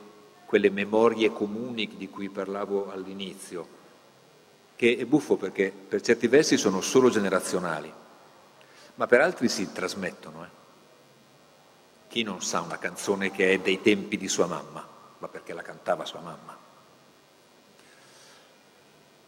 quelle 0.45 0.69
memorie 0.69 1.31
comuni 1.31 1.95
di 1.95 2.09
cui 2.09 2.29
parlavo 2.29 2.91
all'inizio, 2.91 3.67
che 4.75 4.97
è 4.97 5.05
buffo 5.05 5.37
perché 5.37 5.71
per 5.71 6.01
certi 6.01 6.27
versi 6.27 6.57
sono 6.57 6.81
solo 6.81 7.09
generazionali, 7.09 7.91
ma 8.95 9.07
per 9.07 9.21
altri 9.21 9.47
si 9.47 9.71
trasmettono. 9.71 10.43
Eh. 10.43 10.66
Chi 12.17 12.23
non 12.23 12.41
sa 12.41 12.61
una 12.61 12.79
canzone 12.79 13.29
che 13.29 13.53
è 13.53 13.59
dei 13.59 13.79
tempi 13.79 14.17
di 14.17 14.27
sua 14.27 14.47
mamma, 14.47 14.83
ma 15.19 15.27
perché 15.27 15.53
la 15.53 15.61
cantava 15.61 16.03
sua 16.03 16.19
mamma? 16.19 16.57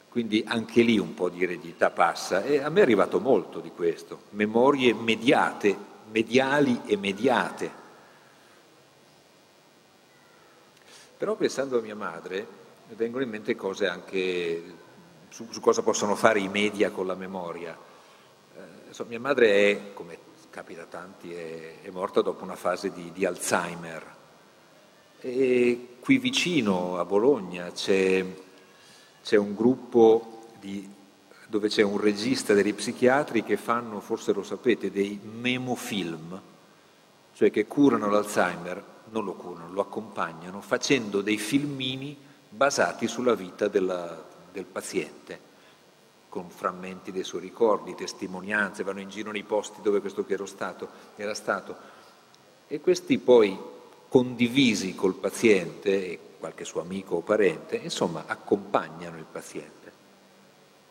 Quindi 0.10 0.44
anche 0.48 0.82
lì 0.82 0.98
un 0.98 1.14
po' 1.14 1.30
di 1.30 1.44
eredità 1.44 1.92
passa 1.92 2.42
e 2.42 2.58
a 2.58 2.70
me 2.70 2.80
è 2.80 2.82
arrivato 2.82 3.20
molto 3.20 3.60
di 3.60 3.70
questo, 3.70 4.22
memorie 4.32 4.96
mediate, 4.96 5.78
mediali 6.10 6.82
e 6.88 6.98
mediate. 6.98 7.72
Però 11.16 11.36
pensando 11.36 11.78
a 11.78 11.82
mia 11.82 11.96
madre 11.96 12.48
vengono 12.96 13.24
in 13.24 13.30
mente 13.30 13.56
cose 13.56 13.88
anche 13.88 14.64
su, 15.30 15.46
su 15.52 15.60
cosa 15.60 15.84
possono 15.84 16.16
fare 16.16 16.40
i 16.40 16.48
media 16.48 16.90
con 16.90 17.06
la 17.06 17.14
memoria. 17.14 17.78
Eh, 18.58 18.94
so, 18.94 19.06
mia 19.08 19.20
madre 19.20 19.70
è, 19.70 19.94
come 19.94 20.29
capita 20.50 20.84
a 20.84 20.86
tanti, 20.86 21.34
è, 21.34 21.82
è 21.82 21.90
morta 21.90 22.22
dopo 22.22 22.44
una 22.44 22.56
fase 22.56 22.92
di, 22.92 23.12
di 23.14 23.26
Alzheimer. 23.26 24.18
E 25.22 25.96
qui 26.00 26.18
vicino 26.18 26.98
a 26.98 27.06
Bologna 27.06 27.72
c'è 27.72 28.26
c'è 29.30 29.36
un 29.36 29.54
gruppo 29.54 30.48
di, 30.60 30.90
dove 31.48 31.68
c'è 31.68 31.84
un 31.84 32.00
regista 32.00 32.54
degli 32.54 32.74
psichiatri 32.74 33.44
che 33.44 33.58
fanno, 33.58 34.00
forse 34.00 34.34
lo 34.34 34.44
sapete, 34.44 34.92
dei 34.92 35.20
memofilm, 35.22 36.42
cioè 37.34 37.52
che 37.52 37.68
curano 37.68 38.10
l'Alzheimer, 38.10 38.84
non 39.12 39.26
lo 39.26 39.34
curano, 39.34 39.72
lo 39.72 39.82
accompagnano 39.82 40.62
facendo 40.62 41.22
dei 41.22 41.38
filmini 41.38 42.18
basati 42.50 43.08
sulla 43.08 43.36
vita 43.36 43.68
della, 43.68 44.26
del 44.52 44.66
paziente, 44.66 45.40
con 46.30 46.50
frammenti 46.50 47.12
dei 47.12 47.24
suoi 47.24 47.42
ricordi, 47.42 47.96
testimonianze, 47.96 48.84
vanno 48.84 49.02
in 49.02 49.10
giro 49.10 49.32
nei 49.32 49.44
posti 49.44 49.82
dove 49.82 50.00
questo 50.00 50.24
che 50.24 50.38
stato, 50.46 50.88
era 51.16 51.34
stato. 51.34 51.76
E 52.68 52.80
questi 52.80 53.18
poi 53.18 53.58
condivisi 54.08 54.96
col 54.96 55.16
paziente 55.16 56.20
qualche 56.40 56.64
suo 56.64 56.82
amico 56.82 57.16
o 57.16 57.22
parente, 57.22 57.76
insomma 57.76 58.24
accompagnano 58.28 59.18
il 59.18 59.26
paziente. 59.30 59.78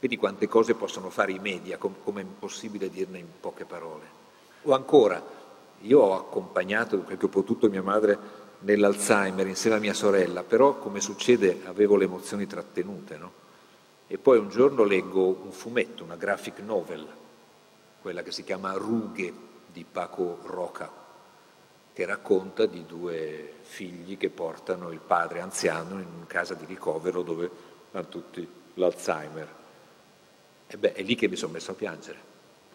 Vedi 0.00 0.16
quante 0.16 0.46
cose 0.46 0.74
possono 0.74 1.08
fare 1.08 1.32
i 1.32 1.38
media, 1.38 1.78
com- 1.78 1.94
come 2.04 2.20
è 2.20 2.24
impossibile 2.24 2.90
dirne 2.90 3.18
in 3.18 3.26
poche 3.40 3.64
parole. 3.64 4.16
O 4.62 4.74
ancora, 4.74 5.20
io 5.80 6.00
ho 6.00 6.14
accompagnato 6.14 6.98
quel 6.98 7.16
che 7.16 7.24
ho 7.24 7.28
potuto 7.28 7.68
mia 7.68 7.82
madre 7.82 8.18
nell'Alzheimer 8.60 9.46
insieme 9.46 9.76
a 9.76 9.80
mia 9.80 9.94
sorella, 9.94 10.42
però 10.42 10.78
come 10.78 11.00
succede 11.00 11.62
avevo 11.64 11.96
le 11.96 12.04
emozioni 12.04 12.46
trattenute, 12.46 13.16
no? 13.16 13.46
E 14.10 14.16
poi 14.16 14.38
un 14.38 14.48
giorno 14.48 14.84
leggo 14.84 15.38
un 15.42 15.52
fumetto, 15.52 16.02
una 16.02 16.16
graphic 16.16 16.60
novel, 16.60 17.06
quella 18.00 18.22
che 18.22 18.32
si 18.32 18.42
chiama 18.42 18.72
Rughe 18.72 19.30
di 19.70 19.84
Paco 19.84 20.38
Roca, 20.44 20.90
che 21.92 22.06
racconta 22.06 22.64
di 22.64 22.86
due 22.86 23.56
figli 23.60 24.16
che 24.16 24.30
portano 24.30 24.92
il 24.92 25.00
padre 25.00 25.40
anziano 25.40 26.00
in 26.00 26.26
casa 26.26 26.54
di 26.54 26.64
ricovero 26.64 27.20
dove 27.20 27.50
hanno 27.92 28.08
tutti 28.08 28.48
l'Alzheimer. 28.74 29.54
E 30.68 30.76
beh, 30.78 30.94
è 30.94 31.02
lì 31.02 31.14
che 31.14 31.28
mi 31.28 31.36
sono 31.36 31.52
messo 31.52 31.72
a 31.72 31.74
piangere, 31.74 32.18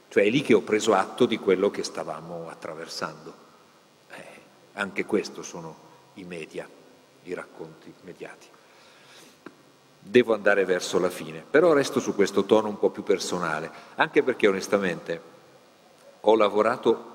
cioè 0.10 0.26
è 0.26 0.30
lì 0.30 0.44
che 0.44 0.54
ho 0.54 0.62
preso 0.62 0.94
atto 0.94 1.26
di 1.26 1.40
quello 1.40 1.72
che 1.72 1.84
stavamo 1.84 2.48
attraversando. 2.48 3.34
Eh, 4.12 4.26
anche 4.74 5.04
questo 5.06 5.42
sono 5.42 5.76
i 6.16 6.26
media, 6.26 6.70
i 7.24 7.34
racconti 7.34 7.92
mediati. 8.02 8.48
Devo 10.06 10.34
andare 10.34 10.66
verso 10.66 11.00
la 11.00 11.10
fine, 11.10 11.44
però 11.50 11.74
resto 11.74 12.00
su 12.00 12.14
questo 12.14 12.44
tono 12.44 12.68
un 12.68 12.78
po' 12.78 12.90
più 12.90 13.04
personale, 13.04 13.72
anche 13.96 14.22
perché 14.22 14.48
onestamente 14.48 15.22
ho 16.22 16.36
lavorato 16.36 17.12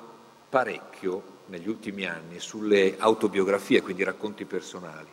parecchio 0.49 1.37
negli 1.47 1.69
ultimi 1.69 2.07
anni 2.07 2.41
sulle 2.41 2.97
autobiografie, 2.99 3.83
quindi 3.83 4.05
racconti 4.05 4.45
personali, 4.45 5.09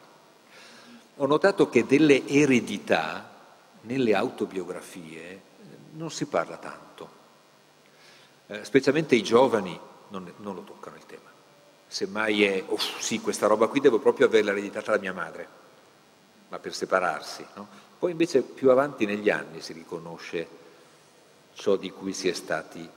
ho 1.18 1.26
notato 1.26 1.70
che 1.70 1.86
delle 1.86 2.26
eredità 2.28 3.32
nelle 3.82 4.16
autobiografie 4.16 5.42
non 5.94 6.12
si 6.12 6.26
parla 6.26 6.58
tanto, 6.58 7.10
eh, 8.48 8.64
specialmente 8.64 9.16
i 9.16 9.24
giovani 9.24 9.80
non, 10.10 10.32
non, 10.38 10.56
lo 10.56 10.62
toccano 10.62 10.98
il 10.98 11.06
tema. 11.06 11.30
Semmai 11.88 12.44
è, 12.44 12.64
oh 12.68 12.78
sì, 12.78 13.22
questa 13.22 13.48
roba 13.48 13.68
qui 13.68 13.80
devo 13.80 14.00
proprio 14.00 14.26
averla 14.26 14.52
ereditata 14.52 14.92
da 14.92 15.00
mia 15.00 15.14
madre, 15.14 15.48
ma 16.50 16.60
per 16.60 16.74
separarsi. 16.74 17.46
No? 17.56 17.68
Poi 17.98 18.12
invece 18.12 18.42
più 18.42 18.70
avanti 18.70 19.06
negli 19.06 19.30
anni 19.30 19.62
si 19.62 19.74
riconosce 19.74 20.48
ciò 21.54 21.76
di 21.76 21.92
cui 21.92 22.14
si 22.14 22.28
è 22.28 22.34
stati 22.34 22.88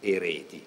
eredi. 0.00 0.66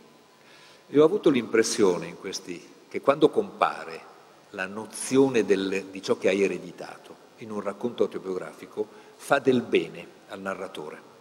E 0.88 1.00
ho 1.00 1.04
avuto 1.04 1.30
l'impressione 1.30 2.16
questi, 2.16 2.72
che 2.88 3.02
quando 3.02 3.30
compare 3.30 4.12
la 4.52 4.66
nozione 4.66 5.46
del, 5.46 5.86
di 5.90 6.02
ciò 6.02 6.18
che 6.18 6.30
hai 6.30 6.44
ereditato 6.44 7.16
in 7.38 7.52
un 7.52 7.62
racconto 7.62 8.04
autobiografico 8.04 8.88
fa 9.16 9.40
del 9.40 9.62
bene 9.62 10.08
al 10.30 10.40
narratore. 10.40 11.12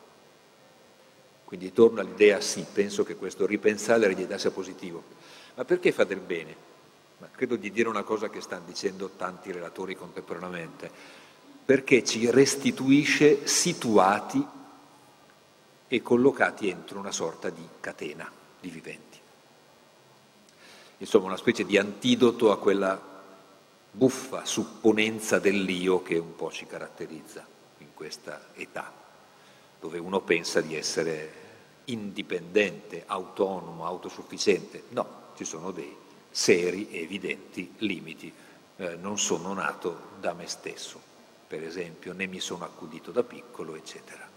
Quindi 1.45 1.73
torno 1.73 2.01
all'idea 2.01 2.41
sì, 2.41 2.65
penso 2.71 3.05
che 3.05 3.17
questo 3.17 3.47
ripensare 3.47 4.01
l'eredità 4.01 4.39
sia 4.39 4.51
positivo. 4.51 5.03
Ma 5.55 5.65
perché 5.65 5.93
fa 5.93 6.05
del 6.05 6.21
bene? 6.21 6.71
Ma 7.23 7.29
credo 7.31 7.55
di 7.55 7.71
dire 7.71 7.89
una 7.89 8.03
cosa 8.03 8.29
che 8.29 8.41
stanno 8.41 8.65
dicendo 8.67 9.11
tanti 9.11 9.53
relatori 9.53 9.95
contemporaneamente, 9.95 10.91
perché 11.65 12.03
ci 12.03 12.29
restituisce 12.29 13.47
situati 13.47 14.45
e 15.87 16.03
collocati 16.03 16.69
entro 16.69 16.99
una 16.99 17.13
sorta 17.13 17.49
di 17.49 17.65
catena 17.79 18.29
di 18.59 18.69
viventi. 18.71 19.21
Insomma, 20.99 21.27
una 21.27 21.37
specie 21.37 21.65
di 21.65 21.79
antidoto 21.79 22.51
a 22.51 22.59
quella 22.59 23.01
buffa 23.93 24.45
supponenza 24.45 25.39
dell'io 25.39 26.03
che 26.03 26.19
un 26.19 26.35
po' 26.35 26.51
ci 26.51 26.67
caratterizza 26.67 27.47
in 27.79 27.95
questa 27.95 28.49
età, 28.55 28.93
dove 29.79 29.99
uno 30.01 30.23
pensa 30.23 30.61
di 30.61 30.75
essere 30.75 31.33
indipendente, 31.85 33.05
autonomo, 33.07 33.87
autosufficiente. 33.87 34.87
No, 34.89 35.31
ci 35.37 35.45
sono 35.45 35.71
dei 35.71 36.03
seri 36.33 36.91
e 36.91 37.03
evidenti 37.03 37.75
limiti. 37.79 38.33
Eh, 38.77 38.97
non 38.97 39.19
sono 39.19 39.53
nato 39.53 40.11
da 40.19 40.33
me 40.33 40.49
stesso, 40.49 41.01
per 41.47 41.63
esempio, 41.63 42.13
né 42.13 42.27
mi 42.27 42.41
sono 42.41 42.65
accudito 42.65 43.13
da 43.13 43.23
piccolo, 43.23 43.77
eccetera. 43.77 44.29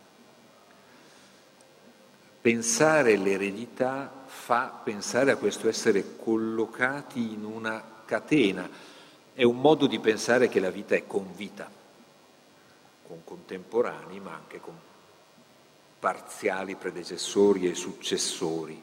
Pensare 2.41 3.17
l'eredità 3.17 4.23
fa 4.27 4.81
pensare 4.83 5.31
a 5.31 5.37
questo 5.37 5.67
essere 5.67 6.17
collocati 6.17 7.33
in 7.33 7.43
una 7.43 7.83
catena, 8.05 8.69
è 9.33 9.43
un 9.43 9.59
modo 9.59 9.87
di 9.87 9.99
pensare 9.99 10.47
che 10.47 10.59
la 10.59 10.69
vita 10.69 10.93
è 10.93 11.07
convita, 11.07 11.67
con 13.07 13.23
contemporanei 13.23 14.19
ma 14.19 14.33
anche 14.33 14.59
con 14.59 14.77
parziali 15.99 16.75
predecessori 16.75 17.67
e 17.67 17.73
successori. 17.73 18.79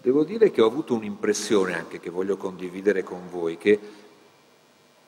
Devo 0.00 0.24
dire 0.24 0.50
che 0.50 0.62
ho 0.62 0.66
avuto 0.66 0.94
un'impressione 0.94 1.74
anche 1.74 1.98
che 1.98 2.10
voglio 2.10 2.36
condividere 2.36 3.02
con 3.02 3.28
voi, 3.28 3.58
che 3.58 3.78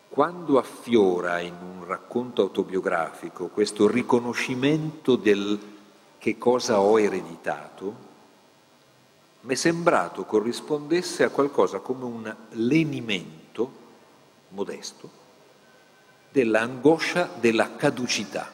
quando 0.09 0.59
affiora 0.59 1.39
in 1.39 1.55
un 1.55 1.87
racconto 1.87 2.43
autobiografico 2.43 3.47
questo 3.47 3.87
riconoscimento 3.87 5.15
del 5.15 5.59
che 6.19 6.37
cosa 6.37 6.81
ho 6.81 7.01
ereditato, 7.01 8.09
mi 9.43 9.55
è 9.55 9.57
sembrato 9.57 10.25
corrispondesse 10.25 11.25
a 11.25 11.31
qualcosa 11.31 11.79
come 11.79 12.05
un 12.05 12.37
lenimento 12.51 13.71
modesto 14.49 15.11
dell'angoscia 16.31 17.31
della 17.39 17.75
caducità 17.77 18.53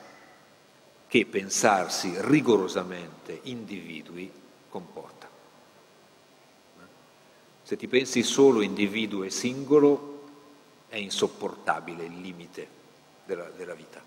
che 1.09 1.26
pensarsi 1.26 2.14
rigorosamente 2.18 3.41
individui 3.45 4.30
comporta. 4.68 5.15
Se 7.66 7.76
ti 7.76 7.88
pensi 7.88 8.22
solo 8.22 8.60
individuo 8.60 9.24
e 9.24 9.30
singolo 9.30 10.22
è 10.86 10.98
insopportabile 10.98 12.04
il 12.04 12.20
limite 12.20 12.68
della, 13.24 13.50
della 13.56 13.74
vita. 13.74 14.00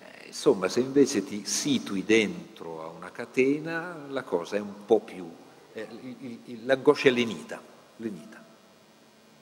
Eh, 0.00 0.26
insomma, 0.26 0.68
se 0.68 0.80
invece 0.80 1.22
ti 1.22 1.46
situi 1.46 2.04
dentro 2.04 2.82
a 2.82 2.88
una 2.88 3.12
catena, 3.12 4.06
la 4.08 4.24
cosa 4.24 4.56
è 4.56 4.58
un 4.58 4.84
po' 4.86 4.98
più... 4.98 5.24
Eh, 5.72 5.86
l'angoscia 6.64 7.06
è 7.06 7.12
lenita, 7.12 7.62
lenita. 7.98 8.42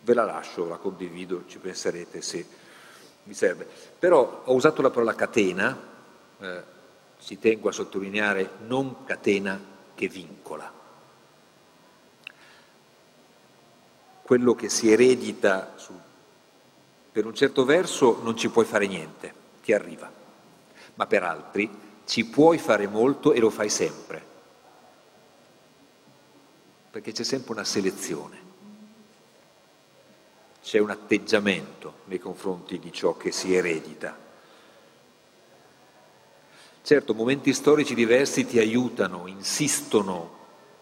Ve 0.03 0.13
la 0.13 0.27
lascio, 0.27 0.69
la 0.69 0.77
condivido, 0.77 1.45
ci 1.47 1.57
penserete 1.57 2.21
se 2.21 2.47
mi 3.23 3.33
serve. 3.33 3.67
Però 3.99 4.43
ho 4.45 4.53
usato 4.53 4.83
la 4.83 4.91
parola 4.91 5.15
catena, 5.15 5.75
eh, 6.39 6.63
ci 7.19 7.39
tengo 7.39 7.71
a 7.71 7.73
sottolineare 7.73 8.51
non 8.67 9.07
catena 9.07 9.59
che 9.95 10.07
vincola. 10.07 10.81
Quello 14.23 14.55
che 14.55 14.69
si 14.69 14.91
eredita 14.91 15.75
su, 15.77 15.93
per 17.11 17.27
un 17.27 17.35
certo 17.35 17.65
verso 17.65 18.21
non 18.23 18.37
ci 18.37 18.49
puoi 18.49 18.65
fare 18.65 18.87
niente, 18.87 19.35
ti 19.63 19.73
arriva, 19.73 20.11
ma 20.95 21.07
per 21.07 21.23
altri 21.23 21.71
ci 22.07 22.25
puoi 22.25 22.59
fare 22.59 22.87
molto 22.87 23.33
e 23.33 23.41
lo 23.41 23.51
fai 23.51 23.69
sempre, 23.69 24.25
perché 26.91 27.13
c'è 27.13 27.25
sempre 27.25 27.53
una 27.53 27.65
selezione 27.65 28.51
c'è 30.63 30.79
un 30.79 30.91
atteggiamento 30.91 31.95
nei 32.05 32.21
confronti 32.21 32.79
di 32.79 32.93
ciò 32.93 33.17
che 33.17 33.33
si 33.33 33.55
eredita. 33.55 34.17
Certo, 36.83 37.15
momenti 37.15 37.53
storici 37.53 37.95
diversi 37.95 38.47
ti 38.47 38.59
aiutano, 38.59 39.27
insistono 39.27 40.41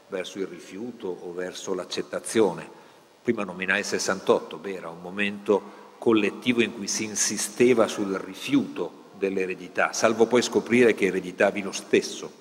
verso 0.09 0.39
il 0.39 0.47
rifiuto 0.47 1.09
o 1.09 1.33
verso 1.33 1.75
l'accettazione. 1.75 2.79
Prima 3.23 3.45
nominai 3.45 3.81
il 3.81 3.85
68, 3.85 4.57
beh, 4.57 4.75
era 4.75 4.89
un 4.89 5.01
momento 5.01 5.79
collettivo 5.99 6.63
in 6.63 6.73
cui 6.73 6.89
si 6.89 7.05
insisteva 7.05 7.87
sul 7.87 8.15
rifiuto 8.15 9.09
dell'eredità, 9.19 9.93
salvo 9.93 10.27
poi 10.27 10.41
scoprire 10.41 10.95
che 10.95 11.07
ereditavi 11.07 11.61
lo 11.61 11.73
stesso, 11.73 12.33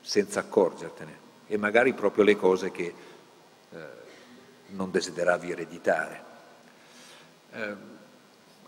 senza 0.00 0.40
accorgertene, 0.40 1.18
e 1.46 1.58
magari 1.58 1.92
proprio 1.92 2.24
le 2.24 2.36
cose 2.36 2.70
che 2.70 2.94
eh, 3.70 3.78
non 4.68 4.90
desideravi 4.90 5.50
ereditare. 5.50 6.24
Eh, 7.52 7.74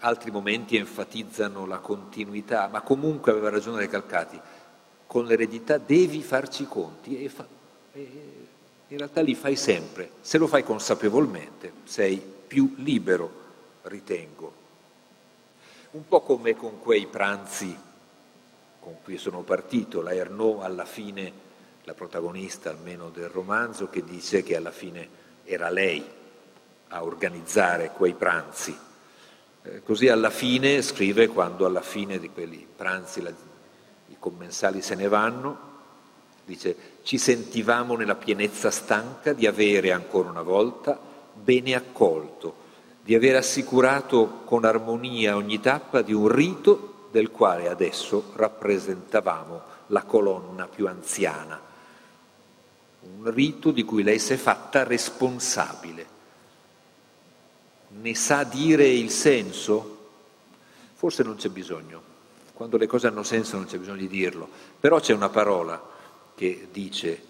altri 0.00 0.30
momenti 0.30 0.76
enfatizzano 0.76 1.64
la 1.64 1.78
continuità, 1.78 2.68
ma 2.68 2.82
comunque 2.82 3.32
aveva 3.32 3.48
ragione 3.48 3.78
Recalcati, 3.78 4.38
con 5.06 5.24
l'eredità 5.24 5.78
devi 5.78 6.22
farci 6.22 6.66
conti 6.66 7.24
e, 7.24 7.28
fa, 7.30 7.46
e 7.92 8.41
in 8.92 8.98
realtà 8.98 9.22
li 9.22 9.34
fai 9.34 9.56
sempre. 9.56 10.10
Se 10.20 10.36
lo 10.36 10.46
fai 10.46 10.62
consapevolmente 10.62 11.72
sei 11.84 12.22
più 12.46 12.74
libero, 12.76 13.40
ritengo. 13.84 14.60
Un 15.92 16.06
po' 16.06 16.20
come 16.20 16.54
con 16.56 16.78
quei 16.78 17.06
pranzi 17.06 17.74
con 18.78 18.96
cui 19.02 19.16
sono 19.16 19.40
partito, 19.42 20.02
la 20.02 20.12
Ernaud 20.12 20.62
alla 20.62 20.84
fine, 20.84 21.32
la 21.84 21.94
protagonista 21.94 22.68
almeno 22.68 23.08
del 23.08 23.28
romanzo, 23.28 23.88
che 23.88 24.04
dice 24.04 24.42
che 24.42 24.56
alla 24.56 24.72
fine 24.72 25.08
era 25.44 25.70
lei 25.70 26.04
a 26.88 27.02
organizzare 27.02 27.92
quei 27.92 28.12
pranzi. 28.12 28.76
Eh, 29.62 29.82
così 29.82 30.08
alla 30.08 30.30
fine, 30.30 30.82
scrive, 30.82 31.28
quando 31.28 31.64
alla 31.64 31.80
fine 31.80 32.18
di 32.18 32.28
quelli 32.28 32.66
pranzi 32.76 33.22
la, 33.22 33.30
i 33.30 34.16
commensali 34.18 34.82
se 34.82 34.96
ne 34.96 35.08
vanno, 35.08 35.71
dice 36.44 36.76
ci 37.02 37.18
sentivamo 37.18 37.96
nella 37.96 38.14
pienezza 38.14 38.70
stanca 38.70 39.32
di 39.32 39.46
avere 39.46 39.92
ancora 39.92 40.30
una 40.30 40.42
volta 40.42 40.98
bene 41.34 41.74
accolto, 41.74 42.54
di 43.02 43.14
aver 43.14 43.36
assicurato 43.36 44.42
con 44.44 44.64
armonia 44.64 45.36
ogni 45.36 45.60
tappa 45.60 46.02
di 46.02 46.12
un 46.12 46.28
rito 46.28 47.08
del 47.10 47.30
quale 47.30 47.68
adesso 47.68 48.32
rappresentavamo 48.34 49.62
la 49.88 50.02
colonna 50.02 50.66
più 50.66 50.86
anziana, 50.86 51.60
un 53.18 53.30
rito 53.30 53.70
di 53.70 53.84
cui 53.84 54.02
lei 54.02 54.18
si 54.18 54.32
è 54.32 54.36
fatta 54.36 54.84
responsabile 54.84 56.12
ne 58.00 58.14
sa 58.14 58.44
dire 58.44 58.86
il 58.86 59.10
senso? 59.10 59.98
Forse 60.94 61.22
non 61.22 61.36
c'è 61.36 61.48
bisogno. 61.48 62.10
Quando 62.54 62.76
le 62.76 62.86
cose 62.86 63.08
hanno 63.08 63.22
senso 63.22 63.56
non 63.56 63.66
c'è 63.66 63.78
bisogno 63.78 63.98
di 63.98 64.08
dirlo. 64.08 64.48
Però 64.80 64.98
c'è 65.00 65.12
una 65.12 65.28
parola 65.28 65.90
che 66.34 66.68
dice 66.70 67.20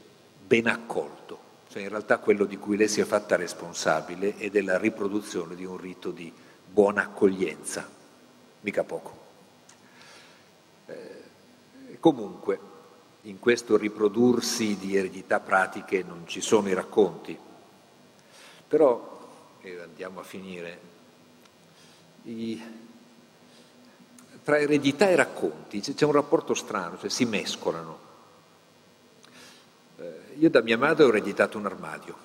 ben 0.47 0.67
accolto, 0.67 1.39
cioè 1.71 1.83
in 1.83 1.89
realtà 1.89 2.19
quello 2.19 2.45
di 2.45 2.57
cui 2.57 2.77
lei 2.77 2.89
si 2.89 3.01
è 3.01 3.05
fatta 3.05 3.37
responsabile 3.37 4.37
è 4.37 4.51
della 4.51 4.79
riproduzione 4.79 5.55
di 5.55 5.65
un 5.65 5.77
rito 5.77 6.11
di 6.11 6.33
buona 6.65 7.03
accoglienza, 7.03 7.89
mica 8.61 8.85
poco. 8.85 9.21
Eh, 10.87 11.23
comunque, 12.01 12.71
in 13.23 13.39
questo 13.39 13.77
riprodursi 13.77 14.77
di 14.77 14.97
eredità 14.97 15.41
pratiche 15.41 16.03
non 16.03 16.27
ci 16.27 16.41
sono 16.41 16.69
i 16.69 16.75
racconti, 16.75 17.39
però 18.67 19.13
e 19.63 19.81
andiamo 19.81 20.21
a 20.21 20.25
finire, 20.25 20.81
I, 22.25 22.61
tra 24.43 24.59
eredità 24.59 25.09
e 25.09 25.15
racconti 25.15 25.81
c'è 25.81 26.05
un 26.05 26.13
rapporto 26.13 26.53
strano, 26.55 26.99
cioè 26.99 27.09
si 27.09 27.25
mescolano. 27.25 28.02
Io 30.43 30.51
da 30.51 30.61
mia 30.61 30.77
madre 30.77 31.05
ho 31.05 31.09
ereditato 31.09 31.57
un 31.57 31.67
armadio, 31.67 32.17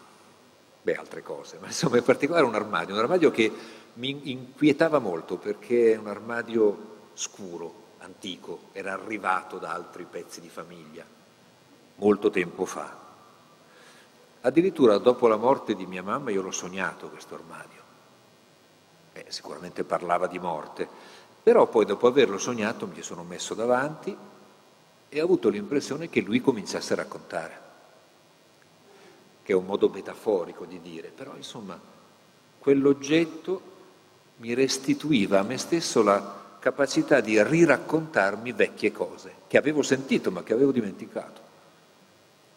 beh 0.82 0.96
altre 0.96 1.22
cose, 1.22 1.60
ma 1.62 1.68
insomma 1.68 1.98
in 1.98 2.04
particolare 2.04 2.46
un 2.46 2.56
armadio, 2.56 2.96
un 2.96 3.00
armadio 3.00 3.30
che 3.30 3.52
mi 3.94 4.32
inquietava 4.32 4.98
molto 4.98 5.38
perché 5.38 5.94
è 5.94 5.98
un 5.98 6.08
armadio 6.08 6.96
scuro, 7.14 7.86
antico, 8.00 8.70
era 8.72 8.94
arrivato 8.94 9.60
da 9.60 9.72
altri 9.72 10.08
pezzi 10.10 10.42
di 10.42 10.50
famiglia, 10.50 11.06
molto 11.98 12.32
tempo 12.32 12.66
fa. 12.66 12.92
Addirittura 14.42 14.98
dopo 14.98 15.28
la 15.28 15.38
morte 15.38 15.76
di 15.76 15.86
mia 15.86 16.02
mamma 16.02 16.32
io 16.32 16.42
l'ho 16.42 16.50
sognato 16.50 17.10
questo 17.10 17.36
armadio. 17.36 17.82
Eh, 19.14 19.26
sicuramente 19.28 19.84
parlava 19.84 20.26
di 20.26 20.40
morte, 20.40 20.90
però 21.44 21.68
poi 21.68 21.86
dopo 21.86 22.08
averlo 22.08 22.40
sognato 22.40 22.88
mi 22.88 23.04
sono 23.04 23.22
messo 23.22 23.54
davanti 23.54 24.18
e 25.08 25.22
ho 25.22 25.24
avuto 25.24 25.50
l'impressione 25.50 26.10
che 26.10 26.22
lui 26.22 26.42
cominciasse 26.42 26.94
a 26.94 26.98
raccontare, 26.98 27.66
che 29.48 29.54
è 29.54 29.56
un 29.56 29.64
modo 29.64 29.88
metaforico 29.88 30.66
di 30.66 30.82
dire, 30.82 31.08
però 31.08 31.34
insomma 31.38 31.80
quell'oggetto 32.60 33.62
mi 34.40 34.54
restituiva 34.54 35.40
a 35.40 35.44
me 35.44 35.58
stesso 35.58 36.04
la 36.04 36.58
capacità 36.60 37.22
di 37.22 37.42
riraccontarmi 37.42 38.52
vecchie 38.52 38.92
cose 38.92 39.36
che 39.48 39.58
avevo 39.58 39.84
sentito 39.84 40.32
ma 40.32 40.44
che 40.44 40.52
avevo 40.52 40.74
dimenticato. 40.74 41.40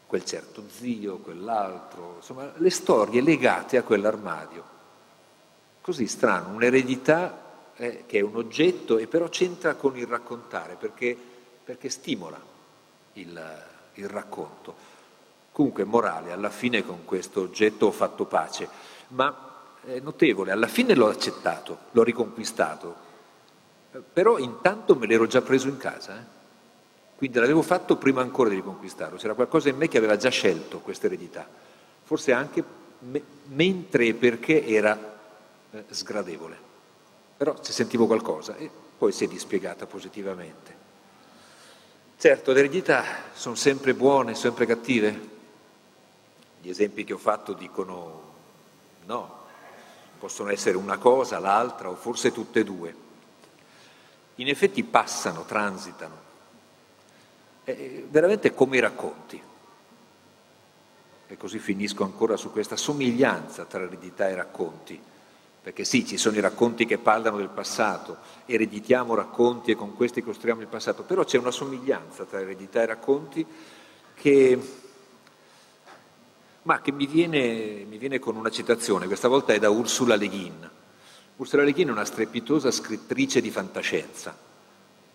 Quel 0.05 0.25
certo 0.25 0.65
zio, 0.69 1.19
quell'altro, 1.19 2.15
insomma, 2.17 2.51
le 2.57 2.71
storie 2.71 3.21
legate 3.21 3.77
a 3.77 3.85
quell'armadio. 3.85 4.65
Così 5.81 6.09
strano, 6.09 6.53
un'eredità 6.57 7.71
eh, 7.77 8.03
che 8.07 8.19
è 8.19 8.21
un 8.21 8.35
oggetto 8.35 8.99
e 8.99 9.07
però 9.07 9.29
c'entra 9.29 9.77
con 9.77 9.97
il 9.97 10.09
raccontare 10.09 10.75
perché, 10.75 11.17
perché 11.63 11.89
stimola 11.89 12.41
il, 13.13 13.65
il 13.95 14.09
racconto. 14.09 14.90
Comunque 15.61 15.85
morale, 15.85 16.33
alla 16.33 16.49
fine 16.49 16.83
con 16.87 17.05
questo 17.05 17.43
oggetto 17.43 17.85
ho 17.85 17.91
fatto 17.91 18.25
pace, 18.25 18.67
ma 19.09 19.75
è 19.85 20.01
notevole, 20.01 20.53
alla 20.53 20.69
fine 20.69 20.95
l'ho 20.95 21.09
accettato, 21.09 21.81
l'ho 21.91 22.03
riconquistato, 22.03 22.95
però 24.11 24.39
intanto 24.39 24.97
me 24.97 25.07
l'ero 25.07 25.27
già 25.27 25.43
preso 25.43 25.69
in 25.69 25.77
casa, 25.77 26.19
eh? 26.19 26.25
quindi 27.15 27.39
l'avevo 27.39 27.61
fatto 27.61 27.97
prima 27.97 28.23
ancora 28.23 28.49
di 28.49 28.55
riconquistarlo, 28.55 29.19
c'era 29.19 29.35
qualcosa 29.35 29.69
in 29.69 29.77
me 29.77 29.87
che 29.87 29.99
aveva 29.99 30.17
già 30.17 30.31
scelto 30.31 30.79
questa 30.79 31.05
eredità, 31.09 31.47
forse 32.05 32.33
anche 32.33 32.65
me- 33.01 33.23
mentre 33.49 34.07
e 34.07 34.15
perché 34.15 34.65
era 34.65 34.99
eh, 35.73 35.85
sgradevole, 35.91 36.57
però 37.37 37.55
se 37.61 37.73
sentivo 37.73 38.07
qualcosa 38.07 38.57
e 38.57 38.71
poi 38.97 39.13
si 39.13 39.25
è 39.25 39.29
dispiegata 39.29 39.85
positivamente. 39.85 40.79
Certo, 42.17 42.53
le 42.53 42.61
eredità 42.61 43.05
sono 43.35 43.57
sempre 43.57 43.93
buone, 43.93 44.35
sempre 44.35 44.65
cattive. 44.65 45.30
Gli 46.61 46.69
esempi 46.69 47.05
che 47.05 47.13
ho 47.13 47.19
fatto 47.19 47.53
dicono 47.53 48.23
no, 49.07 49.39
possono 50.19 50.51
essere 50.51 50.77
una 50.77 50.99
cosa, 50.99 51.39
l'altra 51.39 51.89
o 51.89 51.95
forse 51.95 52.33
tutte 52.33 52.61
e 52.61 52.65
due. 52.65 52.95
In 54.37 54.49
effetti 54.49 54.83
passano, 54.85 55.45
transitano. 55.45 56.29
È 57.65 58.05
veramente 58.09 58.55
come 58.55 58.77
i 58.77 58.81
racconti. 58.81 59.43
E 61.27 61.37
così 61.37 61.59
finisco 61.59 62.05
ancora 62.05 62.37
su 62.37 62.51
questa 62.51 62.77
somiglianza 62.77 63.65
tra 63.65 63.83
eredità 63.83 64.29
e 64.29 64.35
racconti. 64.35 65.01
Perché 65.63 65.85
sì, 65.85 66.07
ci 66.07 66.17
sono 66.17 66.37
i 66.37 66.41
racconti 66.41 66.87
che 66.87 66.97
parlano 66.97 67.37
del 67.37 67.51
passato, 67.51 68.17
ereditiamo 68.47 69.15
racconti 69.15 69.71
e 69.71 69.75
con 69.75 69.95
questi 69.95 70.23
costruiamo 70.23 70.63
il 70.63 70.67
passato, 70.67 71.03
però 71.03 71.23
c'è 71.23 71.37
una 71.37 71.51
somiglianza 71.51 72.25
tra 72.25 72.41
eredità 72.41 72.81
e 72.81 72.87
racconti 72.87 73.47
che, 74.15 74.59
ma 76.63 76.81
che 76.81 76.93
mi 76.93 77.07
viene, 77.07 77.85
mi 77.89 77.97
viene 77.97 78.19
con 78.19 78.37
una 78.37 78.51
citazione, 78.51 79.07
questa 79.07 79.29
volta 79.29 79.53
è 79.53 79.59
da 79.59 79.71
Ursula 79.71 80.17
Le 80.17 80.29
Guin. 80.29 80.71
Ursula 81.37 81.63
Le 81.63 81.73
Guin 81.73 81.89
è 81.89 81.93
una 81.93 82.05
strepitosa 82.05 82.71
scrittrice 82.71 83.41
di 83.41 83.51
fantascienza, 83.51 84.37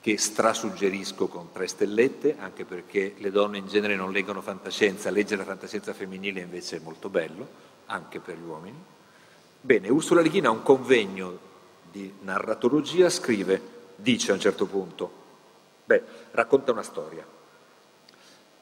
che 0.02 0.18
strasuggerisco 0.18 1.28
con 1.28 1.52
tre 1.52 1.68
stellette, 1.68 2.36
anche 2.40 2.66
perché 2.66 3.14
le 3.18 3.32
donne 3.32 3.60
in 3.60 3.68
genere 3.68 3.96
non 3.96 4.12
leggono 4.12 4.42
fantascienza, 4.42 5.10
leggere 5.12 5.38
la 5.38 5.48
fantascienza 5.48 5.94
femminile 5.94 6.42
invece 6.42 6.78
è 6.78 6.80
molto 6.80 7.10
bello, 7.10 7.48
anche 7.88 8.20
per 8.20 8.38
gli 8.38 8.44
uomini. 8.44 8.78
Bene, 9.62 9.90
Ursula 9.90 10.22
Le 10.22 10.30
Guin 10.30 10.48
a 10.48 10.52
un 10.52 10.64
convegno 10.64 11.38
di 11.92 12.12
narratologia 12.22 13.10
scrive, 13.10 13.62
dice 13.96 14.32
a 14.32 14.34
un 14.34 14.40
certo 14.40 14.66
punto, 14.66 15.12
beh, 15.86 16.04
racconta 16.32 16.72
una 16.72 16.84
storia. 16.84 17.35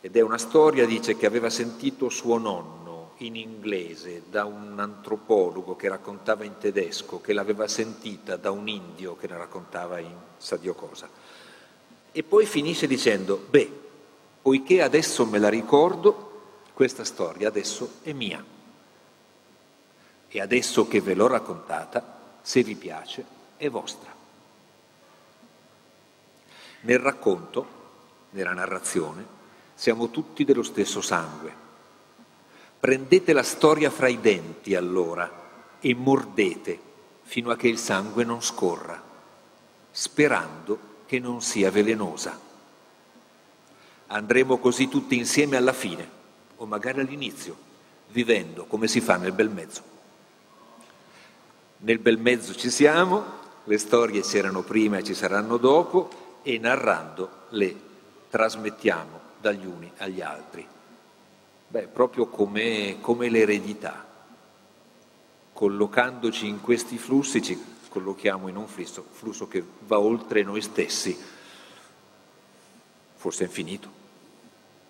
Ed 0.05 0.17
è 0.17 0.19
una 0.19 0.37
storia, 0.37 0.85
dice, 0.85 1.15
che 1.15 1.25
aveva 1.25 1.49
sentito 1.49 2.09
suo 2.09 2.37
nonno 2.37 3.13
in 3.19 3.37
inglese 3.37 4.23
da 4.29 4.43
un 4.43 4.77
antropologo 4.77 5.77
che 5.77 5.87
raccontava 5.87 6.43
in 6.43 6.57
tedesco, 6.57 7.21
che 7.21 7.31
l'aveva 7.31 7.69
sentita 7.69 8.35
da 8.35 8.51
un 8.51 8.67
indio 8.67 9.15
che 9.15 9.29
la 9.29 9.37
raccontava 9.37 9.99
in 9.99 10.13
sa 10.35 10.57
Dio 10.57 10.73
cosa. 10.73 11.07
E 12.11 12.21
poi 12.21 12.45
finisce 12.45 12.85
dicendo, 12.85 13.45
beh, 13.49 13.71
poiché 14.41 14.81
adesso 14.81 15.25
me 15.25 15.39
la 15.39 15.47
ricordo, 15.47 16.31
questa 16.73 17.05
storia 17.05 17.47
adesso 17.47 17.99
è 18.01 18.11
mia 18.11 18.43
e 20.27 20.41
adesso 20.41 20.85
che 20.85 20.99
ve 20.99 21.13
l'ho 21.13 21.27
raccontata, 21.27 22.39
se 22.41 22.61
vi 22.61 22.75
piace, 22.75 23.23
è 23.55 23.69
vostra. 23.69 24.13
Nel 26.81 26.99
racconto, 26.99 27.67
nella 28.31 28.51
narrazione, 28.51 29.39
siamo 29.75 30.09
tutti 30.09 30.43
dello 30.43 30.63
stesso 30.63 31.01
sangue. 31.01 31.61
Prendete 32.79 33.33
la 33.33 33.43
storia 33.43 33.89
fra 33.89 34.07
i 34.07 34.19
denti 34.19 34.75
allora 34.75 35.41
e 35.79 35.95
mordete 35.95 36.79
fino 37.21 37.49
a 37.49 37.55
che 37.55 37.67
il 37.67 37.77
sangue 37.77 38.23
non 38.23 38.41
scorra, 38.41 39.01
sperando 39.89 40.91
che 41.05 41.19
non 41.19 41.41
sia 41.41 41.71
velenosa. 41.71 42.39
Andremo 44.07 44.57
così 44.57 44.89
tutti 44.89 45.17
insieme 45.17 45.57
alla 45.57 45.73
fine, 45.73 46.07
o 46.57 46.65
magari 46.65 46.99
all'inizio, 46.99 47.55
vivendo 48.09 48.65
come 48.65 48.87
si 48.87 49.01
fa 49.01 49.15
nel 49.15 49.31
bel 49.31 49.49
mezzo. 49.49 49.91
Nel 51.77 51.99
bel 51.99 52.17
mezzo 52.17 52.53
ci 52.53 52.69
siamo, 52.69 53.41
le 53.63 53.77
storie 53.77 54.21
c'erano 54.21 54.61
prima 54.61 54.97
e 54.97 55.03
ci 55.03 55.13
saranno 55.13 55.57
dopo 55.57 56.39
e 56.43 56.59
narrando 56.59 57.29
le 57.49 57.75
trasmettiamo 58.29 59.22
dagli 59.43 59.65
uni 59.65 59.91
agli 59.97 60.21
altri. 60.21 60.65
Beh, 61.67 61.87
proprio 61.87 62.27
come, 62.27 62.97
come 63.01 63.29
l'eredità. 63.29 64.07
Collocandoci 65.51 66.47
in 66.47 66.61
questi 66.61 66.97
flussi 66.97 67.41
ci 67.41 67.61
collochiamo 67.89 68.47
in 68.47 68.55
un 68.55 68.67
flusso, 68.67 69.05
flusso 69.11 69.47
che 69.47 69.63
va 69.81 69.99
oltre 69.99 70.43
noi 70.43 70.61
stessi, 70.61 71.15
forse 73.15 73.43
infinito. 73.43 73.91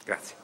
Grazie. 0.05 0.42